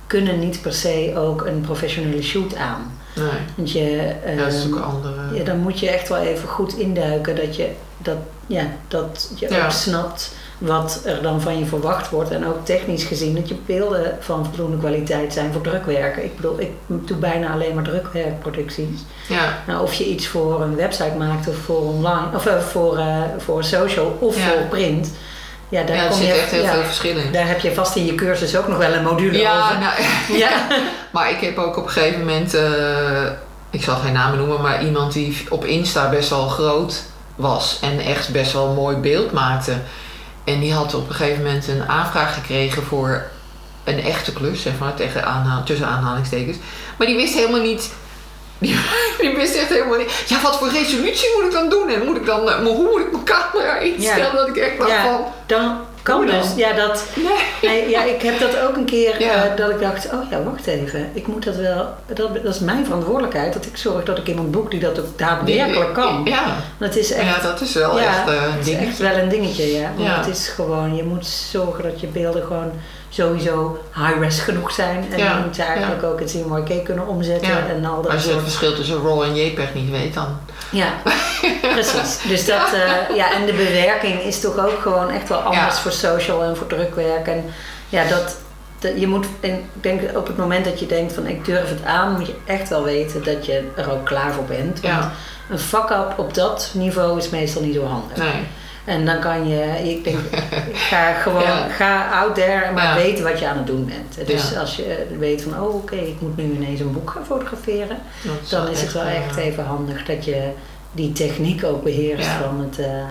kunnen 0.06 0.38
niet 0.38 0.62
per 0.62 0.72
se 0.72 1.12
ook 1.16 1.46
een 1.46 1.60
professionele 1.60 2.22
shoot 2.22 2.54
aan. 2.56 2.92
Nee, 3.14 3.26
Want 3.56 3.72
je, 3.72 4.14
ja, 4.26 4.42
dat 4.44 4.52
is 4.52 4.64
ehm, 4.64 4.72
ook 4.74 4.80
andere. 4.80 5.14
ja, 5.34 5.44
dan 5.44 5.58
moet 5.58 5.80
je 5.80 5.90
echt 5.90 6.08
wel 6.08 6.18
even 6.18 6.48
goed 6.48 6.76
induiken 6.76 7.36
dat 7.36 7.56
je, 7.56 7.68
dat, 7.98 8.16
ja, 8.46 8.62
dat 8.88 9.30
je 9.34 9.46
Ja. 9.50 9.64
ook 9.64 9.70
snapt 9.70 10.34
wat 10.58 11.00
er 11.04 11.22
dan 11.22 11.40
van 11.40 11.58
je 11.58 11.64
verwacht 11.64 12.10
wordt. 12.10 12.30
En 12.30 12.46
ook 12.46 12.64
technisch 12.64 13.04
gezien 13.04 13.34
dat 13.34 13.48
je 13.48 13.54
beelden 13.66 14.16
van 14.20 14.44
voldoende 14.46 14.76
kwaliteit 14.76 15.32
zijn 15.32 15.52
voor 15.52 15.60
drukwerken. 15.60 16.24
Ik 16.24 16.36
bedoel, 16.36 16.60
ik 16.60 16.70
doe 16.86 17.16
bijna 17.16 17.52
alleen 17.52 17.74
maar 17.74 17.84
drukwerkproducties. 17.84 19.00
Ja, 19.28 19.62
Nou, 19.66 19.82
of 19.82 19.94
je 19.94 20.04
iets 20.08 20.26
voor 20.26 20.62
een 20.62 20.76
website 20.76 21.14
maakt 21.18 21.48
of 21.48 21.56
voor 21.56 21.80
online, 21.82 22.26
of 22.34 22.46
eh, 22.46 22.58
voor, 22.58 22.96
eh, 22.98 23.22
voor 23.38 23.64
social 23.64 24.16
of 24.20 24.36
voor 24.36 24.62
print. 24.68 25.12
Ja, 25.72 25.82
daar 25.82 25.96
ja 25.96 26.02
er 26.02 26.08
kom 26.08 26.18
zit 26.18 26.26
je 26.26 26.32
echt 26.32 26.50
heel 26.50 26.62
ja, 26.62 26.72
veel 26.72 26.82
verschil 26.82 27.16
in. 27.16 27.32
Daar 27.32 27.48
heb 27.48 27.60
je 27.60 27.74
vast 27.74 27.96
in 27.96 28.06
je 28.06 28.14
cursus 28.14 28.56
ook 28.56 28.68
nog 28.68 28.78
wel 28.78 28.92
een 28.92 29.02
module 29.02 29.38
Ja, 29.38 29.64
over. 29.64 29.78
nou, 29.78 29.92
Ja. 30.42 30.50
maar 31.12 31.30
ik 31.30 31.40
heb 31.40 31.58
ook 31.58 31.76
op 31.76 31.84
een 31.84 31.90
gegeven 31.90 32.18
moment, 32.18 32.54
eh, 32.54 33.26
ik 33.70 33.82
zal 33.82 33.96
geen 33.96 34.12
namen 34.12 34.38
noemen, 34.38 34.60
maar 34.62 34.84
iemand 34.84 35.12
die 35.12 35.46
op 35.48 35.64
Insta 35.64 36.08
best 36.08 36.28
wel 36.30 36.48
groot 36.48 37.02
was 37.36 37.78
en 37.82 37.98
echt 37.98 38.32
best 38.32 38.52
wel 38.52 38.66
een 38.66 38.74
mooi 38.74 38.96
beeld 38.96 39.32
maakte. 39.32 39.72
En 40.44 40.60
die 40.60 40.72
had 40.72 40.94
op 40.94 41.08
een 41.08 41.14
gegeven 41.14 41.42
moment 41.42 41.68
een 41.68 41.88
aanvraag 41.88 42.34
gekregen 42.34 42.82
voor 42.82 43.22
een 43.84 44.02
echte 44.02 44.32
klus, 44.32 44.62
zeg 44.62 44.78
maar, 44.78 44.94
tegen 44.94 45.24
aanhaal, 45.24 45.62
tussen 45.62 45.86
aanhalingstekens. 45.86 46.56
Maar 46.96 47.06
die 47.06 47.16
wist 47.16 47.34
helemaal 47.34 47.60
niet 47.62 47.92
Die, 48.62 48.76
die 49.20 49.36
wist 49.36 49.54
echt 49.54 49.68
helemaal 49.68 49.98
niet. 49.98 50.24
Ja, 50.26 50.40
wat 50.40 50.58
voor 50.58 50.68
resolutie 50.68 51.28
moet 51.36 51.44
ik 51.44 51.52
dan 51.52 51.68
doen? 51.68 51.88
En 51.88 52.04
moet 52.04 52.16
ik 52.16 52.26
dan, 52.26 52.50
eh, 52.50 52.62
maar 52.62 52.72
hoe 52.72 52.90
moet 52.90 53.00
ik 53.00 53.12
mijn 53.12 53.24
camera 53.24 53.76
instellen? 53.78 54.24
Ja. 54.24 54.32
Dat 54.32 54.48
ik 54.48 54.56
echt 54.56 54.78
dacht 54.78 54.90
Ja, 54.90 55.02
van... 55.02 55.24
dan 55.46 55.86
kan 56.02 56.26
dan? 56.26 56.40
dus. 56.40 56.54
Ja, 56.56 56.72
dat, 56.72 57.04
Nee. 57.14 57.70
nee, 57.80 57.88
ja, 57.90 58.02
ik 58.04 58.22
heb 58.22 58.40
dat 58.40 58.58
ook 58.58 58.76
een 58.76 58.84
keer 58.84 59.20
Ja. 59.22 59.44
eh, 59.44 59.56
dat 59.56 59.70
ik 59.70 59.80
dacht, 59.80 60.12
oh 60.12 60.30
ja, 60.30 60.42
wacht 60.42 60.66
even. 60.66 61.10
Ik 61.12 61.26
moet 61.26 61.44
dat 61.44 61.56
wel, 61.56 61.86
dat, 62.06 62.34
dat 62.44 62.54
is 62.54 62.58
mijn 62.60 62.84
verantwoordelijkheid. 62.84 63.52
Dat 63.52 63.66
ik 63.66 63.76
zorg 63.76 64.04
dat 64.04 64.18
ik 64.18 64.26
iemand 64.28 64.50
boek 64.50 64.70
die 64.70 64.80
dat 64.80 65.00
ook 65.00 65.18
daadwerkelijk 65.18 65.94
kan. 65.94 66.20
Ja. 66.24 66.56
Dat 66.78 66.96
is 66.96 67.12
echt, 67.12 67.36
ja, 67.36 67.48
dat 67.48 67.60
is 67.60 67.74
wel 67.74 67.98
ja, 68.00 68.04
echt 68.06 68.28
eh, 68.28 68.34
een 68.42 68.52
het 68.52 68.66
is 68.66 68.74
echt 68.76 68.98
wel 68.98 69.16
een 69.16 69.28
dingetje, 69.28 69.72
ja. 69.72 69.90
Want 69.96 70.08
Ja. 70.08 70.16
het 70.16 70.26
is 70.26 70.48
gewoon, 70.48 70.96
je 70.96 71.04
moet 71.04 71.26
zorgen 71.26 71.84
dat 71.84 72.00
je 72.00 72.06
beelden 72.06 72.42
gewoon 72.46 72.72
sowieso 73.08 73.78
high-res 73.94 74.38
genoeg 74.40 74.70
zijn. 74.72 75.04
En 75.12 75.18
je 75.18 75.40
moet 75.46 75.58
eigenlijk 75.58 76.02
ook 76.02 76.20
in 76.20 76.26
CMYK 76.26 76.84
kunnen 76.84 77.06
omzetten 77.06 77.68
en 77.68 77.84
al 77.84 78.02
dat 78.02 78.12
Als 78.12 78.24
je 78.24 78.30
het 78.30 78.42
verschil 78.42 78.74
tussen 78.74 79.02
RAW 79.02 79.22
en 79.22 79.34
JPEG 79.36 79.74
niet 79.74 79.90
weet, 79.90 80.14
dan... 80.14 80.38
Ja, 80.70 80.86
precies. 81.60 82.18
Dus 82.28 82.44
dat, 82.46 82.72
eh, 82.72 83.16
ja, 83.16 83.32
en 83.32 83.46
de 83.46 83.52
bewerking 83.52 84.20
is 84.22 84.40
toch 84.40 84.58
ook 84.58 84.78
gewoon 84.82 85.10
echt 85.10 85.28
wel 85.28 85.38
anders 85.38 85.76
Ja. 85.76 85.80
voor 85.82 85.92
social 85.92 86.42
en 86.42 86.56
voor 86.56 86.66
drukwerk. 86.66 87.26
En 87.26 87.44
ja, 87.88 88.04
dat, 88.08 88.36
dat- 88.78 89.00
je 89.00 89.06
moet, 89.06 89.26
ik 89.40 89.54
denk 89.72 90.16
op 90.16 90.26
het 90.26 90.36
moment 90.36 90.64
dat 90.64 90.80
je 90.80 90.86
denkt 90.86 91.12
van 91.12 91.26
ik 91.26 91.44
durf 91.44 91.68
het 91.68 91.84
aan, 91.84 92.12
moet 92.12 92.26
je 92.26 92.34
echt 92.46 92.68
wel 92.68 92.82
weten 92.82 93.24
dat 93.24 93.46
je 93.46 93.70
er 93.76 93.92
ook 93.92 94.04
klaar 94.06 94.32
voor 94.32 94.44
bent. 94.44 94.80
Want 94.80 94.94
Ja. 94.94 95.12
een 95.50 95.58
fuck-up 95.58 96.14
op 96.16 96.34
dat 96.34 96.70
niveau 96.74 97.18
is 97.18 97.28
meestal 97.28 97.62
niet 97.62 97.74
zo 97.74 97.84
handig. 97.86 98.16
Nee. 98.16 98.42
En 98.84 99.06
dan 99.06 99.18
kan 99.20 99.48
je, 99.48 99.90
ik 99.90 100.04
denk, 100.04 100.18
ga 100.90 101.12
gewoon, 101.12 101.42
Ja. 101.42 101.68
ga 101.68 102.08
out 102.20 102.34
there, 102.34 102.72
maar 102.74 102.84
Ja. 102.84 102.94
weten 102.94 103.24
wat 103.24 103.38
je 103.38 103.48
aan 103.48 103.56
het 103.56 103.66
doen 103.66 103.84
bent. 103.84 104.26
Dus 104.26 104.50
Ja. 104.50 104.60
als 104.60 104.76
je 104.76 105.06
weet 105.18 105.42
van, 105.42 105.62
oh 105.62 105.74
oké, 105.74 105.94
ik 105.96 106.20
moet 106.20 106.36
nu 106.36 106.42
ineens 106.44 106.80
een 106.80 106.92
boek 106.92 107.10
gaan 107.10 107.26
fotograferen 107.26 107.98
dan 108.48 108.68
is 108.68 108.80
het 108.80 108.92
wel 108.92 109.02
echt 109.02 109.36
even 109.36 109.64
handig 109.64 110.04
dat 110.04 110.24
je 110.24 110.48
die 110.92 111.12
techniek 111.12 111.64
ook 111.64 111.82
beheerst 111.82 112.26
Ja. 112.26 112.40
van 112.42 112.60
het. 112.60 112.78
eh, 112.78 113.04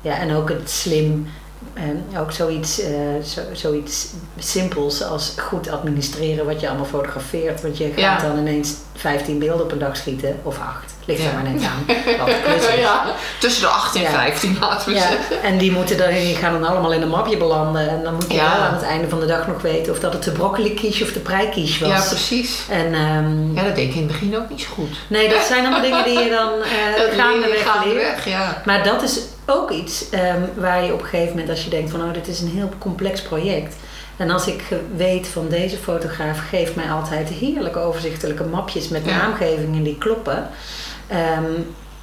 ja, 0.00 0.18
en 0.18 0.34
ook 0.34 0.48
het 0.48 0.70
slim. 0.70 1.26
En 1.74 2.04
ook 2.18 2.32
zoiets, 2.32 2.80
eh, 2.80 2.90
zo, 3.24 3.40
zoiets 3.52 4.06
simpels 4.38 5.02
als 5.02 5.34
goed 5.38 5.68
administreren 5.70 6.46
wat 6.46 6.60
je 6.60 6.68
allemaal 6.68 6.86
fotografeert. 6.86 7.62
Want 7.62 7.76
je 7.78 7.84
gaat 7.86 7.98
Ja. 7.98 8.18
dan 8.28 8.38
ineens 8.38 8.74
15 8.94 9.38
beelden 9.38 9.64
op 9.64 9.72
een 9.72 9.78
dag 9.78 9.96
schieten, 9.96 10.36
of 10.42 10.58
8. 10.58 10.94
Ligt 11.06 11.24
er 11.24 11.32
maar 11.34 11.52
net 11.52 11.62
aan. 11.62 11.84
Wat 12.18 12.78
ja, 12.78 13.04
tussen 13.38 13.62
de 13.62 13.68
8 13.68 13.94
en 13.94 14.00
Ja. 14.00 14.10
15 14.10 14.56
laten 14.60 14.88
we 14.88 14.94
Ja, 14.94 15.00
zeggen. 15.00 15.42
en 15.42 15.58
die, 15.58 15.72
moeten 15.72 15.96
dan, 15.96 16.08
die 16.10 16.34
gaan 16.36 16.52
dan 16.60 16.70
allemaal 16.70 16.92
in 16.92 17.02
een 17.02 17.08
mapje 17.08 17.36
belanden. 17.36 17.88
En 17.88 18.02
dan 18.02 18.14
moet 18.14 18.32
je 18.32 18.36
wel 18.36 18.46
aan 18.46 18.74
het 18.74 18.82
einde 18.82 19.08
van 19.08 19.20
de 19.20 19.26
dag 19.26 19.46
nog 19.46 19.62
weten 19.62 19.92
of 19.92 19.98
dat 19.98 20.12
het 20.12 20.22
de 20.22 20.30
broccoli 20.30 20.74
quiche 20.74 21.04
of 21.04 21.12
de 21.12 21.20
prei 21.20 21.48
was. 21.54 21.78
Ja, 21.78 22.00
precies. 22.08 22.62
en, 22.70 22.94
ehm, 22.94 23.54
Ja, 23.54 23.62
dat 23.62 23.74
deed 23.74 23.88
ik 23.88 23.94
in 23.94 24.02
het 24.02 24.06
begin 24.12 24.36
ook 24.36 24.48
niet 24.48 24.60
zo 24.60 24.68
goed. 24.74 24.96
Nee, 25.08 25.28
dat 25.28 25.42
zijn 25.42 25.60
allemaal 25.64 25.80
dingen 25.82 26.04
die 26.04 26.18
je 26.18 26.30
dan 26.30 26.50
eh 26.62 27.18
gaandeweg 27.18 27.84
leert. 27.84 28.24
ja. 28.24 28.62
Maar 28.64 28.84
dat 28.84 29.02
is 29.02 29.18
ook 29.46 29.70
iets 29.70 30.10
ehm, 30.10 30.40
waar 30.54 30.84
je 30.84 30.92
op 30.92 31.00
een 31.00 31.06
gegeven 31.06 31.30
moment, 31.30 31.50
als 31.50 31.64
je 31.64 31.70
denkt 31.70 31.90
van 31.90 32.00
oh, 32.02 32.12
dit 32.12 32.28
is 32.28 32.40
een 32.40 32.50
heel 32.54 32.70
complex 32.78 33.22
project. 33.22 33.76
En 34.16 34.30
als 34.30 34.46
ik 34.46 34.62
weet 34.96 35.28
van 35.28 35.48
deze 35.48 35.76
fotograaf 35.76 36.38
geeft 36.48 36.74
mij 36.74 36.90
altijd 36.90 37.28
heerlijke 37.28 37.78
overzichtelijke 37.78 38.44
mapjes 38.44 38.88
met 38.88 39.06
naamgevingen 39.06 39.82
die 39.82 39.98
kloppen. 39.98 40.48
Ehm, 41.08 41.44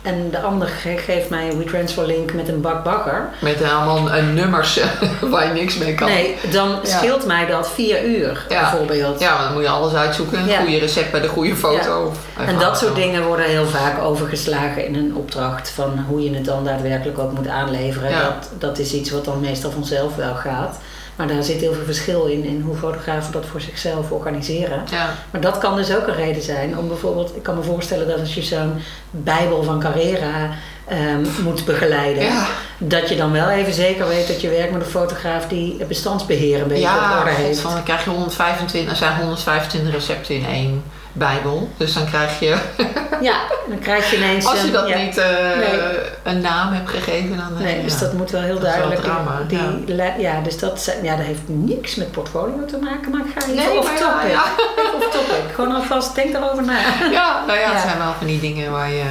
en 0.01 0.29
de 0.31 0.39
ander 0.41 0.67
ge- 0.67 0.97
geeft 0.97 1.29
mij 1.29 1.49
een 1.49 1.57
WeTransfer 1.57 2.05
link 2.05 2.33
met 2.33 2.47
een 2.47 2.61
bak 2.61 2.83
bagger. 2.83 3.29
Met 3.41 3.63
allemaal 3.63 4.11
eh, 4.11 4.23
nummers 4.33 4.79
waar 5.31 5.47
je 5.47 5.53
niks 5.53 5.77
mee 5.77 5.93
kan. 5.95 6.07
Nee, 6.07 6.35
dan 6.51 6.69
Ja. 6.69 6.97
scheelt 6.97 7.25
mij 7.25 7.45
dat 7.45 7.69
vier 7.71 8.03
uur 8.05 8.45
Ja. 8.49 8.59
bijvoorbeeld. 8.69 9.19
Ja, 9.19 9.43
dan 9.43 9.53
moet 9.53 9.61
je 9.61 9.69
alles 9.69 9.93
uitzoeken. 9.93 10.37
Een 10.39 10.47
Ja. 10.47 10.59
goede 10.61 10.77
recept 10.79 11.11
bij 11.11 11.21
de 11.21 11.27
goede 11.27 11.55
foto. 11.55 12.11
En 12.47 12.57
dat 12.59 12.77
soort 12.77 12.95
dingen 12.95 13.23
worden 13.27 13.45
heel 13.45 13.65
vaak 13.67 14.01
overgeslagen 14.01 14.85
in 14.85 14.95
een 14.95 15.15
opdracht 15.15 15.69
van 15.69 16.05
hoe 16.07 16.23
je 16.23 16.33
het 16.35 16.45
dan 16.45 16.63
daadwerkelijk 16.65 17.19
ook 17.19 17.31
moet 17.31 17.47
aanleveren. 17.47 18.11
Dat, 18.11 18.49
dat 18.59 18.77
is 18.79 18.93
iets 18.93 19.11
wat 19.11 19.25
dan 19.25 19.39
meestal 19.39 19.71
vanzelf 19.71 20.15
wel 20.15 20.35
gaat. 20.35 20.77
Maar 21.15 21.27
daar 21.27 21.43
zit 21.43 21.59
heel 21.59 21.73
veel 21.73 21.85
verschil 21.85 22.25
in, 22.25 22.43
in 22.43 22.61
hoe 22.61 22.75
fotografen 22.75 23.31
dat 23.31 23.45
voor 23.45 23.61
zichzelf 23.61 24.11
organiseren. 24.11 24.83
Ja, 24.91 25.15
Maar 25.31 25.41
dat 25.41 25.57
kan 25.57 25.75
dus 25.75 25.95
ook 25.95 26.07
een 26.07 26.15
reden 26.15 26.41
zijn 26.41 26.77
om 26.77 26.87
bijvoorbeeld, 26.87 27.35
ik 27.35 27.43
kan 27.43 27.55
me 27.55 27.63
voorstellen 27.63 28.07
dat 28.07 28.19
als 28.19 28.35
je 28.35 28.41
zo'n 28.41 28.73
Bijbel 29.11 29.63
van 29.63 29.79
Carrera 29.79 30.49
ehm, 30.87 31.25
moet 31.43 31.65
begeleiden, 31.65 32.23
ja. 32.23 32.47
dat 32.77 33.09
je 33.09 33.15
dan 33.15 33.31
wel 33.31 33.49
even 33.49 33.73
zeker 33.73 34.07
weet 34.07 34.27
dat 34.27 34.41
je 34.41 34.49
werkt 34.49 34.71
met 34.71 34.81
een 34.81 34.87
fotograaf 34.87 35.47
die 35.47 35.75
het 35.79 35.87
bestandsbeheer 35.87 36.61
een 36.61 36.67
beetje 36.67 36.83
op 36.83 36.95
ja 36.95 37.19
orde 37.19 37.29
God, 37.29 37.39
heeft. 37.39 37.59
van, 37.59 37.73
dan 37.73 37.83
krijg 37.83 38.03
je 38.03 38.09
125, 38.09 38.91
er 38.91 38.97
zijn 38.97 39.17
125 39.17 39.93
recepten 39.93 40.35
in 40.35 40.45
één 40.45 40.83
bijbel. 41.13 41.69
Dus 41.77 41.93
dan 41.93 42.05
krijg 42.05 42.39
je, 42.39 42.55
Ja, 43.21 43.35
dan 43.69 43.79
krijg 43.79 44.09
je 44.11 44.17
ineens. 44.17 44.45
als 44.45 44.61
je 44.61 44.71
dat 44.71 44.87
ja. 44.87 44.97
niet 44.97 45.17
eh, 45.17 45.25
Nee. 45.57 45.79
een 46.23 46.41
naam 46.41 46.73
hebt 46.73 46.89
gegeven, 46.89 47.37
dan... 47.37 47.57
eh, 47.57 47.63
Nee, 47.63 47.77
ja. 47.77 47.83
dus 47.83 47.99
dat 47.99 48.13
moet 48.13 48.31
wel 48.31 48.41
heel 48.41 48.53
wel 48.53 48.63
duidelijk. 48.63 49.01
drama, 49.01 49.39
die, 49.47 49.57
ja. 49.57 49.63
die 49.85 49.95
le- 49.95 50.13
ja, 50.17 50.41
dus 50.41 50.57
dat, 50.59 50.97
ja, 51.03 51.15
dat 51.15 51.25
heeft 51.25 51.41
niks 51.45 51.95
met 51.95 52.11
portfolio 52.11 52.65
te 52.65 52.77
maken, 52.77 53.11
maar 53.11 53.19
ik 53.19 53.31
ga 53.35 53.41
even 53.41 53.55
Nee, 53.55 53.77
off 53.79 53.99
topic. 53.99 54.31
ja. 54.31 54.43
Even 54.77 54.95
off 54.95 55.09
topic. 55.11 55.53
Gewoon 55.55 55.75
alvast, 55.75 56.15
denk 56.15 56.31
daarover 56.33 56.63
na. 56.65 56.77
Ja, 57.11 57.43
nou 57.47 57.59
ja, 57.59 57.71
het 57.71 57.81
zijn 57.81 57.97
wel 57.97 58.13
van 58.17 58.27
die 58.27 58.39
dingen 58.39 58.71
waar 58.71 58.89
je 58.91 59.03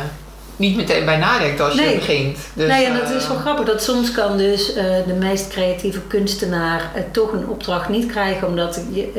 niet 0.57 0.77
meteen 0.77 1.05
bij 1.05 1.17
nadenkt 1.17 1.61
als 1.61 1.75
je 1.75 1.95
begint. 1.95 2.39
Dus, 2.53 2.69
nee, 2.69 2.85
en 2.87 2.95
dat 2.95 3.11
eh, 3.11 3.17
is 3.17 3.29
wel 3.29 3.37
grappig. 3.37 3.65
Dat 3.67 3.83
soms 3.83 4.13
kan 4.13 4.37
dus 4.37 4.75
eh, 4.75 4.85
de 5.07 5.13
meest 5.19 5.49
creatieve 5.49 6.01
kunstenaar 6.01 6.81
eh, 6.95 7.03
toch 7.13 7.33
een 7.33 7.49
opdracht 7.49 7.89
niet 7.89 8.07
krijgen, 8.11 8.49
omdat 8.49 8.81
ik- 8.93 9.17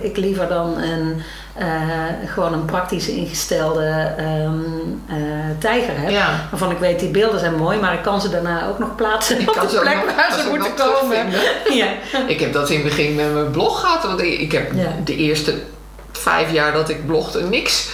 ik 0.00 0.16
liever 0.16 0.48
dan 0.48 0.76
een, 0.78 1.22
gewoon 2.26 2.52
een 2.52 2.64
praktisch 2.64 3.08
ingestelde 3.08 4.12
ehm, 4.16 4.58
eh, 5.08 5.16
tijger 5.58 5.92
heb. 6.00 6.10
Ja, 6.10 6.46
Waarvan 6.50 6.70
ik 6.70 6.78
weet, 6.78 7.00
die 7.00 7.08
beelden 7.10 7.40
zijn 7.40 7.54
mooi, 7.56 7.78
maar 7.78 7.94
ik 7.94 8.02
kan 8.02 8.20
ze 8.20 8.28
daarna 8.30 8.68
ook 8.68 8.78
nog 8.78 8.94
plaatsen 8.94 9.40
Ik 9.40 9.48
op 9.50 9.54
kan 9.54 9.66
de 9.66 9.78
plek 9.80 9.94
nog- 10.04 10.14
waar 10.14 10.32
ze 10.42 10.48
moeten 10.48 10.72
komen. 10.74 11.16
Ja. 11.80 11.86
ik 12.26 12.40
heb 12.40 12.52
dat 12.52 12.70
in 12.70 12.74
het 12.80 12.84
begin 12.88 13.14
met 13.14 13.32
mijn 13.34 13.50
blog 13.50 13.80
gehad. 13.80 14.02
Want 14.02 14.20
ik 14.20 14.40
ik 14.40 14.52
heb 14.52 14.72
Ja. 14.74 14.88
de 15.04 15.16
eerste 15.16 15.54
vijf 16.18 16.52
jaar 16.52 16.72
dat 16.72 16.88
ik 16.88 17.06
blogde 17.06 17.42
niks 17.42 17.88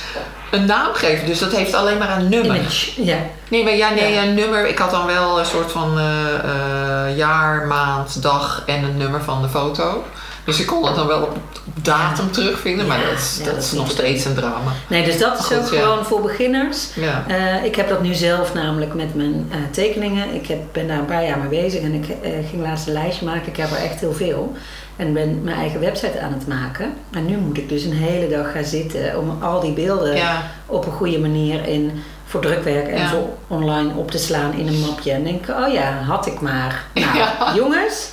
een 0.54 0.64
naam 0.64 0.94
gegeven. 0.94 1.26
Dus 1.26 1.38
dat 1.38 1.52
heeft 1.52 1.74
alleen 1.74 1.98
maar 1.98 2.18
een 2.18 2.28
nummer. 2.28 2.56
Image. 2.56 3.04
Ja. 3.04 3.16
Nee, 3.48 3.64
maar 3.64 3.74
ja, 3.76 3.90
nee, 3.90 4.12
Ja. 4.12 4.22
een 4.22 4.34
nummer. 4.34 4.66
Ik 4.66 4.78
had 4.78 4.90
dan 4.90 5.06
wel 5.06 5.38
een 5.38 5.46
soort 5.46 5.72
van 5.72 5.98
eh, 5.98 6.34
eh, 6.34 7.16
jaar, 7.16 7.66
maand, 7.66 8.22
dag 8.22 8.62
en 8.66 8.84
een 8.84 8.96
nummer 8.96 9.22
van 9.22 9.42
de 9.42 9.48
foto. 9.48 10.04
Dus 10.44 10.60
ik 10.60 10.66
kon 10.66 10.86
het 10.86 10.96
dan 10.96 11.06
wel 11.06 11.22
op 11.22 11.36
datum 11.74 12.30
terugvinden, 12.30 12.86
maar 12.86 13.00
Ja, 13.00 13.04
dat 13.08 13.18
is, 13.18 13.36
dat 13.38 13.54
dat 13.54 13.64
is 13.64 13.72
nog 13.72 13.90
steeds 13.90 14.24
een 14.24 14.34
drama. 14.34 14.72
Nee, 14.88 15.04
dus 15.04 15.18
dat 15.18 15.38
is 15.38 15.44
Goed, 15.44 15.56
ook 15.56 15.66
gewoon 15.66 16.04
voor 16.04 16.20
beginners. 16.20 16.88
Ja. 16.94 17.24
Eh, 17.28 17.64
ik 17.64 17.76
heb 17.76 17.88
dat 17.88 18.02
nu 18.02 18.14
zelf 18.14 18.54
namelijk 18.54 18.94
met 18.94 19.14
mijn 19.14 19.50
tekeningen. 19.70 20.34
Ik 20.34 20.46
heb, 20.46 20.58
ben 20.72 20.88
daar 20.88 20.98
een 20.98 21.04
paar 21.04 21.24
jaar 21.24 21.38
mee 21.38 21.62
bezig 21.62 21.82
en 21.82 21.94
ik 21.94 22.04
ging 22.50 22.62
laatst 22.62 22.86
een 22.86 22.92
lijstje 22.92 23.24
maken. 23.24 23.48
Ik 23.48 23.56
heb 23.56 23.70
er 23.70 23.76
echt 23.76 24.00
heel 24.00 24.12
veel. 24.14 24.56
En 24.96 25.12
ben 25.12 25.42
mijn 25.42 25.56
eigen 25.56 25.80
website 25.80 26.20
aan 26.20 26.32
het 26.32 26.46
maken. 26.46 26.92
En 27.12 27.26
nu 27.26 27.36
moet 27.36 27.56
ik 27.58 27.68
dus 27.68 27.84
een 27.84 27.92
hele 27.92 28.28
dag 28.28 28.52
gaan 28.52 28.64
zitten 28.64 29.18
om 29.18 29.42
al 29.42 29.60
die 29.60 29.72
beelden 29.72 30.16
ja. 30.16 30.42
op 30.66 30.86
een 30.86 30.92
goede 30.92 31.18
manier 31.18 31.66
in 31.68 32.02
voor 32.26 32.40
drukwerk 32.40 32.88
en 32.88 32.98
Ja. 33.00 33.08
voor 33.08 33.28
online 33.46 33.94
op 33.94 34.10
te 34.10 34.18
slaan 34.18 34.52
in 34.54 34.66
een 34.66 34.80
mapje. 34.80 35.12
En 35.12 35.24
denk 35.24 35.48
oh 35.48 35.72
ja, 35.72 35.92
had 36.02 36.26
ik 36.26 36.40
maar. 36.40 36.84
Nou, 36.94 37.16
Ja. 37.18 37.52
jongens. 37.54 38.08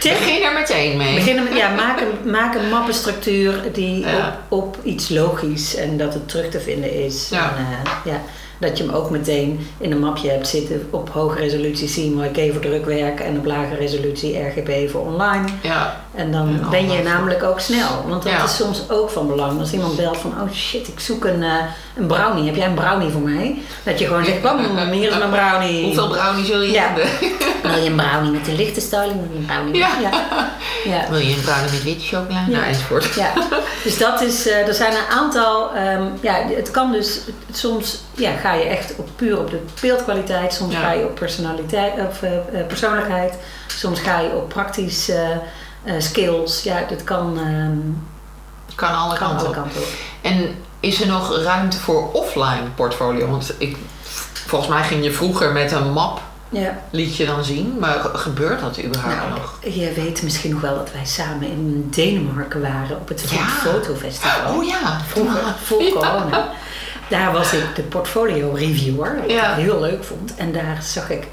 tip. 0.00 0.12
Begin 0.18 0.42
er 0.42 0.52
meteen 0.52 0.96
mee. 0.96 1.34
Met, 1.34 1.56
ja, 1.56 1.68
maak 1.74 2.00
een, 2.00 2.30
maak 2.38 2.54
een 2.54 2.68
mappenstructuur 2.68 3.54
die 3.72 4.04
op, 4.06 4.32
op 4.48 4.76
iets 4.82 5.08
logisch 5.08 5.76
en 5.76 5.96
dat 5.96 6.14
het 6.14 6.28
terug 6.28 6.48
te 6.50 6.60
vinden 6.60 7.04
is. 7.04 7.30
En, 7.32 7.38
eh, 7.38 8.12
ja, 8.12 8.20
dat 8.62 8.78
je 8.78 8.84
hem 8.84 8.94
ook 8.94 9.10
meteen 9.10 9.66
in 9.78 9.92
een 9.92 10.00
mapje 10.00 10.30
hebt 10.30 10.48
zitten 10.48 10.88
op 10.90 11.08
hoge 11.10 11.38
resolutie 11.38 11.88
CMYK 11.88 12.52
voor 12.52 12.60
drukwerk 12.60 13.20
en 13.20 13.38
op 13.38 13.44
lage 13.44 13.74
resolutie 13.74 14.38
RGB 14.38 14.90
voor 14.90 15.00
online. 15.06 15.44
Ja. 15.62 16.00
En 16.14 16.32
dan 16.32 16.48
En 16.48 16.70
ben 16.70 16.90
je 16.90 17.02
namelijk 17.02 17.42
ook 17.42 17.60
snel. 17.60 18.04
Want 18.08 18.22
dat 18.22 18.32
Ja. 18.32 18.44
is 18.44 18.56
soms 18.56 18.82
ook 18.90 19.10
van 19.10 19.26
belang. 19.26 19.60
Als 19.60 19.72
iemand 19.72 19.96
belt 19.96 20.16
van, 20.16 20.30
oh 20.30 20.52
shit, 20.52 20.88
ik 20.88 21.00
zoek 21.00 21.24
een, 21.24 21.42
eh, 21.42 21.50
een 21.96 22.06
brownie. 22.06 22.44
Heb 22.46 22.56
jij 22.56 22.66
een 22.66 22.74
brownie 22.74 23.10
voor 23.10 23.20
mij? 23.20 23.58
Dat 23.82 23.98
je 23.98 24.06
gewoon 24.06 24.24
zegt, 24.24 24.42
bam, 24.42 24.58
hier 24.90 25.10
is 25.10 25.18
mijn 25.18 25.30
brownie. 25.30 25.84
Hoeveel 25.84 26.08
brownies 26.08 26.48
wil 26.48 26.60
je 26.60 26.72
Ja. 26.72 26.82
hebben? 26.82 27.04
Wil 27.62 27.82
je 27.82 27.90
een 27.90 27.96
brownie 27.96 28.30
met 28.30 28.44
de 28.44 28.52
lichte 28.52 28.80
styling? 28.80 29.12
Wil 29.12 29.28
je 29.32 29.38
een 29.38 29.46
brownie? 29.46 29.76
Ja. 29.76 29.88
ja. 30.00 30.10
ja. 30.84 31.06
Wil 31.10 31.18
je 31.18 31.34
een 31.34 31.40
brownie 31.40 31.70
met 31.70 31.82
witte 31.82 32.04
chocola? 32.16 32.44
Ja. 32.48 32.52
Nou, 32.52 32.64
enzovoort. 32.64 33.14
Ja, 33.14 33.32
dus 33.84 33.98
dat 33.98 34.20
is, 34.20 34.48
eh, 34.48 34.68
er 34.68 34.74
zijn 34.74 34.92
een 34.92 35.08
aantal, 35.10 35.74
ehm, 35.74 36.02
ja, 36.20 36.34
het 36.56 36.70
kan 36.70 36.92
dus, 36.92 37.20
soms 37.52 38.00
ja, 38.14 38.30
ga 38.32 38.51
je 38.54 38.64
echt 38.64 38.94
op, 38.96 39.08
puur 39.16 39.38
op 39.38 39.50
de 39.50 39.60
beeldkwaliteit, 39.80 40.54
soms 40.54 40.72
Ja. 40.74 40.80
ga 40.80 40.92
je 40.92 41.04
op 41.04 41.14
personaliteit, 41.14 41.92
of 42.08 42.22
eh, 42.22 42.36
eh, 42.60 42.66
persoonlijkheid, 42.66 43.34
soms 43.66 44.00
ga 44.00 44.18
je 44.20 44.34
op 44.36 44.48
praktisch 44.48 45.08
eh, 45.08 45.28
skills. 45.98 46.62
Ja, 46.62 46.84
dat 46.88 47.04
kan, 47.04 47.38
ehm, 47.38 47.78
Kan 48.74 48.94
alle 48.94 49.18
kan 49.18 49.28
kanten 49.28 49.46
alle 49.46 49.54
kanten 49.56 49.80
op. 49.80 49.86
En 50.20 50.54
is 50.80 51.00
er 51.00 51.06
nog 51.06 51.36
ruimte 51.42 51.78
voor 51.78 52.10
offline 52.12 52.62
portfolio? 52.74 53.26
Want 53.30 53.54
ik, 53.58 53.76
volgens 54.46 54.70
mij 54.70 54.82
ging 54.82 55.04
je 55.04 55.12
vroeger 55.12 55.52
met 55.52 55.72
een 55.72 55.92
map 55.92 56.20
Ja. 56.48 56.78
liet 56.90 57.16
je 57.16 57.26
dan 57.26 57.44
zien, 57.44 57.76
maar 57.80 57.98
ge- 58.00 58.18
gebeurt 58.18 58.60
dat 58.60 58.78
überhaupt 58.84 59.16
Nou, 59.16 59.30
nog? 59.30 59.58
je 59.74 59.92
weet 59.92 60.22
misschien 60.22 60.50
nog 60.50 60.60
wel 60.60 60.74
dat 60.76 60.92
wij 60.92 61.04
samen 61.04 61.48
in 61.48 61.86
Denemarken 61.90 62.60
waren 62.60 62.96
op 63.00 63.08
het 63.08 63.24
Ja. 63.30 63.46
Fotofestival. 63.46 64.54
Oh 64.54 64.64
ja, 64.64 65.00
Vroeger, 65.08 65.40
voor 65.64 65.82
Ja. 65.82 65.90
corona. 65.90 66.48
Daar 67.12 67.32
was 67.32 67.52
ik 67.52 67.74
de 67.74 67.82
portfolio 67.82 68.50
reviewer, 68.54 69.16
wat 69.20 69.30
Ja. 69.30 69.56
ik 69.56 69.62
heel 69.62 69.80
leuk 69.80 70.04
vond. 70.04 70.34
En 70.36 70.52
daar 70.52 70.78
zag 70.82 71.10
ik 71.10 71.26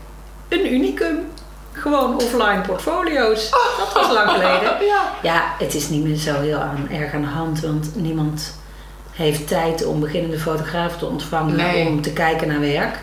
een 0.50 0.74
unicum. 0.74 1.18
Gewoon 1.72 2.16
offline 2.16 2.62
portfolio's. 2.68 3.50
Dat 3.78 3.94
was 3.94 4.12
lang 4.14 4.30
geleden. 4.30 4.78
Ja. 4.88 5.02
Ja, 5.24 5.44
het 5.60 5.74
is 5.74 5.90
niet 5.90 6.04
meer 6.04 6.16
zo 6.18 6.42
heel 6.42 6.58
aan, 6.58 6.88
erg 6.92 7.14
aan 7.14 7.22
de 7.22 7.28
hand, 7.28 7.60
want 7.60 7.96
niemand 7.96 8.56
heeft 9.12 9.48
tijd 9.48 9.86
om 9.86 10.00
beginnende 10.00 10.40
fotografen 10.40 10.98
te 11.00 11.06
ontvangen 11.06 11.56
Nee. 11.56 11.88
om 11.88 12.02
te 12.02 12.12
kijken 12.14 12.48
naar 12.48 12.60
werk. 12.60 13.00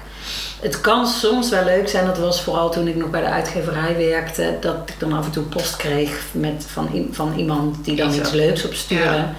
Het 0.61 0.81
kan 0.81 1.07
soms 1.07 1.49
wel 1.51 1.65
leuk 1.65 1.89
zijn, 1.89 2.07
dat 2.07 2.19
was 2.19 2.43
vooral 2.43 2.71
toen 2.71 2.89
ik 2.89 2.97
nog 2.97 3.11
bij 3.11 3.21
de 3.21 3.27
uitgeverij 3.27 3.97
werkte, 3.97 4.57
dat 4.61 4.77
ik 4.87 4.95
dan 4.99 5.13
af 5.13 5.25
en 5.25 5.31
toe 5.31 5.43
post 5.43 5.77
kreeg 5.77 6.21
met, 6.33 6.67
van, 6.73 7.09
van 7.13 7.33
iemand 7.37 7.85
die 7.85 7.97
dan 7.97 8.15
Iets 8.15 8.31
leuks 8.31 8.65
opstuurde. 8.65 9.05
Ja. 9.05 9.35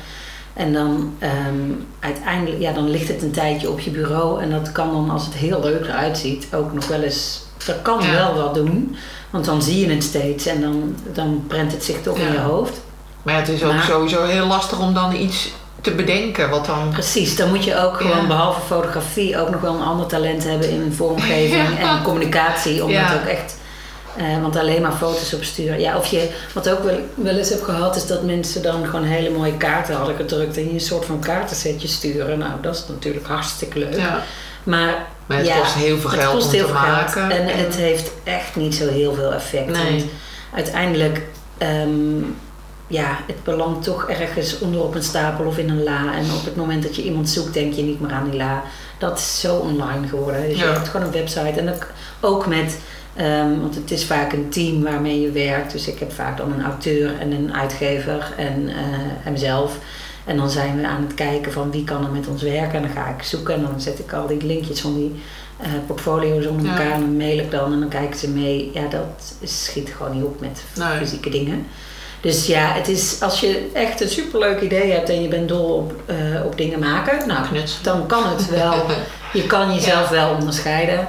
En 0.57 0.73
dan 0.73 1.13
ehm, 1.19 1.71
uiteindelijk, 1.99 2.61
ja, 2.61 2.71
dan 2.73 2.89
ligt 2.89 3.07
het 3.07 3.21
een 3.21 3.31
tijdje 3.31 3.69
op 3.69 3.79
je 3.79 3.89
bureau 3.89 4.41
en 4.41 4.49
dat 4.49 4.71
kan 4.71 4.91
dan, 4.91 5.09
als 5.09 5.25
het 5.25 5.33
heel 5.33 5.59
leuk 5.61 5.85
eruit 5.85 6.17
ziet, 6.17 6.47
ook 6.53 6.73
nog 6.73 6.87
wel 6.87 7.01
eens, 7.01 7.41
dat 7.65 7.81
kan 7.81 8.01
Ja. 8.03 8.11
wel 8.11 8.35
wat 8.35 8.53
doen. 8.55 8.95
Want 9.29 9.45
dan 9.45 9.61
zie 9.61 9.87
je 9.87 9.93
het 9.93 10.03
steeds 10.03 10.45
en 10.45 10.61
dan, 10.61 10.95
dan 11.13 11.43
prent 11.47 11.71
het 11.71 11.83
zich 11.83 12.01
toch 12.01 12.17
in 12.17 12.31
je 12.31 12.39
hoofd. 12.39 12.81
Maar 13.23 13.33
ja, 13.33 13.39
het 13.39 13.49
is 13.49 13.63
ook 13.63 13.73
Maar- 13.73 13.83
sowieso 13.83 14.23
heel 14.25 14.45
lastig 14.47 14.79
om 14.79 14.93
dan 14.93 15.15
iets 15.15 15.51
te 15.81 15.91
bedenken 15.91 16.49
wat 16.49 16.65
dan... 16.65 16.89
Precies, 16.91 17.35
dan 17.35 17.49
moet 17.49 17.63
je 17.63 17.77
ook 17.77 17.97
gewoon 17.97 18.21
Ja. 18.21 18.27
behalve 18.27 18.61
fotografie 18.61 19.39
ook 19.39 19.49
nog 19.49 19.61
wel 19.61 19.73
een 19.73 19.81
ander 19.83 20.05
talent 20.05 20.43
hebben 20.43 20.69
in 20.69 20.93
vormgeving 20.95 21.67
Ja. 21.79 21.97
en 21.97 22.03
communicatie. 22.03 22.83
Om 22.83 22.91
het 22.91 23.13
ook 23.21 23.27
echt, 23.27 23.56
eh, 24.17 24.41
want 24.41 24.55
alleen 24.55 24.81
maar 24.81 24.91
foto's 24.91 25.33
opsturen. 25.33 25.79
Ja, 25.79 25.97
of 25.97 26.05
je, 26.05 26.29
wat 26.53 26.69
ook 26.69 26.83
wel, 26.83 26.99
wel 27.15 27.35
eens 27.35 27.49
heb 27.49 27.61
gehad, 27.63 27.95
is 27.95 28.05
dat 28.07 28.23
mensen 28.23 28.61
dan 28.61 28.85
gewoon 28.85 29.03
hele 29.03 29.29
mooie 29.29 29.57
kaarten 29.57 29.95
hadden 29.95 30.15
gedrukt 30.15 30.57
en 30.57 30.63
je 30.67 30.73
een 30.73 30.79
soort 30.79 31.05
van 31.05 31.19
kaartensetje 31.19 31.87
sturen. 31.87 32.37
Nou, 32.39 32.51
dat 32.61 32.75
is 32.75 32.83
natuurlijk 32.89 33.27
hartstikke 33.27 33.79
leuk. 33.79 33.95
Ja. 33.95 34.23
Maar, 34.63 35.05
Maar 35.25 35.37
het 35.37 35.47
ja, 35.47 35.59
kost 35.59 35.73
heel 35.73 35.97
veel 35.97 36.09
geld 36.09 36.33
kost 36.33 36.45
om 36.47 36.51
heel 36.53 36.65
te 36.65 36.71
veel 36.71 36.79
geld. 36.81 36.91
maken. 37.15 37.31
En 37.31 37.57
het 37.65 37.75
heeft 37.75 38.11
echt 38.23 38.55
niet 38.55 38.75
zo 38.75 38.87
heel 38.87 39.13
veel 39.13 39.33
effect. 39.33 39.67
Nee. 39.67 39.91
Want 39.91 40.03
uiteindelijk, 40.53 41.21
ehm, 41.57 42.21
ja, 42.87 43.17
het 43.27 43.43
belandt 43.43 43.83
toch 43.83 44.09
ergens 44.09 44.59
onder 44.59 44.81
op 44.83 44.95
een 44.95 45.03
stapel 45.03 45.45
of 45.45 45.57
in 45.57 45.69
een 45.69 45.83
la. 45.83 46.15
En 46.15 46.25
op 46.37 46.45
het 46.45 46.55
moment 46.55 46.83
dat 46.83 46.95
je 46.95 47.03
iemand 47.03 47.29
zoekt, 47.29 47.53
denk 47.53 47.73
je 47.73 47.81
niet 47.81 48.01
meer 48.01 48.11
aan 48.11 48.29
die 48.29 48.39
la. 48.39 48.63
Dat 48.97 49.17
is 49.17 49.39
zo 49.39 49.55
online 49.55 50.07
geworden. 50.07 50.49
Dus 50.49 50.57
Ja. 50.59 50.65
je 50.65 50.71
hebt 50.71 50.87
gewoon 50.89 51.05
een 51.05 51.11
website. 51.13 51.59
En 51.59 51.73
ook 52.19 52.47
met, 52.47 52.77
ehm, 53.17 53.59
want 53.59 53.75
het 53.75 53.91
is 53.91 54.05
vaak 54.05 54.33
een 54.33 54.49
team 54.49 54.83
waarmee 54.83 55.21
je 55.21 55.31
werkt. 55.31 55.71
Dus 55.71 55.87
ik 55.87 55.99
heb 55.99 56.11
vaak 56.13 56.37
dan 56.37 56.51
een 56.53 56.63
auteur 56.65 57.19
en 57.19 57.31
een 57.31 57.53
uitgever 57.53 58.33
en, 58.37 58.67
eh, 58.67 59.25
en 59.25 59.31
mezelf. 59.31 59.77
En 60.25 60.37
dan 60.37 60.49
zijn 60.49 60.77
we 60.81 60.87
aan 60.87 61.01
het 61.03 61.13
kijken 61.13 61.51
van 61.51 61.71
wie 61.71 61.83
kan 61.83 62.03
er 62.05 62.11
met 62.11 62.27
ons 62.27 62.41
werken. 62.41 62.73
En 62.73 62.81
dan 62.81 62.91
ga 63.03 63.07
ik 63.17 63.23
zoeken 63.23 63.53
en 63.55 63.61
dan 63.61 63.81
zet 63.81 63.99
ik 63.99 64.13
al 64.13 64.27
die 64.27 64.45
linkjes 64.45 64.79
van 64.81 64.95
die 64.95 65.21
eh, 65.57 65.67
portfolio's 65.87 66.45
onder 66.45 66.65
Ja. 66.65 66.71
elkaar. 66.71 66.91
En 66.91 66.99
dan 66.99 67.17
mail 67.17 67.37
ik 67.37 67.51
dan 67.51 67.73
en 67.73 67.79
dan 67.79 67.89
kijken 67.89 68.19
ze 68.19 68.29
mee. 68.29 68.71
Ja, 68.73 68.87
dat 68.89 69.35
schiet 69.43 69.89
gewoon 69.97 70.13
niet 70.15 70.23
op 70.23 70.39
met 70.39 70.63
Nee. 70.75 70.97
fysieke 70.97 71.29
dingen. 71.29 71.67
Dus 72.21 72.45
ja, 72.47 72.71
het 72.73 72.87
is 72.87 73.21
als 73.21 73.39
je 73.39 73.69
echt 73.73 74.01
een 74.01 74.09
superleuk 74.09 74.61
idee 74.61 74.91
hebt 74.91 75.09
en 75.09 75.21
je 75.21 75.27
bent 75.27 75.47
dol 75.47 75.73
op, 75.73 75.93
eh, 76.05 76.45
op 76.45 76.57
dingen 76.57 76.79
maken, 76.79 77.27
nou, 77.27 77.45
dan 77.81 78.05
kan 78.07 78.23
het 78.29 78.49
wel. 78.49 78.85
Je 79.33 79.47
kan 79.47 79.73
jezelf 79.73 80.05
Ja. 80.09 80.11
wel 80.15 80.33
onderscheiden. 80.39 81.07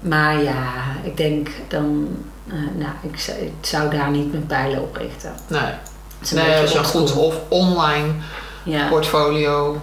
Maar 0.00 0.42
ja, 0.42 0.62
ik 1.08 1.16
denk 1.16 1.48
dan, 1.68 2.08
eh, 2.46 2.54
nou, 2.54 2.90
ik, 3.02 3.18
zou- 3.18 3.38
ik 3.38 3.52
zou 3.60 3.90
daar 3.90 4.10
niet 4.10 4.30
mijn 4.32 4.46
pijlen 4.46 4.82
op 4.82 4.96
richten. 4.96 5.32
Nee, 5.46 5.60
Het 5.60 5.76
is 6.20 6.30
een 6.30 6.36
nee 6.36 6.62
is 6.62 6.74
een 6.74 6.84
goed 6.84 7.12
of 7.16 7.34
online 7.48 8.08
Ja. 8.64 8.88
portfolio. 8.88 9.80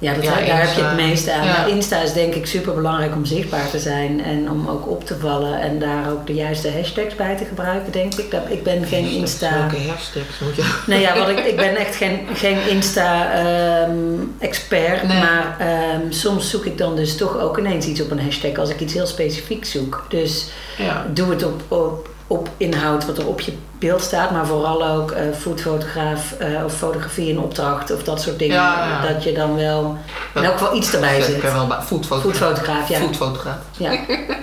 Ja, 0.00 0.14
dat, 0.14 0.24
Ja, 0.24 0.30
daar 0.30 0.60
heb 0.66 0.76
je 0.76 0.82
het 0.82 0.96
meeste 0.96 1.32
aan. 1.32 1.44
Ja. 1.46 1.56
Maar 1.58 1.68
Insta 1.68 2.00
is 2.02 2.12
denk 2.12 2.34
ik 2.34 2.46
super 2.46 2.74
belangrijk 2.74 3.14
om 3.14 3.24
zichtbaar 3.24 3.70
te 3.70 3.78
zijn 3.78 4.24
en 4.24 4.50
om 4.50 4.68
ook 4.68 4.88
op 4.88 5.04
te 5.06 5.16
vallen 5.18 5.60
en 5.60 5.78
daar 5.78 6.10
ook 6.10 6.26
de 6.26 6.34
juiste 6.34 6.70
hashtags 6.70 7.14
bij 7.14 7.36
te 7.36 7.44
gebruiken, 7.44 7.92
denk 7.92 8.14
ik. 8.14 8.30
Dat, 8.30 8.40
ik 8.48 8.62
ben 8.62 8.84
geen 8.86 9.10
Insta. 9.10 9.50
Welke 9.58 9.88
hashtags 9.88 10.38
moet 10.40 10.56
je... 10.56 10.78
Nee, 10.86 11.00
ja, 11.00 11.18
wat 11.18 11.28
ik, 11.28 11.38
ik 11.38 11.56
ben 11.56 11.76
echt 11.76 11.96
geen, 11.96 12.18
geen 12.34 12.68
Insta-expert, 12.68 15.02
Nee. 15.08 15.18
maar 15.18 15.56
ehm, 15.58 16.00
soms 16.10 16.50
zoek 16.50 16.64
ik 16.64 16.78
dan 16.78 16.96
dus 16.96 17.16
toch 17.16 17.38
ook 17.38 17.58
ineens 17.58 17.86
iets 17.86 18.00
op 18.00 18.10
een 18.10 18.20
hashtag 18.20 18.56
als 18.58 18.70
ik 18.70 18.80
iets 18.80 18.92
heel 18.94 19.06
specifiek 19.06 19.64
zoek. 19.64 20.06
Dus 20.08 20.46
Ja. 20.78 21.06
doe 21.12 21.30
het 21.30 21.44
op, 21.44 21.62
op, 21.68 22.08
op 22.30 22.48
inhoud 22.56 23.06
wat 23.06 23.18
er 23.18 23.26
op 23.26 23.40
je 23.40 23.52
beeld 23.78 24.02
staat, 24.02 24.30
maar 24.30 24.46
vooral 24.46 24.86
ook 24.86 25.10
eh 25.10 25.22
foodfotograaf 25.38 26.32
eh, 26.32 26.64
of 26.64 26.74
fotografie 26.74 27.28
in 27.28 27.38
opdracht 27.38 27.90
of 27.90 28.02
dat 28.02 28.20
soort 28.20 28.38
dingen. 28.38 28.54
Ja, 28.56 29.02
ja. 29.02 29.12
Dat 29.12 29.24
je 29.24 29.32
dan 29.32 29.56
wel 29.56 29.96
in 30.34 30.42
elk 30.42 30.58
geval 30.58 30.76
iets 30.76 30.92
erbij 30.92 31.22
zit. 31.22 31.36
ik 31.36 31.42
wel 31.42 31.66
bij. 31.66 31.78
Foodfotograaf. 31.82 32.22
Foodfotograaf, 32.22 32.88
ja. 32.88 32.98
Foodfotograaf. 32.98 33.56
ja. 33.76 33.90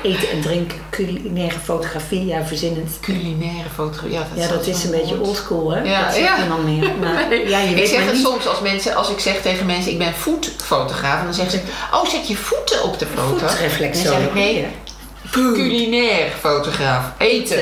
Eten 0.03 0.29
en 0.29 0.41
drinken, 0.41 0.77
culinaire 0.89 1.59
fotografie, 1.59 2.25
ja, 2.25 2.43
verzin 2.43 2.75
het. 2.75 2.99
Culinaire 3.01 3.69
fotografie. 3.73 4.11
Ja, 4.11 4.19
dat, 4.19 4.37
Ja, 4.37 4.47
dat 4.47 4.67
is 4.67 4.83
een 4.83 4.91
beetje 4.91 5.21
oldschool, 5.21 5.71
hè? 5.71 5.81
Ja, 5.81 6.03
dat 6.03 6.13
zegt 6.13 6.27
ja. 6.27 6.37
niemand 6.37 6.63
meer. 6.63 6.91
Maar 6.99 7.35
ja, 7.53 7.59
je 7.59 7.75
ik 7.75 7.87
zeg 7.87 8.03
het 8.03 8.13
niet. 8.13 8.25
soms 8.25 8.47
als 8.47 8.59
mensen, 8.61 8.95
als 8.95 9.09
ik 9.09 9.19
zeg 9.19 9.41
tegen 9.41 9.65
mensen, 9.65 9.91
ik 9.91 9.97
ben 9.97 10.13
foodfotograaf, 10.13 11.19
en 11.19 11.25
dan 11.25 11.33
zeggen 11.33 11.59
ze, 11.59 11.65
oh, 11.93 12.05
zet 12.05 12.27
je 12.27 12.35
voeten 12.35 12.83
op 12.83 12.99
de 12.99 13.05
foto. 13.05 13.47
Voetreflex 13.47 14.03
Dan 14.03 14.13
zeg 14.13 14.23
ik, 14.23 14.33
nee, 14.33 14.67
culinair 15.31 16.29
fotograaf. 16.39 17.11
Eten. 17.17 17.61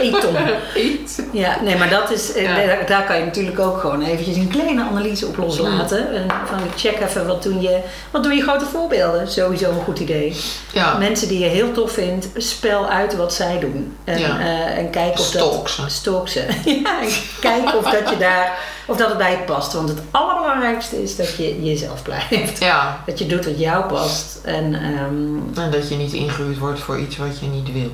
Eton. 0.00 0.36
Eten. 0.74 1.28
Ja, 1.32 1.58
nee, 1.62 1.76
maar 1.76 1.90
dat 1.90 2.10
is, 2.10 2.32
eh, 2.32 2.42
Ja. 2.42 2.66
daar, 2.66 2.86
daar 2.86 3.04
kan 3.04 3.18
je 3.18 3.24
natuurlijk 3.24 3.58
ook 3.58 3.80
gewoon 3.80 4.02
eventjes 4.02 4.36
een 4.36 4.48
kleine 4.48 4.82
analyse 4.90 5.26
op 5.26 5.36
loslaten. 5.36 6.12
En 6.14 6.26
van 6.46 6.58
check 6.76 7.00
even 7.00 7.26
wat 7.26 7.42
doen 7.42 7.60
je, 7.60 7.78
wat 8.10 8.22
doen 8.22 8.34
je 8.36 8.42
grote 8.42 8.64
voorbeelden. 8.64 9.28
Sowieso 9.30 9.70
een 9.70 9.84
goed 9.84 9.98
idee. 9.98 10.36
Ja. 10.72 10.96
Mensen 10.98 11.28
die 11.28 11.38
je 11.38 11.44
heel 11.48 11.72
tof 11.72 11.92
vindt, 11.92 12.26
spel 12.36 12.88
uit 12.88 13.16
wat 13.16 13.32
zij 13.34 13.58
doen. 13.58 13.96
En, 14.04 14.18
Ja. 14.18 14.38
eh, 14.40 14.78
en 14.78 14.90
kijk 14.90 15.12
of 15.18 15.30
dat... 15.30 15.70
Stalk 15.86 16.28
ze. 16.28 16.40
ja, 16.84 17.00
en 17.02 17.08
kijk 17.40 17.74
of 17.76 17.90
dat 17.90 18.10
je 18.10 18.16
daar, 18.18 18.58
of 18.86 18.96
dat 18.96 19.08
het 19.08 19.18
bij 19.18 19.30
je 19.30 19.36
past. 19.36 19.72
Want 19.72 19.88
het 19.88 19.98
allerbelangrijkste 20.10 21.02
is 21.02 21.16
dat 21.16 21.36
je 21.36 21.62
jezelf 21.64 22.02
blijft. 22.02 22.58
Ja. 22.60 23.02
Dat 23.06 23.18
je 23.18 23.26
doet 23.26 23.44
wat 23.44 23.58
jou 23.58 23.84
past. 23.84 24.38
En 24.44 24.74
ehm, 24.74 25.60
En 25.64 25.70
dat 25.70 25.88
je 25.88 25.94
niet 25.96 26.12
ingehuurd 26.12 26.58
wordt 26.58 26.65
voor 26.74 26.98
iets 26.98 27.16
wat 27.16 27.38
je 27.40 27.46
niet 27.46 27.72
wil. 27.72 27.90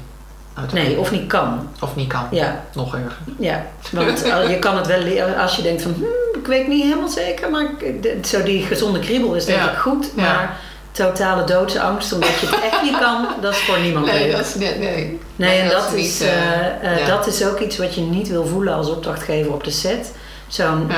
nee, 0.72 0.98
of 0.98 1.10
niet 1.10 1.26
kan. 1.26 1.68
Of 1.80 1.96
niet 1.96 2.08
kan. 2.08 2.26
Ja, 2.30 2.64
Nog 2.74 2.94
erger. 2.94 3.16
Ja, 3.38 3.64
want 3.92 4.30
al- 4.32 4.48
je 4.54 4.58
kan 4.58 4.76
het 4.76 4.86
wel 4.86 4.98
leren 5.00 5.36
als 5.38 5.56
je 5.56 5.62
denkt 5.62 5.82
van, 5.82 5.92
hmm, 5.94 6.40
ik 6.40 6.46
weet 6.46 6.68
niet 6.68 6.82
helemaal 6.82 7.08
zeker, 7.08 7.50
maar 7.50 7.66
de- 8.00 8.18
zo 8.24 8.42
die 8.42 8.62
gezonde 8.62 8.98
kriebel 8.98 9.34
is 9.34 9.44
denk 9.44 9.58
Ja. 9.60 9.70
ik 9.70 9.76
goed, 9.76 10.10
Ja. 10.16 10.22
maar 10.22 10.56
totale 10.92 11.44
doodsangst 11.44 12.12
omdat 12.12 12.38
je 12.40 12.46
het 12.46 12.60
echt 12.72 12.82
niet 12.82 12.98
kan, 12.98 13.26
dat 13.40 13.52
is 13.52 13.58
voor 13.58 13.78
niemand 13.78 14.06
Nee, 14.06 14.22
leuk. 14.22 14.32
dat 14.36 14.40
is 14.46 14.54
net, 14.54 14.78
nee. 14.78 15.20
Nee, 15.36 15.60
en 15.60 15.68
dat, 15.68 15.94
niet, 15.96 16.04
is, 16.04 16.20
eh, 16.20 16.28
eh, 16.58 16.92
eh, 16.92 16.98
ja. 16.98 17.06
dat 17.06 17.26
is 17.26 17.46
ook 17.46 17.58
iets 17.60 17.78
wat 17.78 17.94
je 17.94 18.00
niet 18.00 18.28
wil 18.28 18.46
voelen 18.46 18.74
als 18.74 18.88
opdrachtgever 18.90 19.52
op 19.52 19.64
de 19.64 19.70
set. 19.70 20.12
Zo'n 20.48 20.90
eh, 20.90 20.96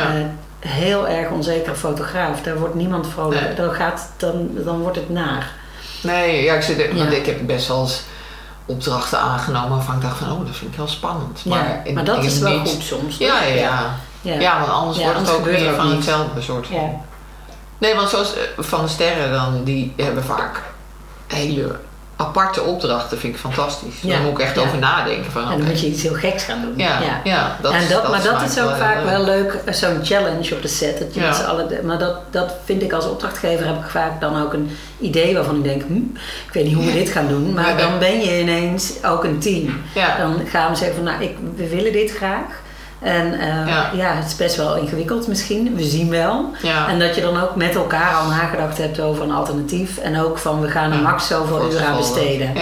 heel 0.70 1.08
erg 1.08 1.30
onzekere 1.30 1.74
fotograaf, 1.74 2.40
daar 2.42 2.58
wordt 2.58 2.74
niemand 2.74 3.06
vrolijk, 3.06 3.40
Nee. 3.40 3.54
dan, 3.54 3.70
gaat, 3.74 4.12
dan, 4.16 4.50
dan 4.54 4.80
wordt 4.80 4.96
het 4.96 5.10
naar. 5.10 5.52
Nee, 6.04 6.42
ja, 6.42 6.54
ik, 6.54 6.62
zit 6.62 6.80
er, 6.80 6.96
want 6.96 7.12
ik 7.12 7.26
heb 7.26 7.46
best 7.46 7.68
wel 7.68 7.80
eens 7.80 8.02
opdrachten 8.66 9.18
aangenomen 9.18 9.70
waarvan 9.70 9.94
ik 9.94 10.00
dacht 10.02 10.18
van, 10.18 10.32
oh, 10.32 10.46
dat 10.46 10.56
vind 10.56 10.70
ik 10.70 10.76
heel 10.76 10.88
spannend. 10.88 11.44
Maar, 11.44 11.82
ja, 11.84 11.92
maar 11.92 12.04
dat 12.04 12.24
is 12.24 12.38
wel 12.38 12.58
niet- 12.58 12.68
goed 12.70 12.82
soms. 12.82 13.16
Ja, 13.18 13.42
ja, 13.42 13.54
ja. 13.54 13.96
ja. 14.20 14.40
Ja, 14.40 14.58
want 14.58 14.70
anders 14.72 14.98
wordt 14.98 15.14
anders 15.14 15.36
het 15.36 15.40
ook 15.40 15.46
er 15.46 15.68
ook 15.70 15.76
van 15.76 15.90
hetzelfde 15.90 16.40
soort. 16.42 16.68
Nee, 17.78 17.94
want 17.94 18.08
zoals 18.08 18.34
eh, 18.34 18.40
Van 18.58 18.82
de 18.82 18.88
Sterren 18.88 19.32
dan, 19.32 19.64
die 19.64 19.92
hebben 19.96 20.24
vaak 20.24 20.62
hele 21.26 21.78
aparte 22.16 22.62
opdrachten, 22.62 23.18
vind 23.18 23.34
ik 23.34 23.40
fantastisch. 23.40 23.94
Ja, 24.00 24.08
Daar 24.10 24.20
moet 24.20 24.30
ik 24.32 24.38
echt 24.38 24.54
ja. 24.56 24.62
over 24.62 24.78
nadenken. 24.78 25.30
Van, 25.32 25.42
En 25.42 25.58
dan 25.58 25.66
moet 25.66 25.80
je 25.80 25.86
iets 25.86 26.02
heel 26.02 26.14
geks 26.14 26.42
gaan 26.44 26.60
doen. 26.60 26.72
Ja, 26.76 27.20
ja. 27.24 27.56
dat, 27.62 27.72
en 27.72 27.88
dat, 27.88 28.08
maar 28.10 28.22
dat 28.22 28.42
is 28.42 28.58
ook 28.58 28.68
wel 28.68 28.76
vaak 28.76 28.96
heel 28.96 29.04
wel 29.04 29.24
leuk. 29.24 29.52
eh, 29.64 29.74
zo'n 29.74 29.98
challenge 30.02 30.54
op 30.54 30.62
de 30.62 30.68
set. 30.68 30.98
Dat 30.98 31.14
je 31.14 31.20
de- 31.68 31.80
maar 31.84 31.98
dat, 31.98 32.16
dat 32.30 32.54
vind 32.64 32.82
ik 32.82 32.92
als 32.92 33.06
opdrachtgever 33.08 33.66
heb 33.66 33.76
ik 33.84 33.90
vaak 33.90 34.20
dan 34.20 34.42
ook 34.42 34.52
een 34.52 34.76
idee 35.00 35.34
waarvan 35.34 35.56
ik 35.56 35.64
denk, 35.64 35.82
hm, 35.82 35.96
ik 36.46 36.50
weet 36.52 36.64
niet 36.64 36.74
hoe 36.74 36.84
we 36.84 36.92
dit 36.92 37.08
gaan 37.08 37.28
doen. 37.28 37.52
Maar 37.52 37.76
dan 37.76 37.98
ben 37.98 38.20
je 38.20 38.40
ineens 38.40 38.92
ook 39.04 39.24
een 39.24 39.38
team. 39.38 39.82
Dan 40.18 40.40
gaan 40.46 40.70
we 40.70 40.76
zeggen 40.76 40.96
van, 40.96 41.04
nou, 41.04 41.22
ik, 41.22 41.36
we 41.56 41.68
willen 41.68 41.92
dit 41.92 42.10
graag. 42.16 42.62
En 43.04 43.40
eh, 43.40 43.66
Ja. 43.68 43.90
ja. 43.94 44.12
het 44.14 44.26
is 44.26 44.36
best 44.36 44.56
wel 44.56 44.76
ingewikkeld 44.76 45.26
misschien, 45.28 45.74
we 45.76 45.82
zien 45.82 46.10
wel. 46.10 46.50
Ja. 46.62 46.88
En 46.88 46.98
dat 46.98 47.14
je 47.14 47.20
dan 47.20 47.40
ook 47.42 47.56
met 47.56 47.74
elkaar 47.74 48.14
al 48.14 48.26
nagedacht 48.28 48.78
hebt 48.78 49.00
over 49.00 49.24
een 49.24 49.32
alternatief. 49.32 49.98
En 49.98 50.20
ook 50.20 50.38
van, 50.38 50.60
we 50.60 50.68
gaan 50.68 50.92
er 50.92 50.98
max 50.98 51.26
zoveel 51.26 51.70
uur 51.72 51.80
aan 51.84 51.92
dat- 51.92 51.96
besteden. 52.00 52.54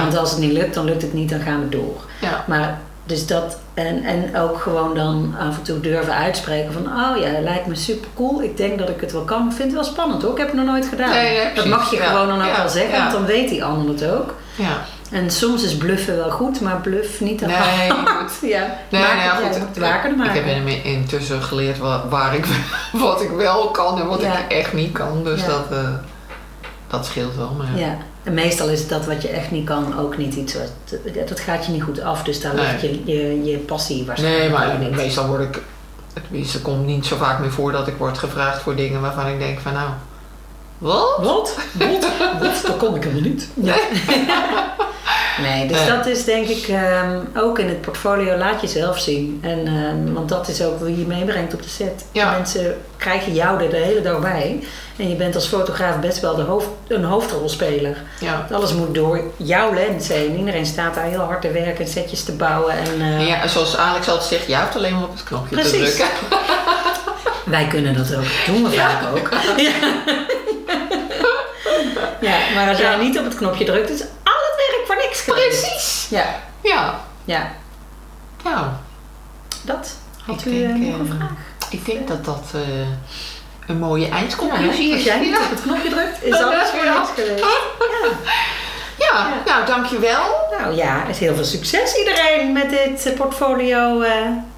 Want 0.00 0.16
als 0.16 0.30
het 0.30 0.38
niet 0.40 0.52
lukt, 0.52 0.74
dan 0.74 0.84
lukt 0.84 1.02
het 1.02 1.12
niet, 1.12 1.30
dan 1.30 1.40
gaan 1.40 1.60
we 1.60 1.68
door. 1.68 2.04
Maar 2.46 2.78
dus 3.04 3.26
dat, 3.26 3.58
en, 3.74 4.02
en 4.04 4.36
ook 4.36 4.60
gewoon 4.60 4.94
dan 4.94 5.34
af 5.48 5.56
en 5.56 5.62
toe 5.62 5.80
durven 5.80 6.14
uitspreken 6.14 6.72
van, 6.72 6.82
oh 6.86 7.16
ja, 7.16 7.40
lijkt 7.40 7.66
me 7.66 7.74
super 7.74 8.08
cool. 8.16 8.42
Ik 8.42 8.56
denk 8.56 8.78
dat 8.78 8.88
ik 8.88 9.00
het 9.00 9.12
wel 9.12 9.22
kan. 9.24 9.46
Ik 9.46 9.52
vind 9.56 9.62
het 9.72 9.72
wel 9.72 9.84
spannend 9.92 10.22
hoor. 10.22 10.32
Ik 10.32 10.38
heb 10.38 10.46
het 10.46 10.56
nog 10.56 10.66
nooit 10.66 10.86
gedaan. 10.86 11.10
Nee, 11.10 11.36
nee, 11.38 11.54
dat 11.54 11.66
mag 11.66 11.90
je 11.90 11.96
gewoon 11.96 12.28
dan 12.28 12.42
ook 12.42 12.56
wel 12.56 12.68
zeggen, 12.68 12.98
want 12.98 13.12
dan 13.12 13.24
weet 13.26 13.48
die 13.48 13.64
ander 13.64 13.88
het 13.94 14.10
ook. 14.10 14.34
ja. 14.54 14.76
En 15.10 15.30
soms 15.30 15.62
is 15.64 15.76
bluffen 15.76 16.16
wel 16.16 16.30
goed, 16.30 16.60
maar 16.60 16.76
bluff 16.80 17.20
niet 17.20 17.42
aan 17.42 17.48
Nee, 17.48 17.88
hard. 17.90 18.32
Ja, 18.42 18.76
Nee, 18.90 19.00
Maak 19.02 19.10
nou 19.14 19.22
ja, 19.42 19.48
het- 19.48 19.56
goed. 19.56 19.76
ja, 19.76 19.82
maken. 20.16 20.34
Ik 20.34 20.44
heb 20.44 20.66
in- 20.66 20.84
intussen 20.84 21.42
geleerd 21.42 21.78
wa- 21.78 22.08
waar 22.08 22.34
ik, 22.34 22.46
wat 22.92 23.22
ik 23.22 23.30
wel 23.30 23.68
kan 23.70 24.00
en 24.00 24.06
wat 24.06 24.20
Ja. 24.20 24.38
ik 24.38 24.52
echt 24.52 24.72
niet 24.72 24.92
kan. 24.92 25.24
Dus 25.24 25.40
Ja. 25.40 25.46
dat, 25.46 25.64
eh, 25.70 25.88
dat 26.86 27.06
scheelt 27.06 27.36
wel. 27.36 27.50
Maar 27.58 27.66
ja. 27.74 27.86
Ja, 27.86 27.96
en 28.22 28.34
meestal 28.34 28.68
is 28.68 28.88
dat 28.88 29.06
wat 29.06 29.22
je 29.22 29.28
echt 29.28 29.50
niet 29.50 29.66
kan 29.66 29.98
ook 29.98 30.16
niet 30.16 30.34
iets 30.34 30.54
wat. 30.54 30.98
Dat 31.28 31.40
gaat 31.40 31.66
je 31.66 31.72
niet 31.72 31.82
goed 31.82 32.00
af, 32.00 32.22
dus 32.22 32.40
daar 32.40 32.54
ligt 32.54 32.80
je, 32.80 33.04
je, 33.04 33.44
je 33.44 33.56
passie 33.56 34.04
waarschijnlijk 34.06 34.58
Nee, 34.58 34.58
maar 34.68 34.78
niet. 34.78 34.90
meestal 34.90 35.26
word 35.26 35.40
ik... 35.40 35.62
Het 36.12 36.62
komt 36.62 36.86
niet 36.86 37.06
zo 37.06 37.16
vaak 37.16 37.38
meer 37.38 37.50
voor 37.52 37.72
dat 37.72 37.88
ik 37.88 37.94
word 37.98 38.18
gevraagd 38.18 38.62
voor 38.62 38.74
dingen 38.76 39.00
waarvan 39.00 39.26
ik 39.26 39.38
denk 39.38 39.58
van 39.60 39.72
nou... 39.72 39.88
Wat? 40.78 41.18
Wat? 41.22 41.56
Wat? 41.72 42.06
Wat? 42.40 42.62
Dat 42.66 42.76
kon 42.76 42.94
ik 42.94 43.02
helemaal 43.04 43.22
niet. 43.30 43.48
Ja. 43.54 43.74
nee, 45.42 45.66
dus 45.68 45.86
dat 45.86 46.06
is 46.06 46.24
denk 46.24 46.46
ik 46.48 46.68
ehm, 46.68 47.18
ook 47.36 47.58
in 47.58 47.68
het 47.68 47.80
portfolio 47.80 48.36
laat 48.36 48.60
jezelf 48.60 48.98
zien. 48.98 49.38
En, 49.42 49.66
ehm, 49.66 50.12
want 50.14 50.28
dat 50.28 50.48
is 50.48 50.62
ook 50.62 50.80
wie 50.80 50.98
je 50.98 51.06
meebrengt 51.06 51.54
op 51.54 51.62
de 51.62 51.68
set. 51.68 52.04
Ja. 52.12 52.30
Mensen 52.30 52.76
krijgen 52.96 53.34
jou 53.34 53.62
er 53.62 53.70
de 53.70 53.76
hele 53.76 54.00
dag 54.00 54.18
bij. 54.20 54.62
En 54.96 55.08
je 55.08 55.14
bent 55.14 55.34
als 55.34 55.46
fotograaf 55.46 55.98
best 56.00 56.20
wel 56.20 56.34
de 56.36 56.42
hoofd, 56.42 56.66
een 56.88 57.04
hoofdrolspeler. 57.04 57.96
Ja. 58.20 58.46
Alles 58.52 58.72
moet 58.72 58.94
door 58.94 59.20
jouw 59.36 59.74
lens 59.74 60.08
heen. 60.08 60.36
Iedereen 60.38 60.66
staat 60.66 60.94
daar 60.94 61.04
heel 61.04 61.20
hard 61.20 61.40
te 61.40 61.50
werken, 61.50 61.86
setjes 61.88 62.24
te 62.24 62.32
bouwen. 62.32 62.72
En, 62.78 63.00
eh, 63.00 63.06
En 63.14 63.26
ja, 63.26 63.42
en 63.42 63.48
zoals 63.48 63.76
Alex 63.76 64.08
altijd 64.08 64.28
zegt, 64.28 64.46
jij 64.46 64.60
hoeft 64.60 64.76
alleen 64.76 64.94
maar 64.94 65.02
op 65.04 65.12
het 65.12 65.24
knopje 65.24 65.56
te 65.56 65.68
Precies. 65.68 65.94
drukken. 65.94 66.16
Wij 67.44 67.66
kunnen 67.66 67.96
dat 67.96 68.14
ook. 68.16 68.24
Doen 68.46 68.62
we 68.64 68.70
Ja. 68.70 68.90
vaak 68.90 69.16
ook. 69.16 69.28
Ja. 69.56 69.70
ja, 72.20 72.36
maar 72.54 72.68
als 72.68 72.78
jij 72.78 72.96
niet 72.96 73.18
op 73.18 73.24
het 73.24 73.34
knopje 73.34 73.64
drukt, 73.64 73.90
is 73.90 74.00
al 74.00 74.06
het 74.48 74.56
werk 74.56 74.82
voor 74.86 74.96
niks 74.96 75.20
geweest. 75.20 75.60
Precies. 75.60 75.97
Ja, 76.08 76.24
Ja. 76.60 77.00
ja. 77.24 77.50
Nou, 78.44 78.66
dat. 79.62 79.96
Had 80.26 80.40
Ik 80.40 80.44
u 80.46 80.62
eh, 80.62 80.68
denk, 80.68 80.80
nog 80.80 80.98
een 80.98 81.10
eh, 81.10 81.16
vraag? 81.16 81.30
ik 81.70 81.84
denk 81.84 82.08
dat 82.08 82.24
dat 82.24 82.44
eh, 82.54 82.60
een 83.66 83.78
mooie 83.78 84.06
Ja, 84.06 84.14
eindconclusie 84.14 84.90
als 84.90 84.98
is. 85.00 85.04
jij 85.06 85.18
niet 85.20 85.30
Ja. 85.30 85.38
op 85.44 85.50
het 85.50 85.62
knopje 85.62 85.88
drukt, 85.90 86.22
is 86.22 86.32
alles 86.42 86.68
voor 86.70 86.84
Ja. 86.84 86.98
niks 86.98 87.08
geweest. 87.14 87.44
Ja. 87.44 87.56
Ja, 88.98 89.28
nou 89.46 89.66
dankjewel. 89.66 90.22
Nou 90.58 90.74
ja, 90.74 91.04
is 91.06 91.18
heel 91.18 91.34
veel 91.34 91.44
succes 91.44 91.94
iedereen 91.94 92.52
met 92.52 92.70
dit 92.70 93.06
eh, 93.06 93.16
portfolio 93.16 94.00
eh, 94.00 94.12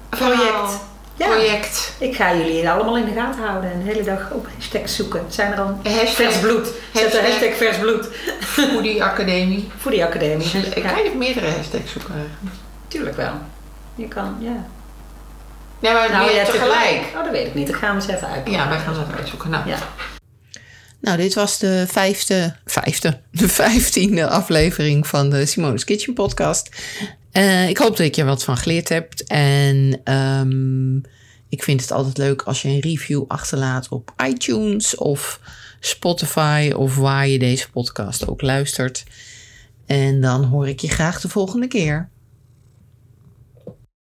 project. 0.09 0.39
Verhaal. 0.41 0.69
Ja. 1.15 1.27
Project. 1.27 1.93
Ik 1.99 2.15
ga 2.15 2.35
jullie 2.35 2.69
allemaal 2.69 2.97
in 2.97 3.05
de 3.05 3.11
gaten 3.11 3.41
houden 3.43 3.71
en 3.71 3.79
de 3.83 3.91
hele 3.91 4.03
dag 4.03 4.31
op 4.31 4.47
hashtags 4.55 4.95
zoeken. 4.95 5.25
Zijn 5.29 5.51
er 5.51 5.59
al 5.59 5.79
Hashtag 5.83 6.09
vers 6.13 6.37
bloed? 6.39 6.65
Zet 6.65 6.73
de 6.93 6.99
Hashtag- 7.17 7.21
hashtag 7.21 7.57
vers 7.57 7.77
bloed 7.77 8.07
Foodie 8.39 9.03
Academie. 9.03 9.69
voor 9.77 9.91
die 9.91 10.03
academie. 10.05 10.45
Ik 10.47 10.83
Ja, 10.83 10.91
kan 10.91 11.03
je 11.03 11.11
meerdere 11.17 11.47
hashtags 11.49 11.91
zoeken 11.91 12.31
tuurlijk 12.87 13.15
wel. 13.15 13.33
Je 13.95 14.07
kan, 14.07 14.35
ja. 14.39 14.65
Nee, 15.79 15.93
maar 15.93 16.11
Nou 16.11 16.25
meer 16.25 16.35
ja, 16.35 16.45
tegelijk. 16.45 17.01
Oh, 17.15 17.23
dat 17.23 17.31
weet 17.31 17.47
ik 17.47 17.53
niet. 17.53 17.67
Dat 17.67 17.75
gaan 17.75 17.95
we 17.95 18.01
eens 18.01 18.11
even 18.11 18.27
uit. 18.27 18.49
Ja, 18.49 18.69
wij 18.69 18.79
gaan 18.79 18.93
dat 18.93 19.05
uitzoeken. 19.17 19.49
Nou, 19.49 19.67
Ja. 19.69 19.77
Nou, 20.99 21.17
dit 21.17 21.33
was 21.33 21.57
de 21.59 21.85
vijfde, 21.87 22.55
vijfde, 22.65 23.19
de 23.31 23.49
vijftiende 23.49 24.27
aflevering 24.27 25.07
van 25.07 25.29
de 25.29 25.45
Simone's 25.45 25.83
Kitchen 25.83 26.13
podcast. 26.13 26.69
Eh, 27.31 27.69
ik 27.69 27.77
hoop 27.77 27.97
dat 27.97 28.15
je 28.15 28.21
er 28.21 28.27
wat 28.27 28.43
van 28.43 28.57
geleerd 28.57 28.89
hebt. 28.89 29.23
En 29.27 30.01
ehm, 30.03 30.95
ik 31.49 31.63
vind 31.63 31.81
het 31.81 31.91
altijd 31.91 32.17
leuk 32.17 32.41
als 32.41 32.61
je 32.61 32.67
een 32.67 32.79
review 32.79 33.23
achterlaat 33.27 33.89
op 33.89 34.13
iTunes 34.25 34.95
of 34.95 35.39
Spotify 35.79 36.71
of 36.75 36.95
waar 36.95 37.27
je 37.27 37.39
deze 37.39 37.69
podcast 37.69 38.27
ook 38.27 38.41
luistert. 38.41 39.03
En 39.85 40.21
dan 40.21 40.43
hoor 40.43 40.67
ik 40.67 40.79
je 40.79 40.89
graag 40.89 41.21
de 41.21 41.29
volgende 41.29 41.67
keer. 41.67 42.09